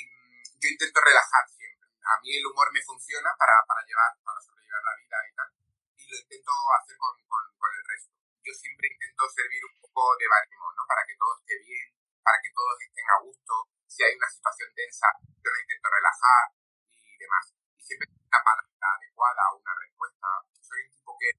yo 0.61 0.69
intento 0.69 1.01
relajar 1.01 1.45
siempre. 1.49 1.89
A 2.05 2.21
mí 2.21 2.37
el 2.37 2.45
humor 2.45 2.69
me 2.73 2.85
funciona 2.85 3.33
para, 3.41 3.65
para 3.65 3.81
llevar, 3.89 4.13
para 4.21 4.41
sobrellevar 4.41 4.83
la 4.85 4.95
vida 5.01 5.17
y 5.25 5.33
tal. 5.33 5.49
Y 5.97 6.05
lo 6.05 6.17
intento 6.21 6.53
hacer 6.77 6.97
con, 7.01 7.17
con, 7.25 7.71
el 7.73 7.85
resto. 7.89 8.13
Yo 8.45 8.53
siempre 8.53 8.89
intento 8.93 9.25
servir 9.33 9.65
un 9.65 9.77
poco 9.81 10.17
de 10.21 10.29
baremo, 10.29 10.69
¿no? 10.77 10.85
Para 10.85 11.05
que 11.09 11.17
todo 11.17 11.33
esté 11.41 11.57
bien, 11.65 11.89
para 12.21 12.37
que 12.45 12.53
todos 12.53 12.77
estén 12.77 13.09
a 13.09 13.21
gusto. 13.25 13.55
Si 13.89 14.05
hay 14.05 14.13
una 14.17 14.29
situación 14.29 14.69
tensa, 14.77 15.09
yo 15.25 15.49
la 15.49 15.61
intento 15.65 15.89
relajar 15.89 16.45
y 16.93 17.17
demás. 17.17 17.45
Y 17.77 17.83
siempre 17.83 18.09
una 18.13 18.41
palabra 18.45 18.89
adecuada 19.01 19.43
una 19.57 19.75
respuesta. 19.81 20.29
Soy 20.61 20.81
un 20.85 20.93
tipo 20.93 21.17
que, 21.17 21.31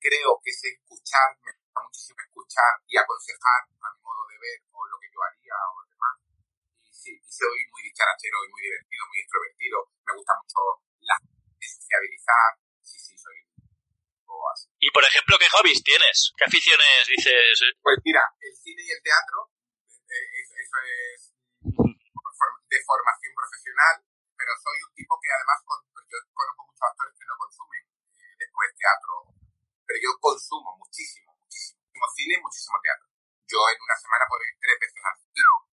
creo 0.00 0.40
que 0.42 0.52
sé 0.52 0.68
escuchar, 0.72 1.36
me 1.44 1.52
gusta 1.52 1.80
muchísimo 1.84 2.20
escuchar 2.24 2.72
y 2.88 2.96
aconsejar 2.96 3.60
a 3.76 3.88
mi 3.92 4.00
modo 4.02 4.26
de 4.26 4.36
ver 4.40 4.58
o 4.72 4.86
lo 4.88 4.98
que 4.98 5.08
yo 5.12 5.20
haría 5.22 5.54
o 5.68 5.84
demás. 5.84 6.31
Y 7.02 7.10
sí, 7.10 7.18
y 7.18 7.32
soy 7.34 7.58
muy 7.74 7.82
dicharachero 7.82 8.46
y 8.46 8.48
muy 8.54 8.62
divertido, 8.62 9.02
muy 9.10 9.18
extrovertido. 9.18 9.90
Me 10.06 10.14
gusta 10.14 10.38
mucho 10.38 10.60
la 11.02 11.18
sociabilizar. 11.58 12.50
Sí, 12.78 12.94
sí, 12.94 13.18
soy 13.18 13.34
así. 14.54 14.70
Y 14.78 14.88
por 14.94 15.02
ejemplo, 15.02 15.34
¿qué 15.34 15.50
hobbies 15.50 15.82
tienes? 15.82 16.30
¿Qué 16.38 16.46
aficiones 16.46 17.10
dices? 17.10 17.58
Pues 17.82 17.98
mira, 18.06 18.22
el 18.38 18.54
cine 18.54 18.86
y 18.86 18.90
el 18.94 19.02
teatro, 19.02 19.50
eh, 19.82 20.26
eso 20.46 20.78
es 20.86 21.34
de 22.70 22.78
formación 22.86 23.34
profesional, 23.34 23.94
pero 24.38 24.50
soy 24.62 24.78
un 24.86 24.94
tipo 24.94 25.18
que 25.18 25.30
además, 25.34 25.58
pues 25.66 26.06
yo 26.06 26.18
conozco 26.30 26.70
muchos 26.70 26.86
actores 26.86 27.18
que 27.18 27.26
no 27.26 27.34
consumen 27.34 27.82
eh, 28.14 28.34
después 28.46 28.70
teatro, 28.78 29.14
pero 29.90 29.98
yo 29.98 30.10
consumo 30.22 30.70
muchísimo, 30.78 31.34
muchísimo 31.34 32.06
cine 32.14 32.38
y 32.38 32.42
muchísimo 32.46 32.78
teatro. 32.78 33.10
Yo 33.50 33.58
en 33.58 33.78
una 33.82 33.98
semana 33.98 34.22
puedo 34.30 34.46
ir 34.46 34.54
tres 34.62 34.78
veces 34.86 35.02
al 35.02 35.18
cine 35.18 35.71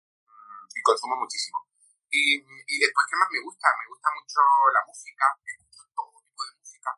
consumo 0.83 1.15
muchísimo. 1.15 1.57
Y, 2.11 2.37
y 2.37 2.75
después, 2.79 3.07
¿qué 3.09 3.15
más 3.17 3.29
me 3.31 3.41
gusta? 3.41 3.67
Me 3.79 3.87
gusta 3.89 4.09
mucho 4.13 4.39
la 4.73 4.81
música, 4.85 5.25
escucho 5.41 5.81
todo 5.95 6.13
tipo 6.21 6.41
de 6.45 6.53
música. 6.59 6.89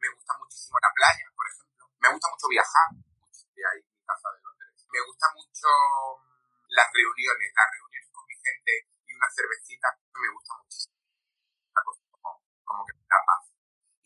Me 0.00 0.08
gusta 0.14 0.32
muchísimo 0.38 0.78
la 0.80 0.92
playa, 0.96 1.26
por 1.36 1.46
ejemplo. 1.46 1.84
Me 2.00 2.08
gusta 2.08 2.28
mucho 2.30 2.48
viajar, 2.48 2.88
de 2.96 3.62
ahí 3.66 3.80
mi 3.84 4.00
casa 4.06 4.28
de 4.32 4.38
Londres. 4.40 4.86
Me 4.88 5.00
gusta 5.04 5.26
mucho 5.34 5.68
mm, 5.68 6.66
las 6.72 6.88
reuniones, 6.88 7.52
las 7.52 7.68
reuniones 7.74 8.08
con 8.14 8.24
mi 8.24 8.36
gente 8.40 8.72
y 9.04 9.10
una 9.12 9.28
cervecita, 9.28 9.88
me 10.14 10.30
gusta 10.32 10.52
muchísimo. 10.56 10.96
Como, 11.76 12.40
como 12.64 12.80
que 12.86 12.94
me 12.96 13.04
da 13.04 13.20
paz. 13.26 13.42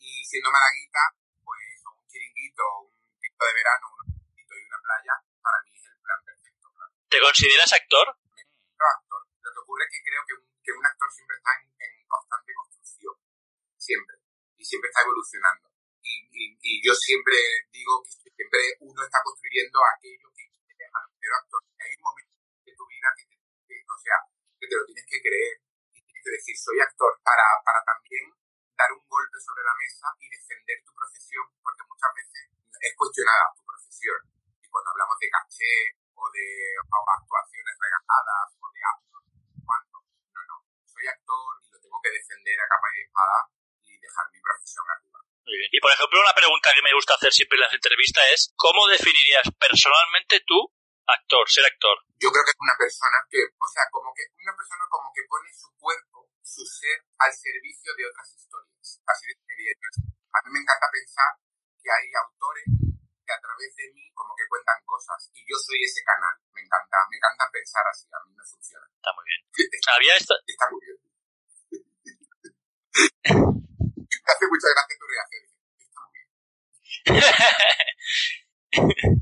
Y 0.01 0.25
siendo 0.25 0.51
malaguita, 0.51 1.15
pues 1.45 1.79
un 1.87 2.07
chiringuito, 2.07 2.63
un 2.91 3.19
tipo 3.21 3.45
de 3.45 3.53
verano, 3.53 3.87
un 4.03 4.11
y 4.11 4.65
una 4.67 4.79
playa, 4.83 5.15
para 5.41 5.57
mí 5.63 5.71
es 5.71 5.85
el 5.87 5.97
plan 6.03 6.19
perfecto. 6.25 6.67
¿Te 7.07 7.19
consideras 7.21 7.71
actor? 7.71 8.07
Me 8.35 8.43
considero 8.43 8.87
actor. 8.99 9.21
Lo 9.41 9.49
que 9.53 9.61
ocurre 9.81 9.89
que 9.89 10.01
creo 10.05 10.21
que 10.27 10.33
un, 10.37 10.45
que 10.61 10.71
un 10.71 10.85
actor 10.85 11.09
siempre 11.11 11.35
está 11.37 11.51
en, 11.57 11.65
en 11.73 12.07
constante 12.07 12.53
construcción. 12.53 13.13
Siempre. 13.77 14.15
Y 14.57 14.63
siempre 14.65 14.89
está 14.89 15.01
evolucionando. 15.01 15.65
Y, 16.01 16.13
y, 16.29 16.43
y 16.61 16.73
yo 16.85 16.93
siempre 16.93 17.37
digo 17.71 18.03
que 18.05 18.11
siempre 18.29 18.61
uno 18.81 19.01
está 19.01 19.19
construyendo 19.23 19.79
aquello 19.97 20.29
que 20.37 20.45
quiere. 20.53 20.85
Pero 21.17 21.33
actor, 21.35 21.61
hay 21.81 21.93
un 21.97 22.03
momento 22.05 22.33
de 22.65 22.73
tu 22.77 22.85
vida 22.85 23.09
que, 23.17 23.25
te, 23.25 23.35
que, 23.65 23.75
o 23.81 23.97
sea, 23.97 24.17
que 24.59 24.67
te 24.67 24.75
lo 24.77 24.85
tienes 24.85 25.05
que 25.05 25.21
creer 25.21 25.53
y 25.93 25.99
tienes 26.05 26.23
que 26.23 26.31
decir, 26.37 26.55
soy 26.57 26.77
actor, 26.81 27.13
para, 27.25 27.45
para 27.65 27.81
también 27.85 28.29
dar 28.77 28.89
un 28.93 29.01
golpe 29.05 29.37
sobre 29.41 29.65
la 29.65 29.75
mesa 29.77 30.07
y 30.21 30.29
defender 30.29 30.77
tu 30.85 30.93
profesión, 30.93 31.45
porque 31.61 31.85
muchas 31.89 32.11
veces 32.17 32.43
es 32.81 32.93
cuestionada 32.97 33.53
tu 33.57 33.65
profesión. 33.65 34.19
Y 34.61 34.67
cuando 34.69 34.89
hablamos 34.89 35.17
de 35.21 35.29
caché 35.29 35.73
o 36.13 36.23
de 36.29 36.47
o 36.81 36.99
actuaciones 37.17 37.75
regaladas 37.81 38.49
o 38.61 38.65
de 38.73 38.81
actos. 38.81 39.30
Soy 41.01 41.09
actor 41.09 41.57
y 41.65 41.73
lo 41.73 41.81
tengo 41.81 41.97
que 41.97 42.13
defender 42.13 42.53
a 42.61 42.69
capa 42.69 42.87
y 42.93 43.01
espada 43.01 43.39
y 43.81 43.97
dejar 43.97 44.25
mi 44.29 44.37
profesión 44.37 44.85
arriba. 44.85 45.17
Muy 45.49 45.57
bien. 45.57 45.71
Y 45.73 45.81
por 45.81 45.89
ejemplo, 45.89 46.21
una 46.21 46.37
pregunta 46.37 46.69
que 46.77 46.85
me 46.85 46.93
gusta 46.93 47.17
hacer 47.17 47.33
siempre 47.33 47.57
en 47.57 47.65
las 47.65 47.73
entrevistas 47.73 48.21
es, 48.29 48.53
¿cómo 48.53 48.85
definirías 48.85 49.49
personalmente 49.57 50.45
tú 50.45 50.61
actor, 51.09 51.49
ser 51.49 51.65
actor? 51.65 52.05
Yo 52.21 52.29
creo 52.29 52.45
que 52.45 52.53
es 52.53 52.61
una 52.61 52.77
persona 52.77 53.17
que, 53.33 53.41
o 53.49 53.65
sea, 53.73 53.89
como 53.89 54.13
que 54.13 54.29
una 54.45 54.53
persona 54.53 54.85
como 54.93 55.09
que 55.09 55.25
pone 55.25 55.49
su 55.49 55.73
cuerpo, 55.73 56.29
su 56.45 56.61
ser 56.69 57.01
al 57.17 57.33
servicio 57.33 57.89
de 57.97 58.05
otras 58.05 58.29
historias. 58.37 59.01
Así 59.01 59.25
definiría 59.25 59.73
yo. 59.73 59.89
A 60.05 60.37
mí 60.45 60.53
me 60.53 60.61
encanta 60.61 60.85
pensar 60.85 61.33
que 61.81 61.89
hay 61.89 62.05
autores 62.13 62.80
que 63.31 63.39
a 63.39 63.39
través 63.39 63.71
de 63.75 63.87
mí 63.95 64.11
como 64.11 64.35
que 64.35 64.43
cuentan 64.47 64.75
cosas 64.83 65.31
y 65.33 65.39
yo 65.47 65.55
soy 65.55 65.79
ese 65.83 66.03
canal. 66.03 66.35
Me 66.51 66.59
encanta, 66.61 66.97
me 67.09 67.15
encanta 67.15 67.47
pensar 67.51 67.87
así, 67.87 68.07
a 68.11 68.19
mí 68.27 68.35
me 68.35 68.43
funciona. 68.43 68.83
Está 68.91 69.11
muy 69.15 69.23
bien. 69.23 69.39
Había 69.95 70.15
esta... 70.19 70.35
Está 70.45 70.67
muy 70.69 70.81
bien. 70.83 70.99
me 74.11 74.31
hace 74.35 74.45
mucha 74.51 74.67
gracia 74.75 74.99
tu 74.99 75.07
reacción. 75.07 75.47
Está 75.79 76.01
muy 76.03 76.11
bien. 76.11 76.27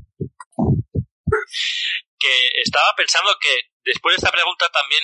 que 2.18 2.34
estaba 2.60 2.90
pensando 2.96 3.30
que 3.40 3.70
después 3.84 4.12
de 4.14 4.18
esta 4.18 4.32
pregunta 4.32 4.68
también 4.70 5.02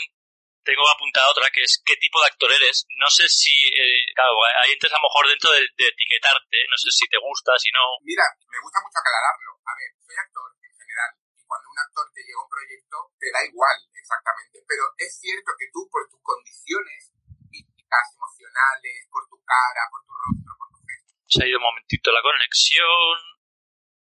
tengo 0.67 0.83
apuntada 0.91 1.31
otra 1.31 1.47
que 1.55 1.63
es 1.63 1.79
qué 1.87 1.95
tipo 2.03 2.19
de 2.19 2.27
actor 2.27 2.51
eres. 2.51 2.83
No 2.99 3.07
sé 3.07 3.31
si, 3.31 3.55
eh, 3.71 4.03
claro, 4.19 4.35
ahí 4.67 4.75
entras 4.75 4.91
a 4.91 4.99
lo 4.99 5.07
mejor 5.07 5.31
dentro 5.31 5.55
de, 5.55 5.63
de, 5.63 5.87
etiquetarte, 5.87 6.59
no 6.67 6.77
sé 6.77 6.91
si 6.91 7.07
te 7.07 7.23
gusta, 7.23 7.55
si 7.63 7.71
no. 7.71 8.03
Mira, 8.03 8.27
me 8.51 8.59
gusta 8.59 8.83
mucho 8.83 8.99
aclararlo. 8.99 9.63
A 9.63 9.73
ver, 9.79 9.91
soy 10.03 10.17
actor 10.19 10.51
en 10.59 10.75
general 10.75 11.11
y 11.39 11.43
cuando 11.47 11.71
un 11.71 11.79
actor 11.79 12.05
te 12.11 12.21
llega 12.27 12.43
a 12.43 12.45
un 12.45 12.51
proyecto 12.51 12.97
te 13.15 13.29
da 13.31 13.41
igual 13.47 13.79
exactamente, 13.95 14.59
pero 14.67 14.83
es 14.99 15.11
cierto 15.23 15.55
que 15.55 15.71
tú 15.71 15.87
por 15.87 16.03
tus 16.11 16.21
condiciones 16.23 17.15
físicas, 17.47 18.05
emocionales, 18.19 19.07
por 19.07 19.23
tu 19.31 19.39
cara, 19.47 19.87
por 19.87 20.03
tu 20.03 20.13
rostro, 20.19 20.51
por 20.59 20.69
tu 20.75 20.79
gesto. 20.83 21.15
Se 21.31 21.39
ha 21.43 21.47
ido 21.47 21.63
un 21.63 21.71
momentito 21.71 22.11
la 22.11 22.27
conexión. 22.27 23.39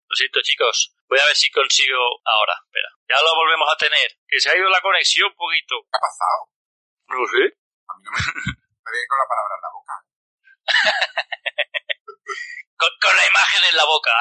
Lo 0.09 0.17
siento, 0.17 0.41
chicos. 0.41 0.97
Voy 1.09 1.21
a 1.21 1.29
ver 1.29 1.37
si 1.37 1.53
consigo 1.53 2.01
ahora. 2.25 2.57
Ya 3.09 3.17
lo 3.25 3.33
volvemos 3.33 3.65
a 3.73 3.81
tener. 3.81 4.21
Que 4.29 4.37
se 4.37 4.53
ha 4.53 4.57
ido 4.57 4.69
la 4.69 4.85
conexión 4.85 5.33
un 5.33 5.37
poquito. 5.37 5.81
¿Qué 5.89 5.97
ha 5.97 6.05
pasado? 6.05 6.53
No 7.09 7.25
sé. 7.25 7.57
A 7.89 7.97
mí 7.97 8.05
no 8.05 8.13
me, 8.13 8.21
me 8.85 8.91
viene 8.93 9.09
con 9.09 9.17
la 9.17 9.29
palabra 9.33 9.57
en 9.57 9.65
la 9.65 9.73
boca. 9.73 9.95
con, 12.77 12.93
con, 13.01 13.17
la 13.17 13.25
imagen 13.25 13.65
en 13.65 13.77
la 13.81 13.87
boca. 13.89 14.13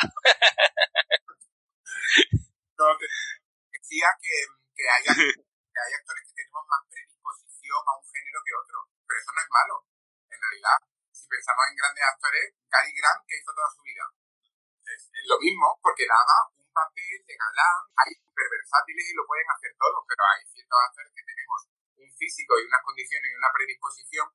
no, 2.79 2.85
que 2.95 3.07
decía 3.75 4.07
que, 4.23 4.35
que, 4.71 4.87
hay, 4.87 5.03
que 5.03 5.79
hay 5.83 5.91
actores 5.91 6.23
que 6.31 6.39
tenemos 6.39 6.63
más 6.71 6.79
predisposición 6.87 7.83
a 7.83 7.91
un 7.91 8.07
género 8.07 8.39
que 8.39 8.55
otro. 8.55 8.87
Pero 9.03 9.19
eso 9.19 9.31
no 9.35 9.41
es 9.43 9.51
malo. 9.51 9.83
En 10.31 10.39
realidad, 10.39 10.79
si 11.11 11.27
pensamos 11.27 11.67
en 11.67 11.75
grandes 11.75 12.07
actores, 12.07 12.55
Cary 12.71 12.95
Grant, 12.95 13.27
que 13.27 13.35
hizo 13.35 13.51
toda 13.51 13.67
su 13.67 13.83
vida. 13.83 14.07
Es, 14.87 15.11
es 15.11 15.27
lo 15.27 15.35
mismo, 15.43 15.75
porque 15.83 16.07
daba 16.07 16.55
papel 16.77 17.17
de 17.25 17.33
galán. 17.33 17.77
Hay 17.97 18.13
súper 18.21 18.45
versátiles 18.53 19.05
y 19.09 19.17
lo 19.17 19.25
pueden 19.25 19.49
hacer 19.49 19.73
todos, 19.81 20.01
pero 20.05 20.21
hay 20.29 20.41
ciertos 20.45 20.77
actores 20.77 21.11
que 21.17 21.25
tenemos 21.25 21.59
un 21.97 22.09
físico 22.13 22.53
y 22.61 22.69
unas 22.69 22.85
condiciones 22.85 23.27
y 23.33 23.35
una 23.41 23.49
predisposición. 23.49 24.27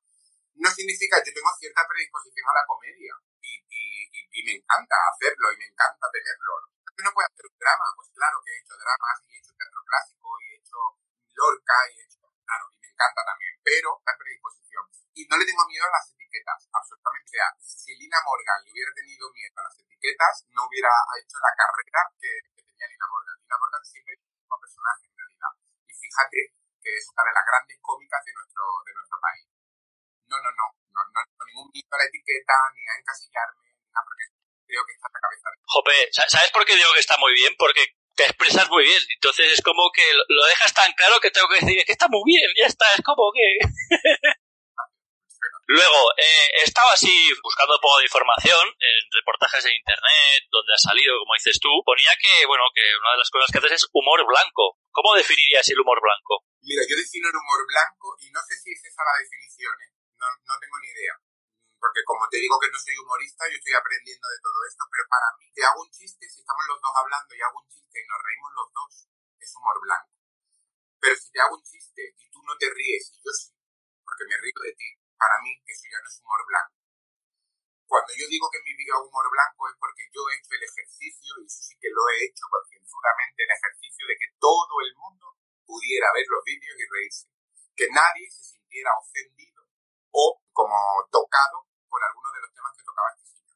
No 0.59 0.69
significa, 0.69 1.23
yo 1.23 1.31
tengo 1.31 1.51
cierta 1.55 1.81
predisposición 1.87 2.45
a 2.51 2.57
la 2.59 2.67
comedia 2.67 3.13
y, 3.39 3.51
y, 3.63 3.83
y, 4.11 4.19
y 4.27 4.39
me 4.43 4.53
encanta 4.59 4.95
hacerlo 5.09 5.47
y 5.55 5.57
me 5.57 5.67
encanta 5.71 6.05
tenerlo. 6.11 6.53
¿No 6.93 7.09
puedo 7.09 7.25
hacer 7.25 7.45
un 7.47 7.57
drama? 7.57 7.87
Pues 7.95 8.07
claro 8.13 8.37
que 8.43 8.51
he 8.53 8.59
hecho 8.59 8.75
dramas 8.77 9.17
y 9.25 9.33
he 9.33 9.39
hecho 9.39 9.51
teatro 9.57 9.81
clásico 9.81 10.27
y 10.39 10.45
he 10.53 10.55
hecho 10.61 10.79
Lorca 11.33 11.77
y 11.89 11.99
he 11.99 12.03
hecho, 12.05 12.22
claro, 12.45 12.65
y 12.71 12.77
me 12.79 12.87
encanta 12.87 13.21
también, 13.25 13.53
pero 13.63 13.89
la 14.05 14.13
predisposición. 14.17 14.83
Y 15.13 15.25
no 15.27 15.37
le 15.37 15.45
tengo 15.45 15.65
miedo 15.67 15.85
a 15.85 15.93
las 15.97 16.11
etiquetas, 16.13 16.69
absolutamente. 16.73 17.29
O 17.29 17.33
sea, 17.33 17.49
si 17.59 17.91
Lina 17.95 18.19
Morgan 18.25 18.59
le 18.65 18.71
hubiera 18.71 18.91
tenido 18.93 19.31
miedo 19.31 19.55
a 19.57 19.63
las 19.69 19.77
etiquetas, 19.79 20.45
no 20.49 20.65
hubiera 20.65 20.89
hecho 21.19 21.37
la 21.39 21.53
carrera 21.53 22.01
que, 22.17 22.31
tenía 22.53 22.87
Lina 22.89 23.07
Morgan. 23.07 23.37
Lina 23.39 23.57
Morgan 23.61 23.83
siempre 23.85 24.13
es 24.13 24.21
un 24.23 24.59
personaje 24.59 25.03
en 25.05 25.17
realidad. 25.17 25.53
Y 25.87 25.93
fíjate 25.93 26.39
que 26.81 26.91
es 26.97 27.05
una 27.09 27.23
de 27.23 27.33
las 27.33 27.45
grandes 27.45 27.77
cómicas 27.81 28.21
de 28.25 28.33
nuestro, 28.33 28.63
de 28.85 28.93
nuestro 28.93 29.17
país. 29.21 29.45
No, 30.27 30.37
no, 30.41 30.49
no, 30.49 30.65
no, 30.93 31.01
no, 31.13 31.21
no 31.23 31.43
ningún 31.45 31.69
miedo 31.69 31.93
a 31.93 31.97
la 31.97 32.09
etiqueta, 32.09 32.55
ni 32.73 32.81
a 32.89 32.93
encasillarme, 32.97 33.69
ni 33.69 33.85
nada, 33.93 34.01
porque 34.01 34.25
creo 34.65 34.81
que 34.85 34.93
está 34.93 35.07
en 35.07 35.13
la 35.13 35.21
cabeza. 35.21 35.47
Jope, 35.61 35.97
¿sabes 36.11 36.51
por 36.51 36.65
qué 36.65 36.75
digo 36.75 36.89
que 36.93 37.05
está 37.05 37.17
muy 37.21 37.33
bien? 37.33 37.53
Porque 37.57 37.85
te 38.15 38.23
expresas 38.23 38.69
muy 38.69 38.83
bien. 38.83 39.01
Entonces 39.15 39.53
es 39.53 39.61
como 39.61 39.91
que 39.91 40.03
lo 40.27 40.43
dejas 40.45 40.73
tan 40.73 40.91
claro 40.93 41.19
que 41.19 41.31
tengo 41.31 41.47
que 41.49 41.65
decir 41.65 41.85
que 41.85 41.91
está 41.91 42.07
muy 42.07 42.23
bien, 42.25 42.49
ya 42.57 42.65
está, 42.65 42.85
es 42.95 43.01
como 43.01 43.31
que... 43.31 43.57
Luego, 45.65 46.11
eh, 46.19 46.49
estaba 46.63 46.91
así 46.91 47.31
buscando 47.41 47.75
un 47.75 47.81
poco 47.81 47.97
de 47.99 48.11
información 48.11 48.67
en 48.79 49.01
reportajes 49.15 49.63
de 49.63 49.71
internet, 49.71 50.43
donde 50.51 50.75
ha 50.75 50.77
salido, 50.77 51.15
como 51.23 51.39
dices 51.39 51.55
tú, 51.59 51.71
ponía 51.87 52.11
que, 52.19 52.45
bueno, 52.45 52.67
que 52.75 52.83
una 52.83 53.15
de 53.15 53.23
las 53.23 53.31
cosas 53.31 53.47
que 53.47 53.59
haces 53.63 53.79
es 53.79 53.87
humor 53.95 54.27
blanco. 54.27 54.75
¿Cómo 54.91 55.15
definirías 55.15 55.63
el 55.71 55.79
humor 55.79 56.03
blanco? 56.03 56.43
Mira, 56.61 56.83
yo 56.83 56.99
defino 56.99 57.31
el 57.31 57.39
humor 57.39 57.63
blanco 57.63 58.11
y 58.19 58.27
no 58.31 58.43
sé 58.43 58.59
si 58.59 58.75
es 58.75 58.83
esa 58.83 59.07
la 59.07 59.23
definición, 59.23 59.71
¿eh? 59.87 59.91
no, 60.19 60.27
no 60.27 60.53
tengo 60.59 60.77
ni 60.83 60.87
idea. 60.91 61.15
Porque 61.83 61.99
como 62.07 62.23
te 62.31 62.39
digo 62.39 62.55
que 62.63 62.71
no 62.71 62.79
soy 62.79 62.95
humorista, 62.95 63.43
yo 63.51 63.59
estoy 63.59 63.75
aprendiendo 63.75 64.23
de 64.31 64.39
todo 64.39 64.55
esto, 64.71 64.87
pero 64.87 65.03
para 65.11 65.27
mí, 65.35 65.51
te 65.51 65.67
hago 65.67 65.83
un 65.83 65.91
chiste, 65.91 66.23
si 66.31 66.39
estamos 66.39 66.63
los 66.71 66.79
dos 66.79 66.95
hablando 66.95 67.35
y 67.35 67.43
hago 67.43 67.59
un 67.59 67.67
chiste 67.67 67.99
y 67.99 68.07
nos 68.07 68.23
reímos 68.23 68.51
los 68.55 68.69
dos, 68.71 68.91
es 69.35 69.51
humor 69.59 69.77
blanco. 69.83 70.15
Pero 71.03 71.11
si 71.19 71.27
te 71.27 71.43
hago 71.43 71.59
un 71.59 71.65
chiste 71.67 72.15
y 72.15 72.23
tú 72.31 72.39
no 72.47 72.55
te 72.55 72.71
ríes 72.71 73.11
y 73.11 73.19
yo 73.19 73.31
sí, 73.35 73.51
porque 73.99 74.23
me 74.31 74.39
río 74.39 74.55
de 74.63 74.73
ti, 74.79 74.89
para 75.19 75.35
mí 75.43 75.51
eso 75.59 75.83
ya 75.91 75.99
no 75.99 76.07
es 76.07 76.23
humor 76.23 76.39
blanco. 76.47 76.79
Cuando 77.83 78.11
yo 78.15 78.31
digo 78.31 78.47
que 78.47 78.63
en 78.63 78.67
mi 78.71 78.75
vida 78.79 79.03
humor 79.03 79.27
blanco 79.27 79.67
es 79.67 79.75
porque 79.75 80.07
yo 80.07 80.23
he 80.31 80.39
hecho 80.39 80.55
el 80.55 80.63
ejercicio, 80.63 81.35
y 81.35 81.43
eso 81.51 81.61
sí 81.67 81.75
que 81.83 81.91
lo 81.91 82.07
he 82.07 82.31
hecho 82.31 82.47
concienzudamente, 82.47 83.43
el 83.43 83.51
ejercicio 83.59 84.07
de 84.07 84.15
que 84.23 84.31
todo 84.39 84.71
el 84.87 84.91
mundo 84.95 85.35
pudiera 85.67 86.15
ver 86.15 86.23
los 86.31 86.47
vídeos 86.47 86.79
y 86.79 86.87
reírse. 86.87 87.27
Que 87.75 87.91
nadie 87.91 88.31
se 88.31 88.55
sintiera 88.55 88.95
ofendido 88.95 89.67
o 90.15 90.39
como 90.55 90.79
tocado 91.11 91.72
por 91.93 92.01
alguno 92.01 92.29
de 92.33 92.41
los 92.41 92.51
temas 92.57 92.73
que 92.73 92.81
tocaba 92.81 93.13
este 93.13 93.29
señor. 93.29 93.53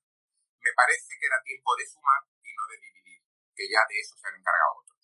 Me 0.61 0.73
parece 0.77 1.09
que 1.17 1.25
era 1.25 1.41
tiempo 1.41 1.73
de 1.73 1.89
sumar 1.89 2.21
y 2.45 2.53
no 2.53 2.63
de 2.69 2.77
dividir. 2.77 3.19
que 3.57 3.65
ya 3.65 3.81
de 3.89 3.97
eso 3.97 4.13
se 4.13 4.27
han 4.29 4.38
encargado 4.38 4.77
otros. 4.77 5.01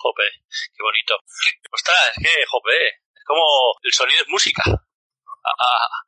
Jope, 0.00 0.28
qué 0.48 0.80
bonito. 0.80 1.20
Ostras, 1.68 2.16
es 2.16 2.24
que, 2.24 2.32
jope, 2.48 2.78
es 2.88 3.24
como 3.28 3.44
el 3.84 3.92
sonido 3.92 4.24
es 4.24 4.28
música. 4.32 4.64
Ah, 4.64 5.56
ah, 5.60 6.00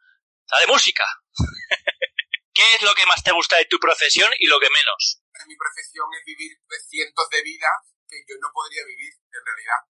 sale 0.49 0.65
música. 0.67 1.05
¿Qué 2.57 2.67
es 2.77 2.83
lo 2.83 2.95
que 2.95 3.05
más 3.05 3.23
te 3.23 3.33
gusta 3.33 3.61
de 3.61 3.69
tu 3.69 3.77
profesión 3.77 4.33
y 4.41 4.49
lo 4.49 4.59
que 4.61 4.73
menos? 4.73 5.21
Mi 5.45 5.57
profesión 5.57 6.09
es 6.17 6.25
vivir 6.25 6.57
cientos 6.89 7.29
de 7.29 7.43
vidas 7.43 7.93
que 8.09 8.25
yo 8.29 8.37
no 8.41 8.49
podría 8.53 8.85
vivir, 8.85 9.13
en 9.13 9.45
realidad. 9.45 9.81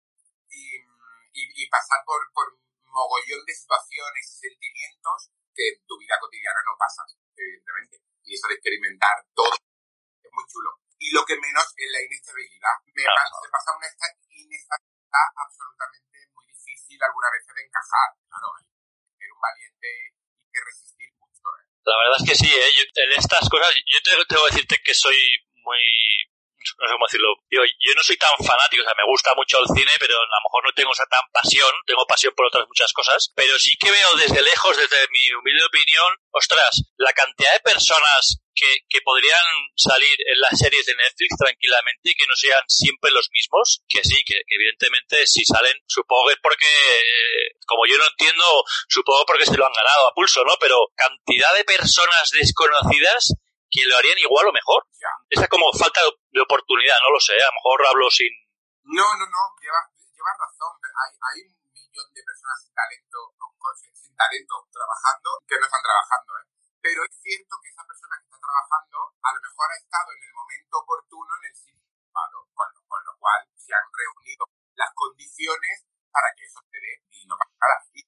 Y, 0.50 1.62
y, 1.62 1.66
pasar 1.70 2.02
por, 2.04 2.20
por 2.32 2.58
mogollón 2.82 3.44
de 3.46 3.54
situaciones 3.54 4.22
y 4.30 4.48
sentimientos 4.48 5.30
que 5.54 5.68
en 5.68 5.76
tu 5.86 5.94
vida 5.98 6.16
cotidiana 6.20 6.60
no 6.64 6.74
pasas, 6.78 7.08
evidentemente. 7.36 8.00
Y 8.24 8.34
eso 8.34 8.48
de 8.48 8.54
experimentar 8.54 9.16
todo 9.34 9.52
es 9.52 10.32
muy 10.32 10.44
chulo. 10.48 10.70
Y 10.98 11.10
lo 11.12 11.24
que 11.24 11.36
menos 11.36 11.66
es 11.76 11.88
la 11.90 12.00
inestabilidad. 12.00 12.76
Me 12.86 13.04
pasa, 13.04 13.36
pasa 13.50 13.70
una 13.76 13.88
inestabilidad 14.30 15.26
absolutamente 15.36 16.16
muy 16.32 16.46
difícil 16.46 16.98
alguna 17.02 17.28
vez 17.30 17.42
de 17.46 17.62
encajar. 17.62 18.08
Claro, 18.28 18.48
ser 19.18 19.30
un 19.32 19.40
valiente 19.40 19.88
y 19.88 20.46
que 20.48 20.60
resistir 20.62 21.10
mucho. 21.18 21.42
¿eh? 21.58 21.64
La 21.84 21.96
verdad 21.98 22.18
es 22.22 22.26
que 22.28 22.38
sí, 22.38 22.48
¿eh? 22.48 22.70
en 22.94 23.12
estas 23.18 23.48
cosas, 23.50 23.74
yo 23.86 23.98
tengo 24.04 24.22
que 24.24 24.54
decirte 24.54 24.78
que 24.84 24.94
soy 24.94 25.18
muy 25.62 25.82
no 26.82 26.88
sé 26.90 26.94
cómo 26.98 27.06
decirlo. 27.06 27.30
Yo, 27.46 27.62
yo 27.62 27.92
no 27.94 28.02
soy 28.02 28.18
tan 28.18 28.34
fanático, 28.42 28.82
o 28.82 28.86
sea, 28.86 28.98
me 28.98 29.06
gusta 29.06 29.30
mucho 29.38 29.62
el 29.62 29.70
cine, 29.70 29.94
pero 30.02 30.18
a 30.18 30.26
lo 30.26 30.42
mejor 30.42 30.66
no 30.66 30.74
tengo 30.74 30.90
esa 30.90 31.06
tan 31.06 31.22
pasión, 31.30 31.70
tengo 31.86 32.04
pasión 32.10 32.34
por 32.34 32.50
otras 32.50 32.66
muchas 32.66 32.92
cosas, 32.92 33.30
pero 33.38 33.54
sí 33.58 33.78
que 33.78 33.94
veo 33.94 34.10
desde 34.18 34.42
lejos, 34.42 34.76
desde 34.76 35.06
mi 35.14 35.30
humilde 35.38 35.62
opinión, 35.62 36.10
ostras, 36.34 36.82
la 36.98 37.12
cantidad 37.14 37.54
de 37.54 37.60
personas 37.62 38.42
que, 38.54 38.84
que 38.88 39.00
podrían 39.00 39.46
salir 39.76 40.16
en 40.26 40.38
las 40.40 40.58
series 40.58 40.84
de 40.84 40.98
Netflix 40.98 41.38
tranquilamente 41.38 42.10
y 42.10 42.14
que 42.14 42.26
no 42.28 42.34
sean 42.34 42.62
siempre 42.66 43.10
los 43.10 43.30
mismos, 43.32 43.80
que 43.88 44.02
sí, 44.02 44.22
que, 44.26 44.42
evidentemente 44.48 45.26
si 45.26 45.44
salen, 45.44 45.78
supongo 45.86 46.28
que 46.28 46.34
es 46.34 46.40
porque, 46.42 46.72
como 47.64 47.86
yo 47.86 47.96
no 47.96 48.04
entiendo, 48.10 48.44
supongo 48.88 49.24
porque 49.24 49.46
se 49.46 49.56
lo 49.56 49.66
han 49.66 49.72
ganado 49.72 50.08
a 50.08 50.14
pulso, 50.14 50.44
¿no? 50.44 50.58
Pero 50.60 50.76
cantidad 50.96 51.54
de 51.54 51.64
personas 51.64 52.30
desconocidas 52.32 53.32
que 53.72 53.88
lo 53.88 53.96
harían 53.96 54.20
igual 54.20 54.46
o 54.46 54.52
mejor. 54.52 54.84
Esa 55.32 55.48
como 55.48 55.72
falta 55.72 56.04
de 56.04 56.40
oportunidad, 56.44 57.00
no 57.00 57.16
lo 57.16 57.20
sé, 57.20 57.32
a 57.32 57.48
lo 57.48 57.56
mejor 57.56 57.76
hablo 57.88 58.06
sin... 58.12 58.28
No, 58.84 59.08
no, 59.16 59.24
no, 59.24 59.42
llevas 59.56 59.88
lleva 60.12 60.32
razón. 60.36 60.76
Hay, 60.76 61.12
hay 61.16 61.38
un 61.48 61.72
millón 61.72 62.08
de 62.12 62.22
personas 62.22 62.60
sin 62.60 62.74
talento, 62.76 63.18
sin 63.96 64.14
talento 64.14 64.54
trabajando 64.70 65.28
que 65.48 65.56
no 65.56 65.64
están 65.64 65.82
trabajando. 65.82 66.30
¿eh? 66.36 66.46
Pero 66.84 67.00
es 67.08 67.14
cierto 67.16 67.56
que 67.64 67.68
esa 67.72 67.84
persona 67.88 68.14
que 68.20 68.28
está 68.28 68.38
trabajando 68.38 68.98
a 69.24 69.30
lo 69.32 69.40
mejor 69.40 69.66
ha 69.72 69.78
estado 69.80 70.08
en 70.12 70.22
el 70.22 70.34
momento 70.36 70.74
oportuno 70.78 71.30
en 71.40 71.44
el 71.48 71.56
sitio 71.56 71.88
con, 72.12 72.68
con 72.86 73.00
lo 73.08 73.14
cual 73.16 73.40
se 73.56 73.72
han 73.72 73.88
reunido 73.88 74.44
las 74.76 74.92
condiciones 74.92 75.88
para 76.12 76.28
que 76.36 76.44
eso 76.44 76.60
se 76.60 76.76
dé 76.76 76.92
y 77.08 77.24
no 77.24 77.34
pasa 77.40 77.56
nada. 77.56 77.76
Y 77.96 78.04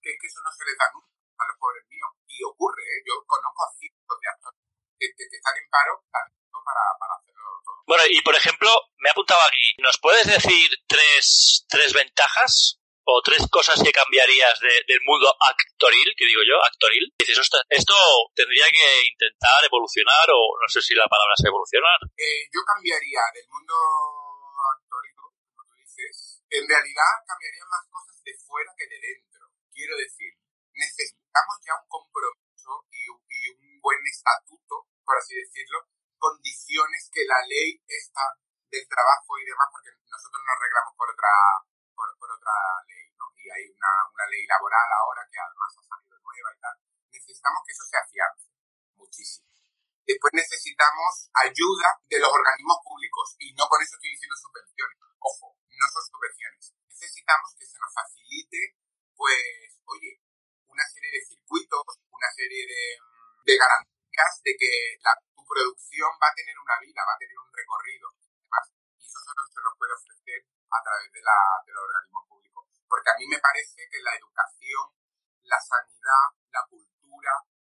que, 0.00 0.10
que 0.16 0.26
eso 0.26 0.40
no 0.40 0.50
se 0.50 0.64
les 0.64 0.78
da 0.78 0.88
nunca 0.96 1.12
a 1.12 1.44
los 1.44 1.56
pobres 1.58 1.84
míos. 1.86 2.10
Y 2.26 2.42
ocurre, 2.42 2.82
¿eh? 2.82 3.02
yo 3.04 3.14
conozco 3.26 3.62
a 3.62 3.74
cientos 3.76 4.16
de 4.16 4.28
actores 4.30 4.57
que, 4.98 5.06
están 5.06 5.56
en 5.56 5.70
paro 5.70 6.02
para, 6.10 6.84
para 6.98 7.14
hacerlo 7.14 7.48
todo. 7.64 7.82
Bueno, 7.86 8.04
y 8.10 8.20
por 8.22 8.34
ejemplo, 8.34 8.68
me 8.98 9.08
ha 9.08 9.12
apuntado 9.12 9.40
aquí, 9.46 9.74
¿nos 9.78 9.98
puedes 9.98 10.26
decir 10.26 10.68
tres, 10.86 11.64
tres 11.68 11.92
ventajas 11.94 12.78
o 13.04 13.22
tres 13.24 13.46
cosas 13.48 13.80
que 13.80 13.92
cambiarías 13.92 14.60
del 14.60 15.00
mundo 15.06 15.32
actoril, 15.40 16.12
que 16.16 16.26
digo 16.26 16.42
yo, 16.44 16.60
actoril? 16.60 17.08
Dices, 17.18 17.38
esto 17.40 17.96
tendría 18.34 18.66
que 18.68 18.86
intentar 19.08 19.64
evolucionar 19.64 20.28
o 20.34 20.60
no 20.60 20.68
sé 20.68 20.82
si 20.82 20.94
la 20.94 21.08
palabra 21.08 21.32
es 21.32 21.44
evolucionar. 21.46 21.98
Eh, 22.18 22.44
yo 22.52 22.60
cambiaría 22.66 23.22
del 23.32 23.48
mundo 23.48 23.74
actoril, 24.76 25.14
como 25.16 25.64
tú 25.64 25.74
dices, 25.80 26.44
en 26.50 26.68
realidad 26.68 27.12
cambiaría 27.24 27.64
más 27.70 27.88
cosas 27.88 28.20
de 28.20 28.34
fuera 28.44 28.68
que 28.76 28.84
de 28.84 28.98
dentro. 29.00 29.48
Quiero 29.72 29.96
decir, 29.96 30.34
necesitamos 30.74 31.56
ya 31.64 31.72
un 31.80 31.88
compromiso 31.88 32.84
y 32.90 33.48
un 33.56 33.80
buen 33.80 34.02
estatuto 34.04 34.57
por 35.08 35.16
así 35.16 35.40
decirlo, 35.40 35.88
condiciones 36.20 37.08
que 37.08 37.24
la 37.24 37.40
ley 37.48 37.80
está 37.88 38.36
del 38.68 38.84
trabajo 38.84 39.40
y 39.40 39.48
demás, 39.48 39.72
porque 39.72 39.88
nosotros 40.04 40.44
nos 40.44 40.52
arreglamos 40.52 40.92
por 41.00 41.08
otra, 41.08 41.32
por, 41.96 42.12
otra 42.12 42.56
ley, 42.84 43.08
¿no? 43.16 43.24
Y 43.40 43.48
hay 43.48 43.64
una, 43.72 43.92
una 44.12 44.26
ley 44.28 44.44
laboral 44.44 44.88
ahora 45.00 45.24
que 45.32 45.40
además 45.40 45.72
ha 45.80 45.84
salido 45.88 46.12
nueva 46.20 46.50
y 46.52 46.60
tal. 46.60 46.76
Necesitamos 47.08 47.64
que 47.64 47.72
eso 47.72 47.84
se 47.88 47.96
afiance 47.96 48.52
muchísimo. 49.00 49.48
Después 50.04 50.32
necesitamos 50.36 51.32
ayuda 51.32 51.88
de 52.04 52.20
los 52.20 52.28
organismos 52.28 52.76
públicos 52.84 53.32
y 53.40 53.56
no 53.56 53.64
con 53.64 53.80
eso 53.80 53.96
estoy 53.96 54.12
diciendo 54.12 54.36
subvenciones. 54.36 54.96
Ojo, 55.24 55.56
no 55.56 55.86
son 55.88 56.04
subvenciones. 56.04 56.76
Necesitamos 56.84 57.56
que 57.56 57.64
se 57.64 57.80
nos 57.80 57.92
facilite, 57.96 58.76
pues, 59.16 59.72
oye, 59.88 60.20
una 60.68 60.84
serie 60.84 61.16
de 61.16 61.24
circuitos, 61.24 61.84
una 62.12 62.28
serie 62.36 62.68
de, 62.68 62.82
de 63.48 63.56
garantías 63.56 63.97
de 64.18 64.50
que 64.58 64.98
la, 64.98 65.14
tu 65.30 65.46
producción 65.46 66.10
va 66.18 66.26
a 66.26 66.34
tener 66.34 66.58
una 66.58 66.74
vida, 66.82 67.06
va 67.06 67.14
a 67.14 67.22
tener 67.22 67.38
un 67.38 67.50
recorrido. 67.54 68.10
y 68.98 69.06
eso 69.06 69.18
solo 69.22 69.46
se 69.46 69.62
lo 69.62 69.70
puede 69.78 69.94
ofrecer 69.94 70.42
a 70.42 70.78
través 70.82 71.06
de, 71.14 71.22
la, 71.22 71.38
de 71.62 71.70
los 71.70 71.82
organismos 71.86 72.26
públicos. 72.26 72.66
Porque 72.88 73.10
a 73.14 73.18
mí 73.18 73.26
me 73.30 73.38
parece 73.38 73.86
que 73.86 74.02
la 74.02 74.18
educación, 74.18 74.90
la 75.46 75.60
sanidad, 75.62 76.34
la 76.50 76.66
cultura, 76.66 77.30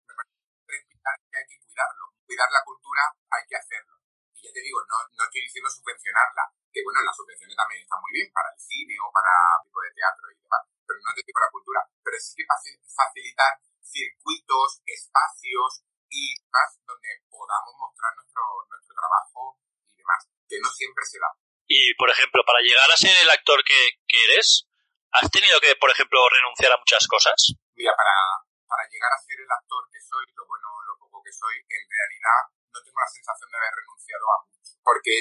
me 0.07 0.15
parece 0.15 0.95
que 0.95 1.37
hay 1.43 1.47
que 1.47 1.59
cuidarlo. 1.59 2.05
Cuidar 2.23 2.49
la 2.55 2.63
cultura 2.63 3.03
hay 3.35 3.43
que 3.43 3.57
hacerlo. 3.59 3.99
Y 4.31 4.39
ya 4.39 4.51
te 4.55 4.63
digo, 4.63 4.79
no, 4.87 4.95
no 5.19 5.23
estoy 5.27 5.43
diciendo 5.43 5.67
subvencionarla, 5.67 6.55
que 6.71 6.79
bueno, 6.87 7.03
las 7.03 7.15
subvenciones 7.19 7.51
también 7.59 7.83
están 7.83 7.99
muy 7.99 8.15
bien 8.15 8.31
para 8.31 8.47
el 8.47 8.59
cine 8.63 8.95
o 9.03 9.11
para 9.11 9.59
tipo 9.59 9.81
de 9.83 9.91
teatro 9.91 10.23
y 10.31 10.39
demás, 10.39 10.63
pero 10.87 10.99
no 11.03 11.11
te 11.11 11.19
digo 11.19 11.39
la 11.43 11.51
cultura. 11.51 11.81
Pero 11.99 12.15
sí 12.15 12.31
que 12.39 12.47
facilitar 12.47 13.59
circuitos, 13.83 14.79
espacios, 14.87 15.83
y 16.09 16.33
más 16.49 16.69
donde 16.85 17.09
podamos 17.29 17.73
mostrar 17.77 18.11
nuestro, 18.15 18.43
nuestro 18.69 18.93
trabajo 18.97 19.57
y 19.85 19.97
demás, 19.97 20.25
que 20.47 20.57
no 20.59 20.69
siempre 20.69 21.05
se 21.05 21.19
da. 21.19 21.29
Y, 21.69 21.93
por 21.95 22.09
ejemplo, 22.09 22.41
para 22.45 22.65
llegar 22.65 22.89
a 22.89 22.97
ser 22.97 23.13
el 23.13 23.29
actor 23.29 23.63
que, 23.63 24.01
que 24.07 24.17
eres, 24.33 24.65
¿has 25.13 25.29
tenido 25.29 25.61
que, 25.61 25.75
por 25.77 25.91
ejemplo, 25.91 26.17
renunciar 26.29 26.73
a 26.73 26.81
muchas 26.81 27.05
cosas? 27.05 27.37
Mira, 27.77 27.93
para, 27.93 28.17
para 28.65 28.89
llegar 28.89 29.13
a 29.13 29.21
ser 29.21 29.37
el 29.37 29.51
actor 29.51 29.85
que 29.93 30.01
soy, 30.01 30.25
lo 30.33 30.45
bueno, 30.49 30.67
lo 30.89 30.97
poco 30.97 31.21
que 31.21 31.31
soy, 31.31 31.61
en 31.61 31.85
realidad 31.85 32.41
no 32.73 32.81
tengo 32.81 32.99
la 32.99 33.13
sensación 33.13 33.49
de 33.49 33.57
haber 33.57 33.73
renunciado 33.85 34.25
a 34.33 34.37
mucho, 34.49 34.73
porque 34.81 35.13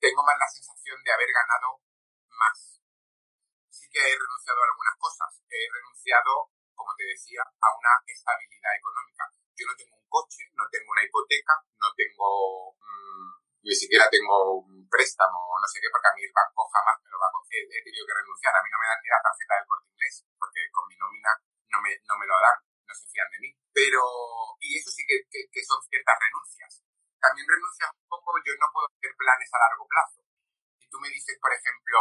tengo 0.00 0.24
más 0.24 0.36
la 0.40 0.48
sensación 0.48 0.96
de 1.04 1.12
haber 1.12 1.28
ganado 1.28 1.80
más. 2.40 2.80
Sí 3.68 3.84
que 3.92 4.00
he 4.00 4.16
renunciado 4.16 4.58
a 4.60 4.66
algunas 4.72 4.96
cosas. 4.96 5.28
He 5.52 5.68
renunciado, 5.68 6.48
como 6.74 6.96
te 6.96 7.04
decía, 7.04 7.44
a 7.44 7.68
una 7.76 7.92
estabilidad 8.08 8.72
económica. 8.80 9.24
Yo 9.60 9.68
no 9.68 9.76
tengo 9.76 9.96
coche, 10.08 10.48
no 10.56 10.64
tengo 10.72 10.88
una 10.88 11.04
hipoteca, 11.04 11.52
no 11.76 11.88
tengo, 11.92 12.72
mmm, 12.80 13.28
ni 13.60 13.74
siquiera 13.76 14.08
tengo 14.08 14.64
un 14.64 14.88
préstamo 14.88 15.50
no 15.60 15.68
sé 15.68 15.76
qué, 15.76 15.88
porque 15.92 16.08
a 16.08 16.16
mí 16.16 16.24
el 16.24 16.32
banco 16.32 16.64
jamás 16.72 16.96
me 17.04 17.12
lo 17.12 17.20
va 17.20 17.28
a 17.28 17.36
coger. 17.36 17.62
He 17.68 17.84
tenido 17.84 18.08
que 18.08 18.16
renunciar. 18.16 18.56
A 18.56 18.62
mí 18.64 18.68
no 18.72 18.80
me 18.80 18.88
dan 18.88 19.00
ni 19.04 19.08
la 19.12 19.20
tarjeta 19.20 19.54
del 19.60 19.68
corte 19.68 19.88
inglés, 19.92 20.14
porque 20.40 20.60
con 20.72 20.84
mi 20.88 20.96
nómina 20.96 21.32
no 21.68 21.78
me, 21.84 21.92
no 22.08 22.14
me 22.16 22.26
lo 22.26 22.36
dan, 22.40 22.58
no 22.88 22.92
se 22.96 23.06
fían 23.12 23.28
de 23.28 23.38
mí. 23.44 23.50
Pero, 23.76 24.00
y 24.64 24.80
eso 24.80 24.88
sí 24.90 25.04
que, 25.04 25.20
que, 25.28 25.62
son 25.62 25.78
ciertas 25.84 26.16
renuncias. 26.16 26.72
También 27.20 27.44
renuncias 27.44 27.92
un 27.92 28.08
poco, 28.08 28.40
yo 28.40 28.56
no 28.56 28.72
puedo 28.72 28.88
hacer 28.88 29.12
planes 29.12 29.50
a 29.52 29.60
largo 29.60 29.84
plazo. 29.84 30.24
Si 30.80 30.88
tú 30.88 30.96
me 30.98 31.12
dices, 31.12 31.36
por 31.36 31.52
ejemplo, 31.52 31.98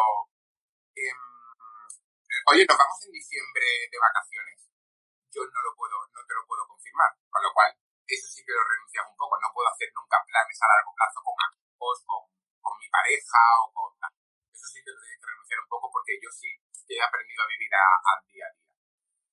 em, 0.96 1.20
oye, 2.48 2.64
nos 2.64 2.80
vamos 2.80 2.98
en 3.04 3.12
diciembre 3.12 3.68
de 3.92 4.00
vacaciones, 4.00 4.69
yo 5.32 5.42
no 5.46 5.60
lo 5.62 5.72
puedo, 5.76 5.98
no 6.14 6.22
te 6.26 6.34
lo 6.34 6.44
puedo 6.46 6.64
confirmar. 6.68 7.12
Con 7.30 7.42
lo 7.44 7.52
cual, 7.54 7.70
eso 8.06 8.28
sí 8.28 8.42
que 8.46 8.54
lo 8.54 8.64
renuncias 8.66 9.06
un 9.06 9.18
poco. 9.18 9.38
No 9.40 9.50
puedo 9.54 9.70
hacer 9.70 9.90
nunca 9.94 10.18
planes 10.26 10.60
a 10.62 10.68
largo 10.68 10.92
plazo 10.94 11.20
con 11.22 11.36
amigos, 11.38 11.98
con, 12.06 12.22
con 12.62 12.74
mi 12.80 12.90
pareja 12.90 13.42
o 13.62 13.74
con... 13.74 13.90
Eso 14.50 14.68
sí 14.68 14.82
que 14.84 14.92
lo 14.92 15.00
tienes 15.00 15.20
que 15.22 15.30
renunciar 15.30 15.60
un 15.62 15.70
poco 15.70 15.88
porque 15.94 16.18
yo 16.22 16.30
sí 16.34 16.50
he 16.90 17.02
aprendido 17.02 17.44
a 17.44 17.48
vivir 17.48 17.70
al 17.70 18.26
día 18.26 18.46
a 18.46 18.54
día. 18.54 18.70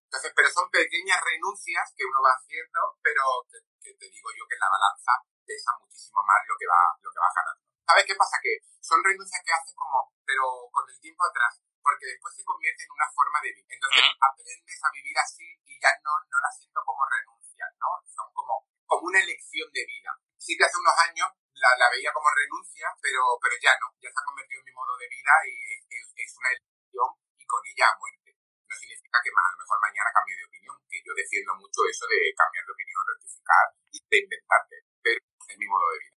Entonces, 0.06 0.32
pero 0.36 0.48
son 0.52 0.68
pequeñas 0.70 1.20
renuncias 1.24 1.92
que 1.96 2.04
uno 2.04 2.20
va 2.22 2.36
haciendo, 2.36 2.78
pero 3.02 3.22
que, 3.48 3.90
te 3.96 4.06
digo 4.06 4.28
yo 4.36 4.44
que 4.46 4.54
en 4.54 4.64
la 4.64 4.70
balanza 4.70 5.12
pesa 5.44 5.72
muchísimo 5.80 6.20
más 6.22 6.40
lo 6.46 6.54
que 6.58 6.68
va, 6.68 6.82
lo 7.00 7.10
que 7.10 7.20
va 7.20 7.32
ganando. 7.32 7.64
¿Sabes 7.86 8.04
qué 8.06 8.14
pasa? 8.14 8.36
Que 8.42 8.60
son 8.80 9.02
renuncias 9.02 9.40
que 9.44 9.52
haces 9.52 9.74
como, 9.74 10.12
pero 10.24 10.68
con 10.70 10.84
el 10.90 10.98
tiempo 11.00 11.24
atrás, 11.24 11.60
porque 11.86 12.10
después 12.10 12.34
se 12.34 12.42
convierte 12.42 12.82
en 12.82 12.90
una 12.90 13.06
forma 13.14 13.38
de 13.46 13.54
vivir. 13.54 13.78
Entonces 13.78 14.02
aprendes 14.18 14.80
a 14.82 14.90
vivir 14.90 15.16
así 15.22 15.46
y 15.70 15.78
ya 15.78 15.94
no, 16.02 16.10
no 16.26 16.38
la 16.42 16.50
siento 16.50 16.82
como 16.82 17.06
renuncia, 17.06 17.62
¿no? 17.78 18.02
Son 18.10 18.26
como 18.34 18.66
como 18.86 19.10
una 19.10 19.20
elección 19.20 19.68
de 19.74 19.84
vida. 19.84 20.10
Sí 20.38 20.56
que 20.56 20.64
hace 20.64 20.78
unos 20.78 20.94
años 21.10 21.28
la, 21.54 21.70
la 21.76 21.90
veía 21.90 22.10
como 22.14 22.30
renuncia, 22.30 22.86
pero, 23.02 23.22
pero 23.42 23.54
ya 23.58 23.74
no, 23.82 23.90
ya 23.98 24.08
se 24.10 24.18
ha 24.18 24.24
convertido 24.24 24.62
en 24.62 24.66
mi 24.70 24.74
modo 24.74 24.94
de 24.96 25.08
vida 25.10 25.32
y 25.46 25.54
es, 25.90 26.30
una 26.38 26.50
elección 26.50 27.10
y 27.38 27.44
con 27.46 27.62
ella 27.66 27.90
muerte. 27.98 28.30
No 28.66 28.74
significa 28.74 29.18
que 29.22 29.30
a 29.30 29.50
lo 29.52 29.58
mejor 29.58 29.78
mañana 29.82 30.10
cambie 30.14 30.36
de 30.38 30.46
opinión, 30.46 30.76
que 30.90 30.98
yo 31.02 31.12
defiendo 31.14 31.52
mucho 31.54 31.80
eso 31.86 32.06
de 32.06 32.18
cambiar 32.34 32.64
de 32.66 32.72
opinión, 32.72 33.02
rectificar 33.10 33.66
y 33.90 33.98
de 34.06 34.18
inventarte, 34.22 34.76
pero 35.02 35.18
es 35.22 35.56
mi 35.58 35.66
modo 35.66 35.86
de 35.92 35.98
vida. 35.98 36.16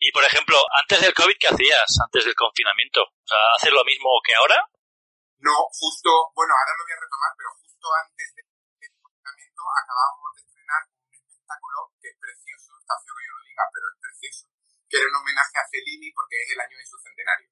Y 0.00 0.12
por 0.12 0.24
ejemplo, 0.24 0.56
antes 0.80 1.00
del 1.00 1.14
COVID, 1.14 1.36
¿qué 1.38 1.48
hacías? 1.48 1.88
Antes 2.02 2.24
del 2.24 2.34
confinamiento. 2.34 3.04
O 3.04 3.26
sea, 3.26 3.38
¿hacer 3.56 3.72
lo 3.72 3.84
mismo 3.84 4.08
que 4.24 4.34
ahora? 4.34 4.58
No, 5.40 5.56
justo, 5.72 6.10
bueno, 6.36 6.52
ahora 6.52 6.76
lo 6.76 6.84
voy 6.84 6.92
a 6.92 7.00
retomar, 7.00 7.32
pero 7.32 7.48
justo 7.64 7.86
antes 7.96 8.28
del 8.36 8.92
confinamiento 9.00 9.62
acabábamos 9.72 10.36
de 10.36 10.40
estrenar 10.44 10.82
un 10.84 11.12
espectáculo 11.16 11.78
que 11.96 12.08
es 12.12 12.16
precioso, 12.20 12.76
está 12.76 12.92
feo 13.00 13.16
que 13.16 13.24
yo 13.24 13.32
lo 13.32 13.44
diga, 13.48 13.64
pero 13.72 13.84
es 13.88 13.96
precioso, 14.04 14.44
que 14.84 14.96
era 15.00 15.08
un 15.08 15.16
homenaje 15.16 15.56
a 15.56 15.64
Fellini 15.64 16.12
porque 16.12 16.36
es 16.44 16.48
el 16.52 16.60
año 16.60 16.76
de 16.76 16.84
su 16.84 16.96
centenario. 17.00 17.48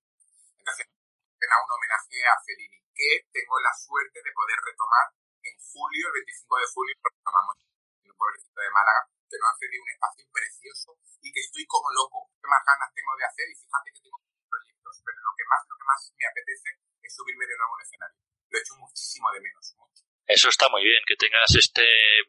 Entonces, 0.60 0.84
era 0.84 1.56
un 1.64 1.70
homenaje 1.72 2.16
a 2.28 2.36
Fellini, 2.44 2.76
que 2.92 3.24
tengo 3.32 3.56
la 3.56 3.72
suerte 3.72 4.20
de 4.20 4.36
poder 4.36 4.58
retomar 4.68 5.08
en 5.48 5.56
julio, 5.56 6.12
el 6.12 6.28
25 6.28 6.60
de 6.60 6.68
julio, 6.68 6.92
retomamos 6.92 7.56
en 8.04 8.10
un 8.12 8.18
pueblecito 8.20 8.60
de 8.60 8.68
Málaga, 8.68 9.00
que 9.32 9.40
nos 9.40 9.48
ha 9.48 9.56
cedido 9.56 9.80
un 9.80 9.92
espacio 9.96 10.28
precioso 10.28 10.92
y 11.24 11.32
que 11.32 11.40
estoy 11.40 11.64
como 11.64 11.88
loco. 11.96 12.28
¿Qué 12.36 12.52
más 12.52 12.60
ganas 12.68 12.92
tengo 12.92 13.16
de 13.16 13.24
hacer? 13.24 13.48
Y 13.48 13.56
fíjate 13.56 13.88
que 13.96 14.00
tengo 14.04 14.27
proyectos, 14.88 15.04
pero 15.04 15.18
lo 15.20 15.32
que 15.36 15.44
más, 15.48 15.62
lo 15.68 15.76
que 15.76 15.86
más 15.86 16.00
me 16.16 16.26
apetece 16.26 16.68
es 17.02 17.12
subirme 17.14 17.44
de 17.44 17.56
nuevo 17.56 17.72
a 17.72 17.76
un 17.76 17.82
escenario. 17.82 18.18
Lo 18.48 18.54
he 18.56 18.62
hecho 18.62 18.74
muchísimo 18.76 19.26
de 19.32 19.40
menos, 19.40 19.64
mucho. 19.76 20.02
Eso 20.24 20.48
está 20.48 20.68
muy 20.68 20.84
bien, 20.84 21.02
que 21.06 21.16
tengas 21.16 21.48
este, 21.56 21.84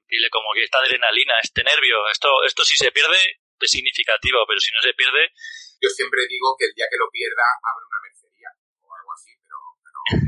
dile 0.07 0.30
como 0.30 0.51
que 0.53 0.64
esta 0.64 0.80
adrenalina, 0.80 1.36
este 1.41 1.64
nervio. 1.64 2.07
Esto, 2.12 2.43
esto 2.43 2.64
si 2.64 2.76
se 2.76 2.91
pierde 2.91 3.39
es 3.60 3.72
significativo, 3.72 4.43
pero 4.47 4.60
si 4.60 4.72
no 4.72 4.80
se 4.80 4.93
pierde... 4.95 5.32
Yo 5.80 5.89
siempre 5.91 6.28
digo 6.28 6.55
que 6.60 6.68
el 6.68 6.74
día 6.76 6.88
que 6.91 6.99
lo 6.99 7.07
pierda 7.12 7.43
abre 7.64 7.84
una 7.88 7.99
mercería 8.03 8.51
o 8.84 8.88
algo 8.88 9.12
así, 9.16 9.32
pero, 9.39 9.60
pero 9.84 9.99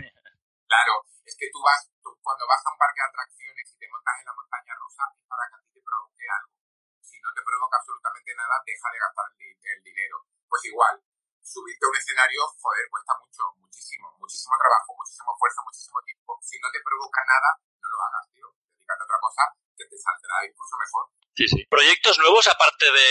claro, 0.67 0.93
es 1.23 1.35
que 1.35 1.47
tú 1.51 1.59
vas, 1.63 1.91
tú, 2.03 2.11
cuando 2.23 2.47
vas 2.47 2.59
a 2.63 2.71
un 2.71 2.79
parque 2.79 3.03
de 3.03 3.07
atracciones 3.07 3.65
y 3.71 3.75
te 3.75 3.87
montas 3.87 4.15
en 4.19 4.25
la 4.31 4.35
montaña 4.35 4.73
rusa, 4.79 5.03
es 5.15 5.27
para 5.27 5.43
que 5.47 5.55
a 5.55 5.61
ti 5.63 5.69
te 5.75 5.81
provoque 5.83 6.23
algo. 6.27 6.55
Si 7.03 7.19
no 7.19 7.29
te 7.35 7.43
provoca 7.43 7.75
absolutamente 7.79 8.31
nada, 8.35 8.55
deja 8.63 8.87
de 8.91 8.99
gastar 8.99 9.27
el, 9.31 9.51
el 9.59 9.79
dinero. 9.83 10.17
Pues 10.47 10.63
igual, 10.67 10.95
subirte 11.43 11.85
a 11.85 11.89
un 11.89 11.97
escenario, 11.97 12.41
joder, 12.57 12.85
cuesta 12.89 13.13
mucho, 13.19 13.43
muchísimo, 13.57 14.07
muchísimo 14.17 14.55
trabajo, 14.57 14.95
muchísimo 14.95 15.29
esfuerzo, 15.33 15.59
muchísimo 15.65 15.97
tiempo. 16.05 16.39
Si 16.41 16.55
no 16.61 16.67
te 16.71 16.79
provoca 16.81 17.21
nada, 17.27 17.49
no 17.59 17.87
lo 17.89 17.97
hagas, 18.05 18.25
tío. 18.31 18.47
Dedícate 18.77 19.01
a 19.01 19.05
otra 19.05 19.19
cosa 19.19 19.43
que 19.77 19.85
te 19.85 19.97
saldrá 19.97 20.35
incluso 20.45 20.75
mejor. 20.77 21.03
Sí, 21.35 21.45
sí. 21.47 21.59
¿Proyectos 21.65 22.19
nuevos 22.19 22.45
aparte 22.47 22.85
de, 22.85 23.09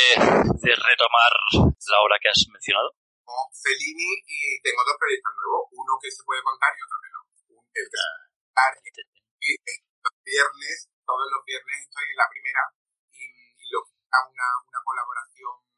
de 0.63 0.73
retomar 0.77 1.33
la 1.67 1.99
obra 2.01 2.21
que 2.21 2.29
has 2.31 2.43
mencionado? 2.53 2.95
Como 3.25 3.51
Fellini 3.55 4.23
y 4.27 4.61
tengo 4.63 4.83
dos 4.85 4.97
proyectos 4.99 5.33
nuevos, 5.35 5.69
uno 5.73 5.99
que 6.03 6.11
se 6.11 6.23
puede 6.25 6.43
contar 6.43 6.71
y 6.75 6.81
otro 6.83 6.99
que 7.01 7.11
no. 7.15 7.21
El 7.75 7.87
que 7.87 7.99
Ah, 8.61 8.75
y 9.41 9.57
los 9.57 10.15
viernes, 10.21 10.91
todos 11.07 11.27
los 11.31 11.43
viernes 11.47 11.77
estoy 11.81 12.05
en 12.11 12.17
la 12.17 12.29
primera 12.29 12.63
y, 13.15 13.25
y 13.25 13.65
lo 13.71 13.81
una, 13.87 14.49
una 14.69 14.81
colaboración 14.85 15.70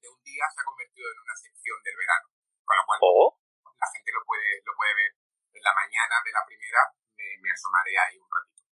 de 0.00 0.08
un 0.08 0.20
día 0.22 0.44
se 0.48 0.60
ha 0.60 0.64
convertido 0.64 1.06
en 1.10 1.18
una 1.20 1.36
sección 1.36 1.78
del 1.82 1.96
verano. 1.96 2.26
Con 2.64 2.76
lo 2.76 2.84
cual 2.86 2.98
Oh, 3.02 3.30
la 3.76 3.88
gente 3.92 4.10
lo 4.12 4.22
puede, 4.24 4.48
lo 4.64 4.72
puede 4.72 4.94
ver 4.94 5.12
en 5.54 5.62
la 5.62 5.74
mañana 5.74 6.16
de 6.24 6.32
la 6.32 6.42
primera, 6.46 6.82
me, 7.14 7.26
me 7.42 7.50
asomaré 7.52 7.92
ahí 7.98 8.16
un 8.18 8.30
ratito. 8.30 8.64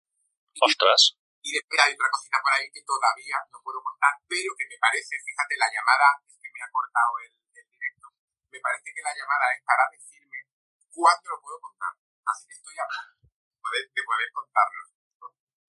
Y, 0.54 0.60
ostras. 0.64 1.18
y 1.42 1.50
después 1.58 1.78
hay 1.80 1.92
otra 1.92 2.10
cosita 2.10 2.38
por 2.40 2.52
ahí 2.54 2.66
que 2.70 2.82
todavía 2.86 3.36
no 3.50 3.58
puedo 3.62 3.80
contar, 3.82 4.14
pero 4.26 4.50
que 4.56 4.66
me 4.70 4.78
parece, 4.78 5.18
fíjate, 5.18 5.54
la 5.58 5.68
llamada 5.70 6.08
es 6.26 6.34
que 6.38 6.50
me 6.50 6.60
ha 6.62 6.70
cortado 6.70 7.12
el, 7.26 7.32
el 7.34 7.66
directo, 7.68 8.06
me 8.50 8.60
parece 8.60 8.88
que 8.94 9.02
la 9.02 9.14
llamada 9.14 9.46
es 9.54 9.62
para 9.66 9.84
decirme 9.90 10.38
cuándo 10.94 11.26
lo 11.30 11.38
puedo 11.42 11.58
contar. 11.60 11.92
Así 12.26 12.46
que 12.46 12.54
estoy 12.54 12.76
a 12.78 12.86
punto 12.86 13.26
de 13.26 13.58
poder, 13.60 13.84
de 13.90 14.02
poder 14.02 14.28
contarlo. 14.32 14.80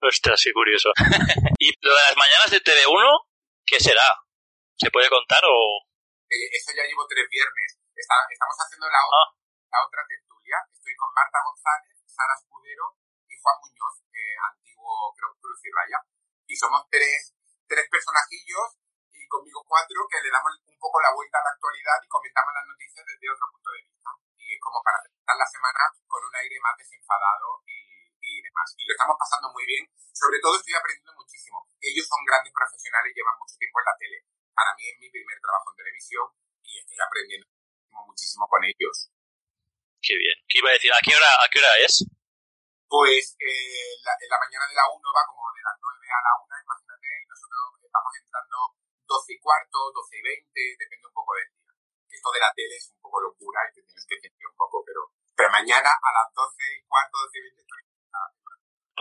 Ostras, 0.01 0.41
qué 0.41 0.51
curioso. 0.53 0.89
¿Y 1.61 1.67
lo 1.81 1.93
de 1.93 2.03
las 2.09 2.17
mañanas 2.17 2.49
de 2.49 2.61
TV1? 2.61 3.05
¿Qué 3.65 3.79
será? 3.79 4.05
¿Se 4.81 4.89
puede 4.89 5.13
contar 5.13 5.45
o...? 5.45 5.85
Eh, 6.25 6.49
eso 6.57 6.73
ya 6.73 6.81
llevo 6.89 7.05
tres 7.05 7.29
viernes. 7.29 7.69
Está- 7.93 8.25
estamos 8.33 8.57
haciendo 8.57 8.89
la, 8.89 8.97
otra 9.05 9.21
Ah. 9.21 9.77
la 9.77 9.79
otra 9.85 10.01
tertulia. 10.09 10.57
Estoy 10.73 10.95
con 10.97 11.13
Marta 11.13 11.37
González, 11.45 11.93
Sara 12.09 12.33
Escudero 12.33 12.97
y 13.29 13.37
Juan 13.37 13.61
Muñoz, 13.61 13.95
eh, 14.09 14.33
antiguo 14.41 15.13
Cruz, 15.13 15.61
y 15.61 15.69
Raya. 15.69 16.01
Y 16.49 16.57
somos 16.57 16.81
tres, 16.89 17.29
tres 17.69 17.85
personajillos 17.93 18.81
y 19.13 19.21
conmigo 19.29 19.61
cuatro 19.69 20.01
que 20.09 20.17
le 20.17 20.33
damos 20.33 20.49
un 20.65 20.77
poco 20.81 20.97
la 20.97 21.13
vuelta 21.13 21.37
a 21.37 21.45
la 21.45 21.53
actualidad 21.53 22.01
y 22.01 22.09
comentamos 22.09 22.49
las 22.57 22.65
noticias 22.65 23.05
desde 23.05 23.29
otro 23.29 23.45
punto 23.53 23.69
de 23.69 23.81
vista. 23.85 24.09
Y 24.41 24.45
es 24.57 24.59
como 24.65 24.81
para 24.81 24.97
terminar 25.05 25.37
la 25.37 25.45
semana 25.45 25.81
con 26.09 26.25
un 26.25 26.33
aire 26.41 26.57
más 26.57 26.73
desenfadado 26.81 27.61
y, 27.69 27.77
y 28.17 28.31
demás. 28.41 28.73
Y 28.81 28.89
lo 28.89 28.97
estamos 28.97 29.13
pasando 29.13 29.53
muy 29.53 29.61
bien. 29.69 29.85
Sobre 30.09 30.41
todo 30.41 30.57
estoy 30.57 30.73
aprendiendo 30.73 31.13
muchísimo. 31.21 31.69
Ellos 31.77 32.07
son 32.09 32.25
grandes 32.25 32.49
profesionales, 32.49 33.13
llevan 33.13 33.37
mucho 33.37 33.53
tiempo 33.61 33.77
en 33.77 33.85
la 33.85 33.95
tele. 34.01 34.17
Para 34.53 34.75
mí 34.75 34.83
es 34.87 34.97
mi 34.99 35.09
primer 35.09 35.37
trabajo 35.39 35.71
en 35.71 35.77
televisión 35.77 36.27
y 36.63 36.79
estoy 36.79 36.97
aprendiendo 36.99 37.47
muchísimo, 38.05 38.47
con 38.47 38.63
ellos. 38.63 39.11
Qué 40.01 40.15
bien. 40.17 40.37
¿Qué 40.47 40.59
iba 40.59 40.69
a 40.69 40.77
decir? 40.77 40.91
¿A 40.91 41.01
qué 41.03 41.15
hora, 41.15 41.31
a 41.39 41.47
qué 41.47 41.59
hora 41.59 41.73
es? 41.85 42.03
Pues 42.89 43.37
eh, 43.39 43.95
la, 44.03 44.13
en 44.19 44.29
la 44.29 44.39
mañana 44.41 44.67
de 44.67 44.75
la 44.75 44.85
1 44.91 44.99
va 44.99 45.23
como 45.31 45.47
de 45.55 45.63
las 45.63 45.77
9 45.79 45.95
a 46.11 46.21
la 46.27 46.33
1, 46.43 46.63
imagínate, 46.67 47.07
y 47.07 47.25
nosotros 47.31 47.63
vamos 47.87 48.13
entrando 48.19 48.57
12 49.07 49.31
y 49.31 49.39
cuarto, 49.39 49.77
12 49.95 50.17
y 50.17 50.21
20, 50.21 50.75
depende 50.75 51.07
un 51.07 51.15
poco 51.15 51.31
del 51.39 51.47
día. 51.55 51.71
Esto 52.11 52.29
de 52.35 52.43
la 52.43 52.51
tele 52.51 52.75
es 52.75 52.91
un 52.91 52.99
poco 52.99 53.21
locura 53.21 53.59
y 53.63 53.79
te 53.79 53.81
tienes 53.87 54.03
que 54.03 54.19
sentir 54.19 54.45
un 54.47 54.57
poco, 54.59 54.83
pero, 54.83 55.07
pero 55.35 55.47
mañana 55.55 55.87
a 55.87 56.09
las 56.11 56.27
12 56.35 56.59
y 56.59 56.83
cuarto, 56.83 57.15
12 57.31 57.39
y 57.39 57.41
20 57.55 57.61
estoy 57.61 57.90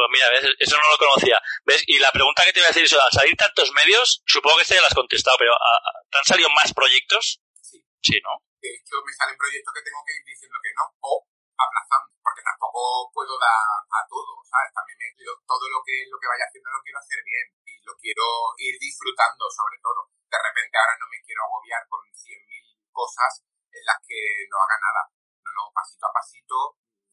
Pues 0.00 0.12
mira, 0.16 0.26
¿ves? 0.30 0.56
eso 0.58 0.76
no 0.76 0.88
lo 0.90 0.96
conocía. 0.98 1.36
¿Ves? 1.64 1.82
Y 1.86 1.98
la 1.98 2.10
pregunta 2.12 2.44
que 2.44 2.52
te 2.52 2.60
iba 2.60 2.66
a 2.68 2.72
decir 2.72 2.84
es, 2.84 2.92
al 2.92 3.12
salir 3.12 3.36
tantos 3.36 3.70
medios, 3.72 4.22
supongo 4.26 4.56
que 4.56 4.62
este 4.62 4.74
ya 4.76 4.80
lo 4.80 4.86
has 4.88 4.94
contestado, 4.94 5.36
pero 5.38 5.52
¿a- 5.52 5.80
a- 5.84 6.00
¿te 6.10 6.18
han 6.18 6.24
salido 6.24 6.48
más 6.56 6.72
proyectos? 6.72 7.40
Sí. 7.60 7.78
Sí, 8.02 8.16
¿no? 8.24 8.40
de 8.60 8.68
hecho 8.76 8.96
me 9.00 9.12
salen 9.16 9.36
proyectos 9.40 9.72
que 9.72 9.80
tengo 9.88 10.04
que 10.04 10.12
ir 10.20 10.24
diciendo 10.24 10.56
que 10.60 10.68
no 10.76 10.84
o 11.00 11.24
aplazando 11.56 12.12
porque 12.20 12.44
tampoco 12.44 13.08
puedo 13.08 13.32
dar 13.40 13.56
a 13.88 14.00
todo 14.04 14.36
sabes 14.44 14.68
también 14.76 15.00
me- 15.00 15.16
lo- 15.24 15.40
todo 15.48 15.64
lo 15.72 15.80
que 15.80 16.04
lo 16.12 16.20
que 16.20 16.28
vaya 16.28 16.44
haciendo 16.44 16.68
lo 16.68 16.80
quiero 16.84 17.00
hacer 17.00 17.24
bien 17.24 17.46
y 17.64 17.72
lo 17.88 17.96
quiero 17.96 18.24
ir 18.60 18.76
disfrutando 18.76 19.48
sobre 19.48 19.80
todo 19.80 20.12
de 20.12 20.36
repente 20.44 20.76
ahora 20.76 20.92
no 21.00 21.08
me 21.08 21.24
quiero 21.24 21.40
agobiar 21.48 21.80
con 21.88 22.04
100.000 22.12 22.64
cosas 22.92 23.32
en 23.72 23.80
las 23.88 23.96
que 24.04 24.20
no 24.52 24.56
haga 24.60 24.76
nada 24.76 25.02
no 25.40 25.50
no 25.56 25.64
pasito 25.72 26.04
a 26.04 26.12
pasito 26.12 26.56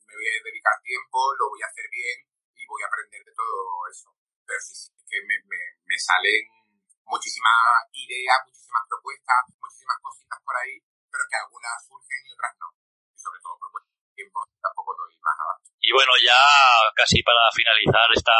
me 0.03 0.19
voy 0.19 0.27
a 0.27 0.43
dedicar 0.51 0.75
tiempo 0.83 1.31
lo 1.39 1.47
voy 1.47 1.63
a 1.63 1.71
hacer 1.71 1.87
bien 1.87 2.27
voy 2.67 2.83
a 2.83 2.87
aprender 2.91 3.23
de 3.23 3.33
todo 3.33 3.87
eso 3.89 4.11
pero 4.45 4.59
sí 4.59 4.75
sí 4.75 4.91
que 5.07 5.19
me, 5.23 5.35
me, 5.47 5.59
me 5.87 5.97
salen 5.97 6.43
muchísimas 7.07 7.87
ideas 7.95 8.37
muchísimas 8.45 8.83
propuestas 8.87 9.41
muchísimas 9.55 9.97
cositas 10.03 10.39
por 10.43 10.55
ahí 10.55 10.77
pero 11.17 11.23
que 11.25 11.37
algunas 11.41 11.75
surgen 11.81 12.21
y 12.21 12.29
otras 12.31 12.53
no. 12.61 12.67
Y 13.09 13.17
sobre 13.17 13.39
todo 13.41 13.57
cuestión 13.57 13.97
de 13.97 14.13
tiempo 14.13 14.37
tampoco 14.61 14.93
doy 14.93 15.17
más 15.17 15.37
abasto. 15.41 15.73
Y 15.81 15.89
bueno, 15.91 16.13
ya 16.21 16.37
casi 16.93 17.23
para 17.23 17.49
finalizar 17.49 18.07
esta 18.13 18.37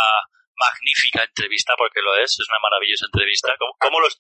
magnífica 0.54 1.24
entrevista, 1.24 1.74
porque 1.78 2.02
lo 2.02 2.14
es, 2.22 2.38
es 2.38 2.48
una 2.50 2.62
maravillosa 2.62 3.06
entrevista. 3.10 3.54
¿Cómo, 3.58 3.74
cómo 3.80 3.98
los, 4.02 4.14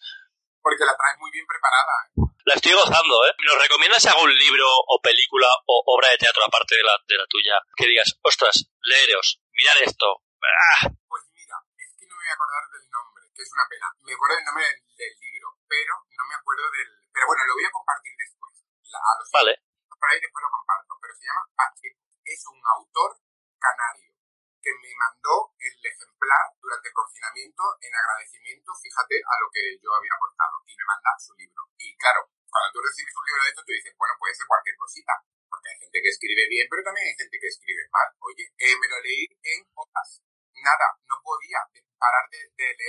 Porque 0.62 0.86
la 0.86 0.98
traes 0.98 1.18
muy 1.20 1.32
bien 1.32 1.46
preparada. 1.46 1.94
¿eh? 2.10 2.28
la 2.48 2.54
estoy 2.56 2.72
gozando, 2.72 3.28
¿eh? 3.28 3.36
¿Nos 3.44 3.60
recomiendas 3.60 4.06
algún 4.06 4.32
libro 4.32 4.66
o 4.88 5.02
película 5.04 5.48
o 5.68 5.84
obra 5.86 6.10
de 6.10 6.18
teatro 6.18 6.46
aparte 6.46 6.78
de 6.78 6.84
la, 6.84 6.96
de 7.06 7.18
la 7.18 7.28
tuya? 7.28 7.60
Que 7.76 7.88
digas, 7.88 8.18
ostras, 8.24 8.72
leeros, 8.82 9.42
mirad 9.58 9.78
esto. 9.84 10.08
¡Ah! 10.38 10.86
Pues 11.10 11.24
mira, 11.34 11.58
es 11.82 11.90
que 11.98 12.06
no 12.06 12.14
me 12.16 12.22
voy 12.24 12.30
a 12.32 12.36
acordar 12.38 12.64
del 12.72 12.86
nombre, 12.94 13.24
que 13.34 13.42
es 13.42 13.52
una 13.52 13.66
pena. 13.68 13.88
Me 14.06 14.14
acuerdo 14.14 14.36
del 14.38 14.46
nombre 14.46 14.64
del, 14.70 14.80
del 14.96 15.14
libro, 15.20 15.48
pero 15.68 15.94
no 16.14 16.24
me 16.30 16.36
acuerdo 16.38 16.66
del... 16.72 16.90
Pero 17.12 17.26
bueno, 17.28 17.42
lo 17.50 17.54
voy 17.58 17.66
a 17.66 17.72
compartir 17.74 18.14
después. 18.18 18.54
La- 18.94 19.02
a 19.02 19.12
los 19.20 19.30
Vale. 19.34 19.54
por 19.90 20.08
ahí 20.14 20.20
después 20.22 20.42
lo 20.46 20.52
comparto. 20.54 20.92
Pero 21.02 21.14
se 21.18 21.26
llama 21.26 21.44
Pacheco. 21.58 22.02
Es 22.24 22.42
un 22.48 22.62
autor 22.78 23.12
canario 23.58 24.14
que 24.62 24.72
me 24.78 24.92
mandó 24.96 25.54
el 25.58 25.74
ejemplar 25.82 26.46
durante 26.62 26.88
el 26.90 26.94
confinamiento 26.94 27.64
en 27.82 27.92
agradecimiento, 27.96 28.70
fíjate, 28.76 29.16
a 29.26 29.34
lo 29.42 29.48
que 29.50 29.64
yo 29.82 29.90
había 29.96 30.14
aportado. 30.14 30.56
Y 30.70 30.74
me 30.78 30.86
manda 30.86 31.12
su 31.18 31.34
libro. 31.36 31.66
Y 31.82 31.96
claro, 31.98 32.30
cuando 32.46 32.70
tú 32.72 32.80
recibes 32.86 33.16
un 33.16 33.26
libro 33.26 33.42
de 33.44 33.50
esto, 33.50 33.64
tú 33.66 33.72
dices, 33.74 33.94
bueno, 33.98 34.14
puede 34.20 34.36
ser 34.36 34.46
cualquier 34.48 34.76
cosita. 34.78 35.14
Porque 35.58 35.74
hay 35.74 35.90
gente 35.90 35.98
que 36.06 36.14
escribe 36.14 36.46
bien, 36.54 36.70
pero 36.70 36.86
también 36.86 37.10
hay 37.10 37.18
gente 37.18 37.34
que 37.42 37.50
escribe 37.50 37.82
mal. 37.90 38.14
Oye, 38.30 38.46
eh, 38.62 38.78
me 38.78 38.88
lo 38.94 39.02
leí 39.02 39.26
en 39.26 39.66
horas. 39.74 40.22
Nada, 40.54 40.94
no 41.10 41.18
podía 41.26 41.66
parar 41.98 42.30
de, 42.30 42.46
de. 42.54 42.88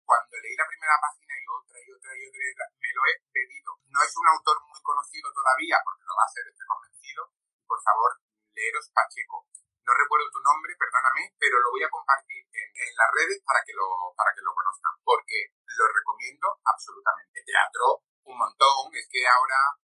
Cuando 0.00 0.32
leí 0.40 0.56
la 0.56 0.64
primera 0.64 0.96
página 0.96 1.34
y 1.36 1.44
otra 1.44 1.76
y 1.76 1.92
otra 1.92 2.10
y 2.16 2.20
otra, 2.24 2.40
y 2.40 2.48
otra, 2.56 2.66
me 2.72 2.88
lo 2.96 3.02
he 3.04 3.14
pedido. 3.36 3.68
No 3.92 4.00
es 4.00 4.12
un 4.16 4.28
autor 4.32 4.56
muy 4.64 4.80
conocido 4.80 5.28
todavía, 5.28 5.76
porque 5.84 6.08
lo 6.08 6.16
va 6.16 6.24
a 6.24 6.32
ser, 6.32 6.48
estoy 6.48 6.64
convencido. 6.64 7.20
Por 7.68 7.80
favor, 7.84 8.10
leeros 8.56 8.88
Pacheco. 8.96 9.44
No 9.84 9.92
recuerdo 9.92 10.32
tu 10.32 10.40
nombre, 10.40 10.72
perdóname, 10.72 11.36
pero 11.36 11.60
lo 11.60 11.68
voy 11.76 11.84
a 11.84 11.92
compartir 11.92 12.48
en, 12.48 12.68
en 12.80 12.92
las 12.96 13.12
redes 13.12 13.44
para 13.44 13.60
que 13.60 13.76
lo 13.76 13.84
para 14.16 14.32
que 14.32 14.40
lo 14.40 14.56
conozcan, 14.56 14.96
porque 15.04 15.52
lo 15.52 15.84
recomiendo 15.92 16.48
absolutamente. 16.64 17.44
Teatro, 17.44 18.08
un 18.24 18.40
montón. 18.40 18.88
Es 18.96 19.04
que 19.04 19.20
ahora 19.28 19.84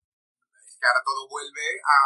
que 0.80 0.88
ahora 0.88 1.04
todo 1.04 1.28
vuelve 1.28 1.68
a, 1.84 1.98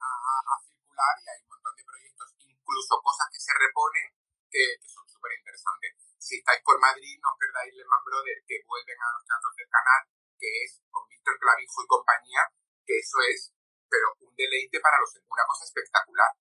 a, 0.00 0.08
a 0.08 0.54
circular 0.64 1.12
y 1.20 1.24
hay 1.28 1.40
un 1.44 1.52
montón 1.52 1.76
de 1.76 1.84
proyectos, 1.84 2.28
incluso 2.40 2.96
cosas 3.04 3.28
que 3.28 3.40
se 3.40 3.52
reponen 3.52 4.08
que, 4.48 4.64
son 4.88 5.04
súper 5.04 5.36
interesantes. 5.36 5.92
Si 6.16 6.40
estáis 6.40 6.64
por 6.64 6.80
Madrid, 6.80 7.20
no 7.20 7.28
os 7.28 7.38
perdáis 7.38 7.76
Lehman 7.76 8.04
Brothers, 8.04 8.44
que 8.48 8.64
vuelven 8.64 8.96
a 8.96 9.12
los 9.12 9.24
teatros 9.28 9.54
del 9.56 9.68
canal, 9.68 10.02
que 10.40 10.48
es 10.64 10.80
con 10.88 11.04
Víctor 11.06 11.36
Clavijo 11.36 11.84
y 11.84 11.86
compañía, 11.86 12.42
que 12.84 12.96
eso 12.96 13.18
es, 13.28 13.52
pero 13.92 14.08
un 14.24 14.32
deleite 14.34 14.80
para 14.80 14.96
los 14.98 15.12
una 15.28 15.44
cosa 15.44 15.64
espectacular 15.64 16.32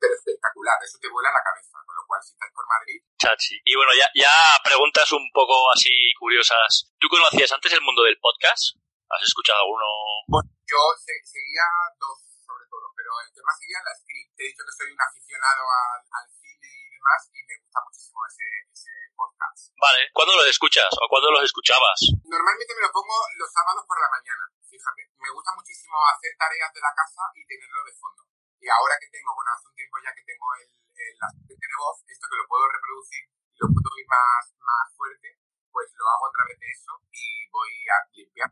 pero 0.00 0.14
espectacular, 0.16 0.80
eso 0.82 0.98
te 0.98 1.12
vuela 1.12 1.28
la 1.28 1.44
cabeza, 1.44 1.76
con 1.84 1.94
lo 1.94 2.04
cual 2.08 2.20
si 2.24 2.32
estás 2.32 2.48
por 2.56 2.64
Madrid... 2.66 3.04
Chachi. 3.20 3.60
Y 3.64 3.76
bueno, 3.76 3.92
ya, 3.92 4.08
ya 4.16 4.32
preguntas 4.64 5.12
un 5.12 5.28
poco 5.32 5.70
así 5.70 5.92
curiosas. 6.18 6.88
¿Tú 6.98 7.06
conocías 7.08 7.52
antes 7.52 7.72
el 7.74 7.82
mundo 7.82 8.02
del 8.02 8.18
podcast? 8.18 8.79
¿Has 9.10 9.26
escuchado 9.26 9.66
alguno? 9.66 9.90
Bueno, 10.30 10.46
yo 10.70 10.78
seguía 11.02 11.66
dos 11.98 12.30
sobre 12.46 12.62
todo, 12.70 12.86
pero 12.94 13.10
el 13.26 13.30
tema 13.34 13.50
seguía 13.58 13.82
en 13.82 13.86
la 13.90 13.94
script. 13.98 14.30
Te 14.38 14.42
he 14.46 14.48
dicho 14.54 14.62
que 14.62 14.70
soy 14.70 14.86
un 14.86 15.02
aficionado 15.02 15.66
al, 15.66 16.00
al 16.14 16.26
cine 16.30 16.70
y 16.70 16.86
demás 16.94 17.20
y 17.34 17.42
me 17.42 17.58
gusta 17.58 17.78
muchísimo 17.90 18.18
ese, 18.30 18.46
ese 18.70 18.94
podcast. 19.18 19.74
Vale, 19.82 20.14
¿cuándo 20.14 20.38
lo 20.38 20.46
escuchas 20.46 20.94
o 20.94 21.10
cuándo 21.10 21.26
los 21.34 21.42
escuchabas? 21.42 21.98
Normalmente 22.22 22.70
me 22.70 22.86
lo 22.86 22.90
pongo 22.94 23.18
los 23.34 23.50
sábados 23.50 23.82
por 23.82 23.98
la 23.98 24.14
mañana, 24.14 24.46
fíjate. 24.62 25.02
Me 25.18 25.30
gusta 25.34 25.58
muchísimo 25.58 25.98
hacer 26.14 26.30
tareas 26.38 26.70
de 26.70 26.82
la 26.86 26.94
casa 26.94 27.22
y 27.34 27.42
tenerlo 27.50 27.82
de 27.82 27.94
fondo. 27.98 28.22
Y 28.62 28.70
ahora 28.70 28.94
que 29.02 29.10
tengo, 29.10 29.34
bueno, 29.34 29.50
hace 29.58 29.66
un 29.66 29.74
tiempo 29.74 29.98
ya 30.06 30.14
que 30.14 30.22
tengo 30.22 30.46
el, 30.54 30.70
el 30.70 31.18
asistente 31.18 31.66
de 31.66 31.78
voz, 31.82 31.98
esto 32.06 32.30
que 32.30 32.38
lo 32.38 32.46
puedo 32.46 32.62
reproducir 32.70 33.26
y 33.26 33.58
lo 33.58 33.66
puedo 33.74 33.90
ir 33.98 34.06
más, 34.06 34.54
más 34.62 34.86
fuerte, 34.94 35.34
pues 35.66 35.90
lo 35.98 36.06
hago 36.06 36.30
a 36.30 36.34
través 36.38 36.56
de 36.62 36.70
eso 36.70 36.94
y 37.10 37.26
voy 37.50 37.74
a 37.90 37.98
limpiar 38.14 38.50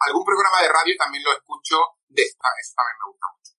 Algún 0.00 0.24
programa 0.24 0.62
de 0.64 0.72
radio 0.72 0.94
también 0.96 1.22
lo 1.24 1.32
escucho 1.32 1.76
de 2.08 2.22
esta, 2.24 2.48
eso 2.56 2.72
también 2.72 2.96
me 2.96 3.08
gusta 3.12 3.26
mucho. 3.36 3.52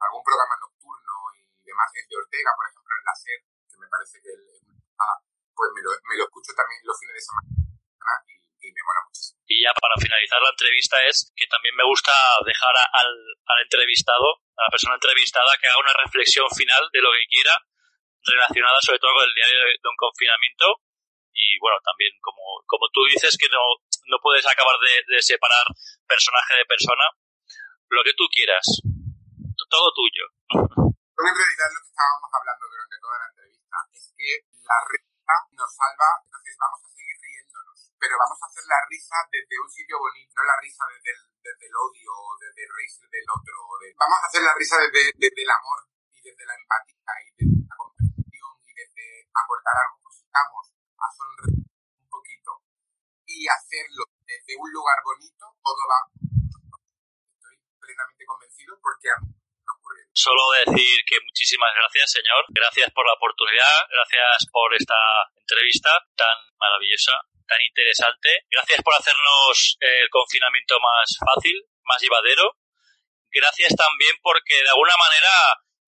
Algún 0.00 0.22
programa 0.24 0.56
nocturno 0.56 1.14
y 1.36 1.64
demás, 1.68 1.88
el 1.92 2.08
de 2.08 2.16
Ortega, 2.16 2.50
por 2.56 2.64
ejemplo, 2.64 2.92
el 2.96 3.04
láser, 3.04 3.38
que 3.68 3.76
me 3.76 3.88
parece 3.92 4.16
que 4.24 4.32
el, 4.32 4.42
ah, 4.96 5.16
pues 5.52 5.68
me 5.76 5.84
lo, 5.84 5.92
me 5.92 6.16
lo 6.16 6.24
escucho 6.24 6.52
también 6.56 6.80
los 6.88 6.96
fines 6.96 7.16
de 7.20 7.24
semana 7.24 7.48
y, 8.24 8.72
me 8.72 8.82
mola 8.84 9.02
muchísimo. 9.04 9.40
Y 9.44 9.56
ya 9.60 9.72
para 9.76 9.96
finalizar 10.00 10.40
la 10.40 10.52
entrevista 10.56 10.96
es 11.04 11.32
que 11.36 11.46
también 11.48 11.76
me 11.76 11.84
gusta 11.84 12.12
dejar 12.44 12.74
al, 12.76 13.12
al 13.44 13.58
entrevistado, 13.60 14.40
a 14.56 14.64
la 14.64 14.72
persona 14.72 14.96
entrevistada, 14.96 15.56
que 15.60 15.68
haga 15.68 15.84
una 15.84 15.96
reflexión 16.00 16.48
final 16.48 16.88
de 16.92 17.00
lo 17.04 17.12
que 17.12 17.28
quiera 17.28 17.52
relacionada 18.24 18.76
sobre 18.84 19.00
todo 19.00 19.16
con 19.16 19.24
el 19.24 19.34
diario 19.34 19.58
de, 19.64 19.72
de 19.80 19.88
un 19.88 19.96
confinamiento 19.96 20.80
y 21.32 21.58
bueno, 21.58 21.78
también 21.84 22.12
como, 22.20 22.62
como 22.66 22.86
tú 22.92 23.04
dices 23.08 23.36
que 23.38 23.48
no, 23.48 23.62
no 24.06 24.16
puedes 24.22 24.46
acabar 24.46 24.76
de, 24.80 25.14
de 25.14 25.22
separar 25.22 25.64
personaje 26.06 26.54
de 26.56 26.64
persona, 26.64 27.04
lo 27.90 28.02
que 28.04 28.14
tú 28.14 28.24
quieras, 28.30 28.64
todo 29.70 29.86
tuyo. 29.94 30.24
Pero 30.50 31.26
en 31.26 31.36
realidad 31.36 31.68
lo 31.70 31.80
que 31.84 31.90
estábamos 31.90 32.30
hablando 32.32 32.64
durante 32.66 32.96
toda 32.98 33.16
la 33.20 33.28
entrevista 33.30 33.76
es 33.92 34.04
que 34.16 34.30
la 34.64 34.78
risa 34.88 35.36
nos 35.52 35.70
salva, 35.70 36.10
entonces 36.26 36.54
vamos 36.58 36.80
a 36.80 36.88
seguir 36.90 37.16
riéndonos, 37.20 37.78
pero 38.00 38.14
vamos 38.18 38.38
a 38.40 38.46
hacer 38.50 38.64
la 38.66 38.80
risa 38.88 39.16
desde 39.30 39.54
un 39.60 39.70
sitio 39.70 39.96
bonito, 39.98 40.32
no 40.34 40.42
la 40.48 40.58
risa 40.58 40.82
desde 40.90 41.10
el, 41.12 41.20
desde 41.44 41.66
el 41.66 41.74
odio 41.76 42.10
o 42.10 42.30
desde 42.40 42.62
el 42.66 42.70
reírse 42.72 43.04
del 43.10 43.26
otro. 43.30 43.54
De, 43.78 43.86
vamos 43.94 44.18
a 44.18 44.26
hacer 44.26 44.42
la 44.42 44.54
risa 44.54 44.76
desde, 44.80 45.02
desde 45.14 45.42
el 45.44 45.50
amor 45.50 45.80
y 46.10 46.18
desde 46.24 46.42
la 46.46 46.54
empatía 46.56 47.12
y 47.20 47.28
desde 47.36 47.62
la 47.68 47.76
comprensión 47.76 48.54
y 48.64 48.72
desde 48.74 49.04
aportar 49.30 49.76
algo 49.76 49.94
que 50.00 50.08
necesitamos 50.08 50.64
a 50.98 51.06
sonreír 51.14 51.68
un 51.68 52.08
poquito 52.10 52.50
y 53.40 53.48
hacerlo 53.48 54.04
desde 54.20 54.52
un 54.60 54.68
lugar 54.68 55.00
bonito, 55.00 55.48
todo 55.64 55.82
va. 55.88 56.00
Estoy 56.12 57.56
plenamente 57.80 58.22
convencido 58.28 58.76
porque 58.84 59.08
a 59.08 59.16
mí. 59.24 59.40
Solo 60.12 60.42
decir 60.66 61.00
que 61.06 61.16
muchísimas 61.24 61.70
gracias, 61.72 62.12
señor. 62.12 62.44
Gracias 62.50 62.90
por 62.92 63.06
la 63.06 63.14
oportunidad, 63.14 63.88
gracias 63.88 64.44
por 64.52 64.74
esta 64.74 64.98
entrevista 65.38 65.88
tan 66.18 66.36
maravillosa, 66.58 67.14
tan 67.46 67.62
interesante. 67.62 68.44
Gracias 68.50 68.82
por 68.82 68.92
hacernos 68.94 69.78
el 69.80 70.10
confinamiento 70.10 70.76
más 70.82 71.16
fácil, 71.16 71.56
más 71.86 72.02
llevadero. 72.02 72.58
Gracias 73.30 73.72
también 73.78 74.12
porque 74.20 74.60
de 74.60 74.68
alguna 74.68 74.98
manera 74.98 75.30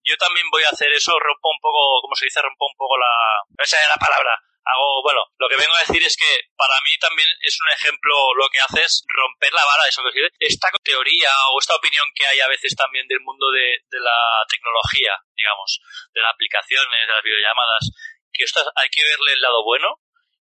yo 0.06 0.16
también 0.16 0.46
voy 0.50 0.62
a 0.64 0.70
hacer 0.70 0.90
eso, 0.94 1.18
rompo 1.18 1.50
un 1.50 1.60
poco, 1.60 2.00
como 2.00 2.14
se 2.14 2.26
dice, 2.26 2.40
rompo 2.40 2.66
un 2.66 2.78
poco 2.78 2.96
la... 2.96 3.12
Esa 3.58 3.82
es 3.82 3.88
la 3.90 3.98
palabra. 3.98 4.38
Hago, 4.64 5.02
bueno, 5.02 5.26
lo 5.38 5.48
que 5.48 5.56
vengo 5.58 5.74
a 5.74 5.84
decir 5.84 6.02
es 6.02 6.16
que 6.16 6.46
para 6.56 6.78
mí 6.86 6.94
también 7.00 7.26
es 7.40 7.58
un 7.60 7.70
ejemplo 7.70 8.14
lo 8.38 8.48
que 8.48 8.60
haces, 8.60 9.02
romper 9.08 9.52
la 9.52 9.64
vara, 9.64 9.88
eso 9.88 10.02
que 10.02 10.14
decir, 10.14 10.30
esta 10.38 10.70
teoría 10.84 11.30
o 11.50 11.58
esta 11.58 11.74
opinión 11.74 12.06
que 12.14 12.26
hay 12.26 12.38
a 12.38 12.48
veces 12.48 12.74
también 12.76 13.08
del 13.08 13.20
mundo 13.20 13.50
de, 13.50 13.82
de 13.90 14.00
la 14.00 14.46
tecnología, 14.48 15.18
digamos, 15.34 15.80
de 16.14 16.20
las 16.20 16.32
aplicaciones, 16.32 17.06
de 17.06 17.12
las 17.12 17.24
videollamadas, 17.24 17.90
que 18.32 18.44
esto 18.44 18.62
hay 18.76 18.88
que 18.88 19.02
verle 19.02 19.32
el 19.34 19.40
lado 19.40 19.64
bueno 19.64 19.98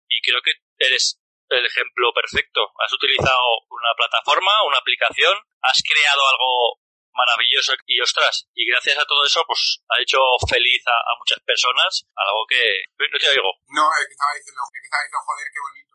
y 0.07 0.21
creo 0.21 0.41
que 0.41 0.53
eres 0.77 1.17
el 1.49 1.65
ejemplo 1.65 2.13
perfecto. 2.13 2.71
Has 2.79 2.93
utilizado 2.93 3.41
una 3.69 3.93
plataforma, 3.95 4.51
una 4.67 4.77
aplicación, 4.77 5.35
has 5.61 5.81
creado 5.83 6.21
algo 6.27 6.80
maravilloso 7.13 7.73
y 7.85 7.99
ostras, 8.01 8.47
y 8.53 8.65
gracias 8.69 8.97
a 8.97 9.05
todo 9.05 9.25
eso 9.25 9.43
pues 9.45 9.83
ha 9.89 10.01
hecho 10.01 10.19
feliz 10.47 10.83
a, 10.87 10.95
a 10.95 11.13
muchas 11.19 11.39
personas, 11.43 12.07
algo 12.15 12.45
que 12.47 12.85
no 12.97 13.17
te 13.19 13.29
oigo. 13.29 13.51
No, 13.69 13.85
es 13.99 14.07
que 14.07 14.15
estaba 14.15 14.33
diciendo, 14.35 14.61
es 14.63 14.71
que 14.71 14.87
estaba 14.87 15.03
diciendo, 15.03 15.25
joder, 15.27 15.47
qué 15.51 15.61
bonito. 15.61 15.93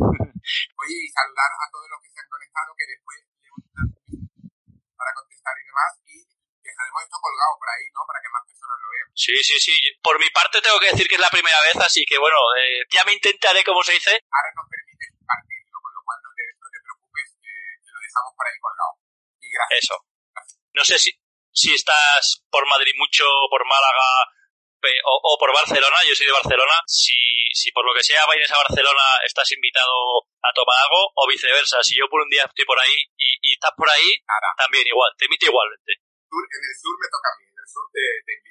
Oye, 0.80 0.96
y 1.04 1.08
saludar 1.10 1.50
a 1.54 1.66
todos 1.70 1.88
los 1.90 2.00
que 2.02 2.10
se 2.10 2.18
han 2.20 2.28
conectado, 2.30 2.70
que 2.74 2.86
después 2.88 3.20
para 5.00 5.16
contestar 5.16 5.56
y 5.56 5.64
demás, 5.64 5.92
y 6.04 6.16
dejaremos 6.60 7.00
esto 7.00 7.16
colgado 7.16 7.52
por 7.56 7.68
ahí, 7.72 7.84
¿no? 7.96 8.04
Para 8.04 8.20
que 8.20 8.28
más 8.28 8.44
personas 8.44 8.76
lo 8.76 8.88
vean. 8.92 9.08
Sí, 9.16 9.36
sí, 9.40 9.56
sí. 9.56 9.76
Por 10.04 10.20
mi 10.20 10.28
parte 10.28 10.60
tengo 10.60 10.76
que 10.76 10.92
decir 10.92 11.08
que 11.08 11.16
es 11.16 11.24
la 11.24 11.32
primera 11.32 11.56
vez, 11.64 11.76
así 11.80 12.04
que 12.04 12.20
bueno, 12.20 12.36
eh, 12.60 12.84
ya 12.92 13.04
me 13.08 13.16
intentaré, 13.16 13.64
como 13.64 13.80
se 13.82 13.96
dice. 13.96 14.12
Ahora 14.12 14.50
nos 14.52 14.68
permite 14.68 15.08
compartirlo, 15.16 15.76
con 15.80 15.92
lo 15.96 16.00
cual 16.04 16.18
no 16.20 16.30
te, 16.36 16.44
no 16.60 16.68
te 16.68 16.80
preocupes, 16.84 17.26
que, 17.40 17.52
que 17.80 17.90
lo 17.96 18.00
dejamos 18.04 18.32
por 18.36 18.44
ahí 18.44 18.56
colgado. 18.60 18.92
Y 19.40 19.48
gracias. 19.48 19.84
Eso. 19.88 20.09
No 20.72 20.84
sé 20.84 20.98
si, 20.98 21.10
si 21.52 21.74
estás 21.74 22.44
por 22.50 22.66
Madrid 22.68 22.92
mucho, 22.96 23.24
por 23.50 23.64
Málaga 23.66 24.30
o, 25.04 25.34
o, 25.34 25.38
por 25.38 25.52
Barcelona, 25.52 25.96
yo 26.08 26.14
soy 26.14 26.26
de 26.26 26.32
Barcelona, 26.32 26.72
si, 26.86 27.12
si 27.52 27.70
por 27.72 27.84
lo 27.84 27.92
que 27.92 28.02
sea 28.02 28.24
vienes 28.32 28.50
a 28.50 28.56
Barcelona 28.56 29.20
estás 29.26 29.50
invitado 29.52 30.24
a 30.40 30.52
tomar 30.54 30.76
algo 30.80 31.12
o 31.14 31.28
viceversa, 31.28 31.82
si 31.82 31.98
yo 31.98 32.08
por 32.08 32.22
un 32.22 32.30
día 32.30 32.44
estoy 32.48 32.64
por 32.64 32.78
ahí 32.80 32.96
y, 33.18 33.28
y 33.42 33.52
estás 33.52 33.72
por 33.76 33.90
ahí, 33.90 34.08
Ahora, 34.24 34.56
también 34.56 34.86
igual, 34.86 35.12
te 35.18 35.26
invito 35.26 35.46
igualmente. 35.46 35.92
en 35.92 36.64
el 36.64 36.76
sur 36.80 36.96
me 36.96 37.08
toca 37.12 37.28
a 37.28 37.36
mí, 37.36 37.44
en 37.44 37.58
el 37.60 37.68
sur 37.68 37.84
te, 37.92 38.02
te 38.24 38.32
invito. 38.40 38.50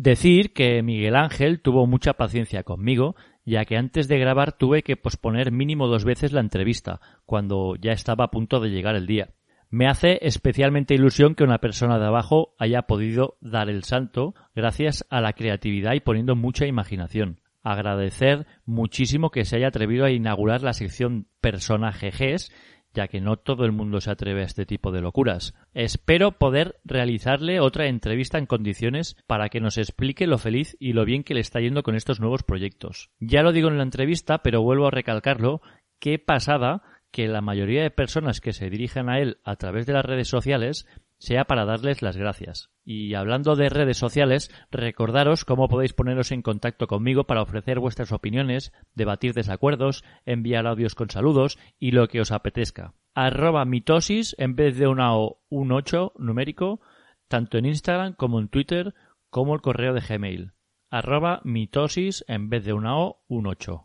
Decir 0.00 0.54
que 0.54 0.82
Miguel 0.82 1.16
Ángel 1.16 1.60
tuvo 1.60 1.86
mucha 1.86 2.14
paciencia 2.14 2.62
conmigo, 2.62 3.16
ya 3.44 3.66
que 3.66 3.76
antes 3.76 4.08
de 4.08 4.18
grabar 4.18 4.56
tuve 4.56 4.82
que 4.82 4.96
posponer 4.96 5.52
mínimo 5.52 5.88
dos 5.88 6.04
veces 6.04 6.32
la 6.32 6.40
entrevista, 6.40 7.00
cuando 7.26 7.74
ya 7.76 7.92
estaba 7.92 8.24
a 8.24 8.30
punto 8.30 8.60
de 8.60 8.70
llegar 8.70 8.94
el 8.94 9.06
día. 9.06 9.34
Me 9.70 9.86
hace 9.86 10.18
especialmente 10.22 10.94
ilusión 10.94 11.36
que 11.36 11.44
una 11.44 11.58
persona 11.58 11.98
de 11.98 12.06
abajo 12.06 12.54
haya 12.58 12.82
podido 12.82 13.38
dar 13.40 13.70
el 13.70 13.84
salto 13.84 14.34
gracias 14.54 15.06
a 15.10 15.20
la 15.20 15.32
creatividad 15.32 15.94
y 15.94 16.00
poniendo 16.00 16.34
mucha 16.34 16.66
imaginación. 16.66 17.40
Agradecer 17.62 18.46
muchísimo 18.64 19.30
que 19.30 19.44
se 19.44 19.56
haya 19.56 19.68
atrevido 19.68 20.04
a 20.04 20.10
inaugurar 20.10 20.62
la 20.62 20.72
sección 20.72 21.28
personajes 21.40 22.50
ya 22.92 23.08
que 23.08 23.20
no 23.20 23.36
todo 23.36 23.64
el 23.64 23.72
mundo 23.72 24.00
se 24.00 24.10
atreve 24.10 24.42
a 24.42 24.46
este 24.46 24.66
tipo 24.66 24.90
de 24.90 25.00
locuras. 25.00 25.54
Espero 25.74 26.32
poder 26.32 26.80
realizarle 26.84 27.60
otra 27.60 27.86
entrevista 27.86 28.38
en 28.38 28.46
condiciones 28.46 29.16
para 29.26 29.48
que 29.48 29.60
nos 29.60 29.78
explique 29.78 30.26
lo 30.26 30.38
feliz 30.38 30.76
y 30.80 30.92
lo 30.92 31.04
bien 31.04 31.22
que 31.22 31.34
le 31.34 31.40
está 31.40 31.60
yendo 31.60 31.82
con 31.82 31.94
estos 31.94 32.20
nuevos 32.20 32.42
proyectos. 32.42 33.10
Ya 33.20 33.42
lo 33.42 33.52
digo 33.52 33.68
en 33.68 33.76
la 33.76 33.84
entrevista, 33.84 34.38
pero 34.38 34.62
vuelvo 34.62 34.88
a 34.88 34.90
recalcarlo, 34.90 35.60
qué 35.98 36.18
pasada 36.18 36.82
que 37.10 37.28
la 37.28 37.40
mayoría 37.40 37.82
de 37.82 37.90
personas 37.90 38.40
que 38.40 38.52
se 38.52 38.70
dirigen 38.70 39.08
a 39.08 39.18
él 39.18 39.38
a 39.44 39.56
través 39.56 39.86
de 39.86 39.92
las 39.92 40.04
redes 40.04 40.28
sociales 40.28 40.86
sea 41.18 41.44
para 41.44 41.66
darles 41.66 42.00
las 42.00 42.16
gracias. 42.16 42.70
Y 42.82 43.14
hablando 43.14 43.54
de 43.54 43.68
redes 43.68 43.98
sociales, 43.98 44.50
recordaros 44.70 45.44
cómo 45.44 45.68
podéis 45.68 45.92
poneros 45.92 46.32
en 46.32 46.40
contacto 46.40 46.86
conmigo 46.86 47.24
para 47.24 47.42
ofrecer 47.42 47.78
vuestras 47.78 48.10
opiniones, 48.10 48.72
debatir 48.94 49.34
desacuerdos, 49.34 50.02
enviar 50.24 50.66
audios 50.66 50.94
con 50.94 51.10
saludos 51.10 51.58
y 51.78 51.90
lo 51.90 52.08
que 52.08 52.20
os 52.20 52.32
apetezca. 52.32 52.94
Arroba 53.14 53.64
mitosis 53.66 54.34
en 54.38 54.56
vez 54.56 54.78
de 54.78 54.86
una 54.86 55.14
O, 55.14 55.42
un 55.50 55.72
8 55.72 56.14
numérico, 56.16 56.80
tanto 57.28 57.58
en 57.58 57.66
Instagram 57.66 58.14
como 58.14 58.40
en 58.40 58.48
Twitter, 58.48 58.94
como 59.28 59.54
el 59.54 59.60
correo 59.60 59.92
de 59.92 60.00
Gmail. 60.00 60.52
Arroba 60.88 61.42
mitosis 61.44 62.24
en 62.28 62.48
vez 62.48 62.64
de 62.64 62.72
una 62.72 62.96
O, 62.96 63.22
un 63.28 63.46
8 63.46 63.84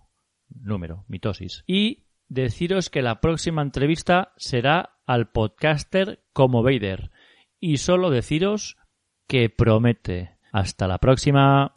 número, 0.50 1.04
mitosis. 1.08 1.64
Y 1.68 2.05
deciros 2.28 2.90
que 2.90 3.02
la 3.02 3.22
próxima 3.22 3.62
entrevista 3.62 4.34
será 4.38 4.98
al 5.06 5.30
podcaster 5.30 6.24
como 6.34 6.64
Vader. 6.64 7.12
Y 7.60 7.78
solo 7.78 8.10
deciros 8.10 8.78
que 9.28 9.50
promete. 9.50 10.38
Hasta 10.52 10.88
la 10.88 11.00
próxima. 11.00 11.74